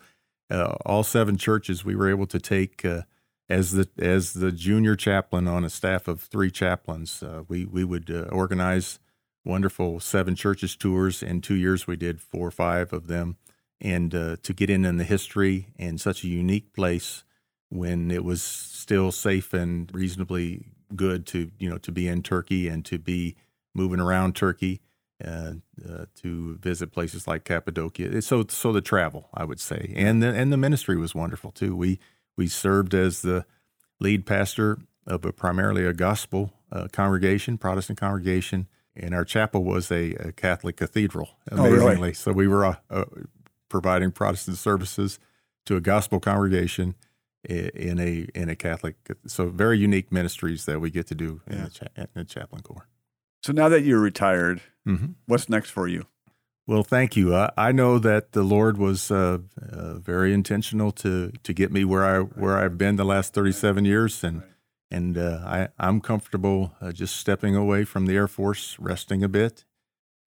uh, 0.51 0.75
all 0.85 1.03
seven 1.03 1.37
churches 1.37 1.85
we 1.85 1.95
were 1.95 2.09
able 2.09 2.27
to 2.27 2.39
take 2.39 2.83
uh, 2.83 3.03
as 3.49 3.71
the 3.71 3.87
as 3.97 4.33
the 4.33 4.51
junior 4.51 4.95
chaplain 4.95 5.47
on 5.47 5.63
a 5.63 5.69
staff 5.69 6.07
of 6.07 6.21
three 6.21 6.51
chaplains. 6.51 7.23
Uh, 7.23 7.43
we 7.47 7.65
we 7.65 7.83
would 7.83 8.09
uh, 8.11 8.23
organize 8.31 8.99
wonderful 9.45 9.99
seven 9.99 10.35
churches 10.35 10.75
tours. 10.75 11.23
In 11.23 11.41
two 11.41 11.55
years, 11.55 11.87
we 11.87 11.95
did 11.95 12.21
four 12.21 12.47
or 12.47 12.51
five 12.51 12.93
of 12.93 13.07
them, 13.07 13.37
and 13.81 14.13
uh, 14.13 14.37
to 14.43 14.53
get 14.53 14.69
in 14.69 14.85
in 14.85 14.97
the 14.97 15.03
history 15.03 15.67
in 15.77 15.97
such 15.97 16.23
a 16.23 16.27
unique 16.27 16.73
place 16.73 17.23
when 17.69 18.11
it 18.11 18.23
was 18.23 18.41
still 18.41 19.11
safe 19.11 19.53
and 19.53 19.93
reasonably 19.93 20.67
good 20.95 21.25
to 21.27 21.51
you 21.57 21.69
know 21.69 21.77
to 21.79 21.91
be 21.91 22.07
in 22.07 22.21
Turkey 22.21 22.67
and 22.67 22.85
to 22.85 22.97
be 22.97 23.35
moving 23.73 23.99
around 23.99 24.35
Turkey. 24.35 24.81
Uh, 25.23 25.53
uh, 25.87 26.05
to 26.15 26.57
visit 26.57 26.91
places 26.91 27.27
like 27.27 27.45
Cappadocia, 27.45 28.21
so 28.21 28.43
so 28.49 28.73
the 28.73 28.81
travel, 28.81 29.29
I 29.33 29.45
would 29.45 29.59
say, 29.59 29.93
and 29.95 30.21
the 30.21 30.33
and 30.33 30.51
the 30.51 30.57
ministry 30.57 30.97
was 30.97 31.15
wonderful 31.15 31.51
too. 31.51 31.77
We 31.77 31.99
we 32.35 32.47
served 32.47 32.93
as 32.93 33.21
the 33.21 33.45
lead 34.01 34.25
pastor 34.25 34.79
of 35.07 35.23
a 35.23 35.31
primarily 35.31 35.85
a 35.85 35.93
gospel 35.93 36.51
uh, 36.71 36.87
congregation, 36.91 37.57
Protestant 37.57 37.99
congregation, 37.99 38.67
and 38.95 39.13
our 39.13 39.25
chapel 39.25 39.63
was 39.63 39.91
a, 39.91 40.13
a 40.15 40.31
Catholic 40.31 40.77
cathedral. 40.77 41.29
Oh, 41.51 41.63
really? 41.63 41.77
Amazingly, 41.85 42.13
so 42.13 42.31
we 42.31 42.47
were 42.47 42.65
uh, 42.65 42.75
uh, 42.89 43.05
providing 43.69 44.11
Protestant 44.11 44.57
services 44.57 45.19
to 45.65 45.75
a 45.75 45.81
gospel 45.81 46.19
congregation 46.19 46.95
in 47.49 47.99
a 47.99 48.27
in 48.33 48.49
a 48.49 48.55
Catholic. 48.55 48.95
So 49.27 49.49
very 49.49 49.77
unique 49.77 50.11
ministries 50.11 50.65
that 50.65 50.79
we 50.79 50.89
get 50.89 51.07
to 51.07 51.15
do 51.15 51.41
in, 51.47 51.63
the, 51.63 51.69
cha- 51.69 51.87
in 51.95 52.07
the 52.13 52.23
chaplain 52.23 52.61
corps. 52.61 52.87
So 53.41 53.51
now 53.51 53.69
that 53.69 53.83
you're 53.83 53.99
retired, 53.99 54.61
hmm 54.85 55.13
what's 55.25 55.49
next 55.49 55.71
for 55.71 55.87
you? 55.87 56.05
Well, 56.65 56.83
thank 56.83 57.17
you. 57.17 57.35
I, 57.35 57.51
I 57.57 57.71
know 57.73 57.99
that 57.99 58.31
the 58.31 58.43
Lord 58.43 58.77
was 58.77 59.11
uh, 59.11 59.39
uh, 59.61 59.95
very 59.95 60.33
intentional 60.33 60.91
to 60.93 61.31
to 61.43 61.53
get 61.53 61.71
me 61.71 61.83
where 61.83 62.05
I 62.05 62.19
where 62.19 62.57
I've 62.57 62.77
been 62.77 62.95
the 62.95 63.03
last 63.03 63.33
thirty 63.33 63.51
seven 63.51 63.83
years, 63.83 64.23
and 64.23 64.43
and 64.91 65.17
uh, 65.17 65.39
I 65.45 65.67
I'm 65.79 66.01
comfortable 66.01 66.73
uh, 66.81 66.91
just 66.91 67.17
stepping 67.17 67.55
away 67.55 67.83
from 67.83 68.05
the 68.05 68.15
Air 68.15 68.27
Force, 68.27 68.77
resting 68.79 69.23
a 69.23 69.29
bit, 69.29 69.65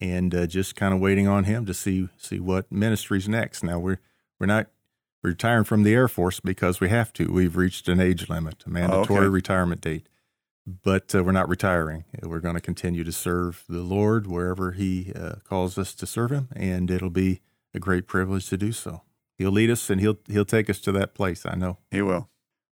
and 0.00 0.34
uh, 0.34 0.46
just 0.46 0.76
kind 0.76 0.92
of 0.92 1.00
waiting 1.00 1.28
on 1.28 1.44
Him 1.44 1.66
to 1.66 1.74
see 1.74 2.08
see 2.16 2.40
what 2.40 2.70
ministry's 2.70 3.28
next. 3.28 3.62
Now 3.62 3.78
we're 3.78 4.00
we're 4.38 4.46
not 4.46 4.68
retiring 5.22 5.64
from 5.64 5.82
the 5.82 5.94
Air 5.94 6.08
Force 6.08 6.40
because 6.40 6.80
we 6.80 6.88
have 6.88 7.12
to. 7.14 7.32
We've 7.32 7.56
reached 7.56 7.88
an 7.88 8.00
age 8.00 8.28
limit, 8.28 8.64
a 8.66 8.70
mandatory 8.70 9.26
okay. 9.26 9.28
retirement 9.28 9.80
date. 9.80 10.08
But 10.66 11.14
uh, 11.14 11.22
we're 11.22 11.30
not 11.30 11.48
retiring. 11.48 12.04
We're 12.22 12.40
going 12.40 12.56
to 12.56 12.60
continue 12.60 13.04
to 13.04 13.12
serve 13.12 13.64
the 13.68 13.82
Lord 13.82 14.26
wherever 14.26 14.72
He 14.72 15.12
uh, 15.14 15.36
calls 15.48 15.78
us 15.78 15.94
to 15.94 16.06
serve 16.06 16.32
Him, 16.32 16.48
and 16.56 16.90
it'll 16.90 17.08
be 17.08 17.40
a 17.72 17.78
great 17.78 18.08
privilege 18.08 18.48
to 18.48 18.56
do 18.56 18.72
so. 18.72 19.02
He'll 19.38 19.52
lead 19.52 19.70
us, 19.70 19.88
and 19.90 20.00
He'll 20.00 20.18
He'll 20.26 20.44
take 20.44 20.68
us 20.68 20.80
to 20.80 20.92
that 20.92 21.14
place. 21.14 21.46
I 21.46 21.54
know. 21.54 21.78
He 21.90 22.02
will. 22.02 22.28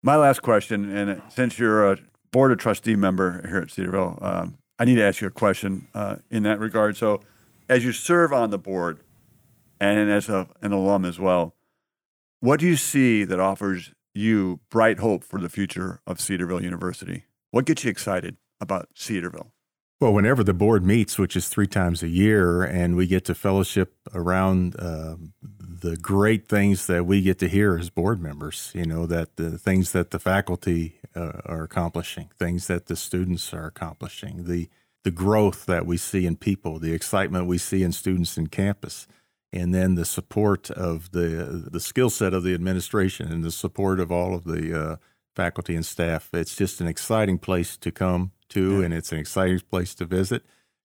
My 0.06 0.18
last 0.18 0.42
question, 0.42 0.94
and 0.96 1.22
since 1.30 1.58
you're 1.58 1.90
a 1.94 1.98
board 2.32 2.52
of 2.52 2.58
trustee 2.58 2.98
member 2.98 3.42
here 3.48 3.60
at 3.60 3.72
Cedarville, 3.72 4.20
um, 4.22 4.58
I 4.78 4.84
need 4.84 4.96
to 4.96 5.04
ask 5.04 5.22
you 5.22 5.28
a 5.28 5.32
question 5.32 5.88
uh, 5.94 6.18
in 6.30 6.44
that 6.44 6.60
regard. 6.60 6.98
So, 6.98 7.22
as 7.70 7.86
you 7.86 7.94
serve 7.94 8.34
on 8.34 8.50
the 8.50 8.58
board, 8.58 9.00
and 9.80 10.12
as 10.12 10.28
a, 10.28 10.50
an 10.62 10.74
alum 10.74 11.06
as 11.06 11.20
well, 11.20 11.56
what 12.42 12.60
do 12.60 12.68
you 12.68 12.76
see 12.76 13.24
that 13.24 13.40
offers 13.40 13.94
you 14.14 14.60
bright 14.70 15.00
hope 15.00 15.24
for 15.24 15.40
the 15.40 15.48
future 15.48 16.02
of 16.06 16.20
Cedarville 16.20 16.62
University? 16.62 17.24
What 17.52 17.64
gets 17.64 17.86
you 17.86 17.90
excited 17.90 18.36
about 18.60 18.90
Cedarville? 18.96 19.54
Well, 20.02 20.14
whenever 20.14 20.44
the 20.44 20.54
board 20.54 20.86
meets, 20.86 21.18
which 21.18 21.38
is 21.38 21.48
three 21.48 21.68
times 21.68 22.04
a 22.04 22.10
year, 22.10 22.62
and 22.62 22.98
we 22.98 23.08
get 23.08 23.24
to 23.26 23.34
fellowship 23.34 23.94
around 24.14 24.76
uh, 24.78 25.16
the 25.84 25.98
great 25.98 26.48
things 26.48 26.88
that 26.88 27.06
we 27.06 27.22
get 27.22 27.38
to 27.40 27.48
hear 27.50 27.78
as 27.78 27.90
board 27.90 28.22
members, 28.22 28.72
you 28.74 28.86
know, 28.86 29.06
that 29.06 29.36
the 29.36 29.58
things 29.58 29.92
that 29.92 30.12
the 30.12 30.20
faculty 30.20 31.00
uh, 31.14 31.42
are 31.46 31.64
accomplishing, 31.64 32.30
things 32.40 32.68
that 32.68 32.86
the 32.88 32.96
students 32.96 33.54
are 33.54 33.68
accomplishing, 33.68 34.46
the 34.46 34.70
the 35.04 35.12
growth 35.12 35.66
that 35.66 35.86
we 35.86 35.98
see 35.98 36.26
in 36.26 36.38
people, 36.38 36.80
the 36.80 36.94
excitement 36.94 37.46
we 37.46 37.58
see 37.58 37.84
in 37.84 37.92
students 37.92 38.38
in 38.38 38.48
campus, 38.48 39.06
and 39.52 39.74
then 39.76 39.96
the 39.96 40.06
support 40.06 40.72
of 40.72 41.12
the 41.12 41.68
the 41.70 41.82
skill 41.82 42.10
set 42.10 42.34
of 42.34 42.44
the 42.44 42.54
administration 42.54 43.30
and 43.32 43.44
the 43.44 43.52
support 43.52 44.00
of 44.00 44.10
all 44.12 44.34
of 44.34 44.46
the 44.46 44.64
uh, 44.84 44.96
faculty 45.36 45.76
and 45.76 45.86
staff. 45.86 46.30
It's 46.34 46.56
just 46.56 46.80
an 46.80 46.88
exciting 46.88 47.38
place 47.40 47.76
to 47.78 47.92
come 47.92 48.32
to, 48.50 48.80
Yeah. 48.80 48.86
and 48.86 48.94
it's 48.94 49.12
an 49.12 49.20
exciting 49.20 49.60
place 49.70 49.94
to 49.96 50.06
visit, 50.06 50.44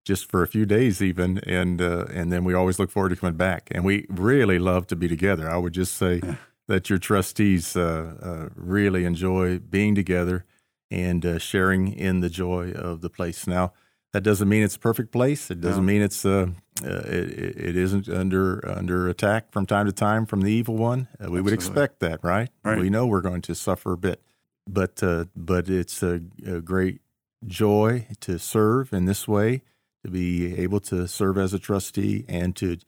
just 0.08 0.22
for 0.30 0.40
a 0.42 0.46
few 0.54 0.66
days 0.66 1.00
even, 1.10 1.38
and 1.58 1.80
uh, 1.80 2.18
and 2.18 2.26
then 2.32 2.42
we 2.48 2.54
always 2.54 2.78
look 2.80 2.90
forward 2.90 3.10
to 3.14 3.16
coming 3.16 3.36
back. 3.36 3.62
And 3.74 3.84
we 3.84 4.06
really 4.08 4.58
love 4.58 4.86
to 4.86 4.96
be 4.96 5.08
together. 5.08 5.44
I 5.56 5.58
would 5.62 5.76
just 5.76 5.94
say 5.94 6.20
that 6.66 6.88
your 6.90 6.98
trustees 6.98 7.76
uh, 7.76 8.14
uh, 8.30 8.48
really 8.56 9.04
enjoy 9.04 9.58
being 9.58 9.94
together 9.94 10.44
and 10.90 11.24
uh, 11.24 11.38
sharing 11.38 11.82
in 12.06 12.20
the 12.20 12.30
joy 12.30 12.72
of 12.88 13.00
the 13.00 13.10
place. 13.10 13.46
Now. 13.50 13.72
That 14.14 14.24
doesn't 14.24 14.48
mean 14.48 14.62
it's 14.64 14.76
a 14.76 14.78
perfect 14.90 15.10
place. 15.12 15.50
It 15.54 15.60
doesn't 15.60 15.84
No. 15.84 15.92
mean 15.92 16.02
it's 16.02 16.24
uh, 16.24 16.46
uh, 16.82 17.02
it, 17.20 17.56
it 17.68 17.76
isn't 17.76 18.08
under 18.08 18.66
under 18.78 19.06
attack 19.10 19.52
from 19.52 19.66
time 19.66 19.84
to 19.84 19.92
time 19.92 20.24
from 20.26 20.40
the 20.40 20.50
evil 20.50 20.76
one. 20.90 21.08
We 21.20 21.42
would 21.42 21.52
expect 21.52 22.00
that, 22.00 22.18
right? 22.24 22.48
Right. 22.64 22.80
We 22.80 22.88
know 22.88 23.04
we're 23.06 23.28
going 23.30 23.42
to 23.42 23.54
suffer 23.54 23.92
a 23.92 23.98
bit, 23.98 24.18
but 24.66 25.02
uh, 25.02 25.26
but 25.36 25.68
it's 25.68 26.02
a, 26.02 26.22
a 26.56 26.60
great 26.62 27.00
joy 27.46 28.06
to 28.20 28.38
serve 28.38 28.94
in 28.94 29.04
this 29.04 29.28
way, 29.28 29.60
to 30.04 30.10
be 30.10 30.56
able 30.56 30.80
to 30.80 31.06
serve 31.08 31.38
as 31.38 31.52
a 31.54 31.58
trustee 31.58 32.24
and 32.28 32.54
to 32.56 32.78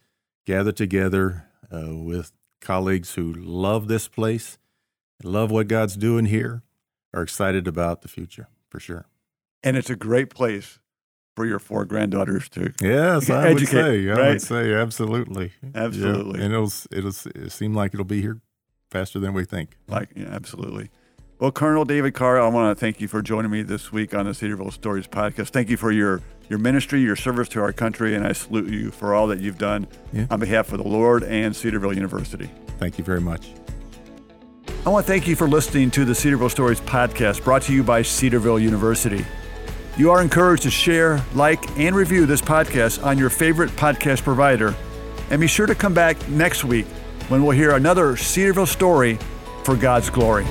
gather 0.46 0.72
together 0.72 1.46
uh, 1.72 1.94
with 1.94 2.32
colleagues 2.60 3.14
who 3.14 3.32
love 3.32 3.88
this 3.88 4.08
place, 4.08 4.58
love 5.22 5.50
what 5.50 5.68
God's 5.68 5.96
doing 5.96 6.26
here, 6.26 6.62
are 7.12 7.22
excited 7.22 7.66
about 7.66 8.02
the 8.02 8.08
future 8.08 8.48
for 8.68 8.78
sure. 8.80 9.06
And 9.62 9.76
it's 9.76 9.90
a 9.90 9.96
great 9.96 10.30
place 10.30 10.78
for 11.36 11.44
your 11.46 11.58
four 11.58 11.84
granddaughters 11.84 12.48
to 12.50 12.72
Yes, 12.80 13.28
I 13.30 13.48
would 13.52 13.62
educate, 13.62 13.70
say. 13.72 14.10
I 14.10 14.14
right? 14.14 14.28
would 14.30 14.42
say 14.42 14.72
absolutely. 14.74 15.52
Yeah, 15.62 15.70
Absolutely. 15.74 16.42
And 16.42 16.52
it'll 16.52 16.72
it'll 16.90 17.12
it 17.34 17.50
seem 17.52 17.74
like 17.74 17.92
it'll 17.94 18.04
be 18.04 18.20
here 18.20 18.40
faster 18.90 19.18
than 19.18 19.32
we 19.32 19.44
think. 19.44 19.76
like. 19.88 20.10
Yeah, 20.16 20.26
absolutely. 20.30 20.90
Well, 21.38 21.52
Colonel 21.52 21.84
David 21.84 22.12
Carr, 22.14 22.40
I 22.40 22.48
want 22.48 22.76
to 22.76 22.80
thank 22.80 23.00
you 23.00 23.08
for 23.08 23.22
joining 23.22 23.50
me 23.50 23.62
this 23.62 23.90
week 23.90 24.14
on 24.14 24.26
the 24.26 24.34
Cedarville 24.34 24.70
Stories 24.70 25.06
podcast. 25.06 25.48
Thank 25.50 25.70
you 25.70 25.76
for 25.78 25.90
your 25.90 26.20
your 26.50 26.58
ministry, 26.58 27.00
your 27.00 27.16
service 27.16 27.48
to 27.50 27.60
our 27.62 27.72
country, 27.72 28.14
and 28.14 28.26
I 28.26 28.32
salute 28.32 28.68
you 28.68 28.90
for 28.90 29.14
all 29.14 29.28
that 29.28 29.40
you've 29.40 29.56
done 29.56 29.86
Yeah. 30.12 30.26
on 30.30 30.40
behalf 30.40 30.72
of 30.72 30.78
the 30.82 30.88
Lord 30.88 31.22
and 31.22 31.54
Cedarville 31.56 31.94
University. 31.94 32.50
Thank 32.78 32.98
you 32.98 33.04
very 33.04 33.20
much. 33.20 33.48
I 34.84 34.88
want 34.90 35.06
to 35.06 35.12
thank 35.12 35.28
you 35.28 35.36
for 35.36 35.46
listening 35.48 35.90
to 35.92 36.04
the 36.04 36.14
Cedarville 36.14 36.48
Stories 36.48 36.80
podcast 36.80 37.44
brought 37.44 37.62
to 37.62 37.72
you 37.72 37.82
by 37.84 38.02
Cedarville 38.02 38.58
University. 38.58 39.24
You 39.96 40.10
are 40.10 40.20
encouraged 40.22 40.62
to 40.64 40.70
share, 40.70 41.22
like, 41.34 41.78
and 41.78 41.94
review 41.94 42.26
this 42.26 42.40
podcast 42.40 43.04
on 43.04 43.16
your 43.18 43.30
favorite 43.30 43.70
podcast 43.76 44.22
provider. 44.24 44.74
And 45.30 45.40
be 45.40 45.46
sure 45.46 45.66
to 45.66 45.74
come 45.74 45.94
back 45.94 46.28
next 46.28 46.64
week 46.64 46.86
when 47.28 47.42
we'll 47.42 47.56
hear 47.56 47.72
another 47.72 48.16
Cedarville 48.16 48.66
story 48.66 49.18
for 49.64 49.76
God's 49.76 50.10
glory. 50.10 50.46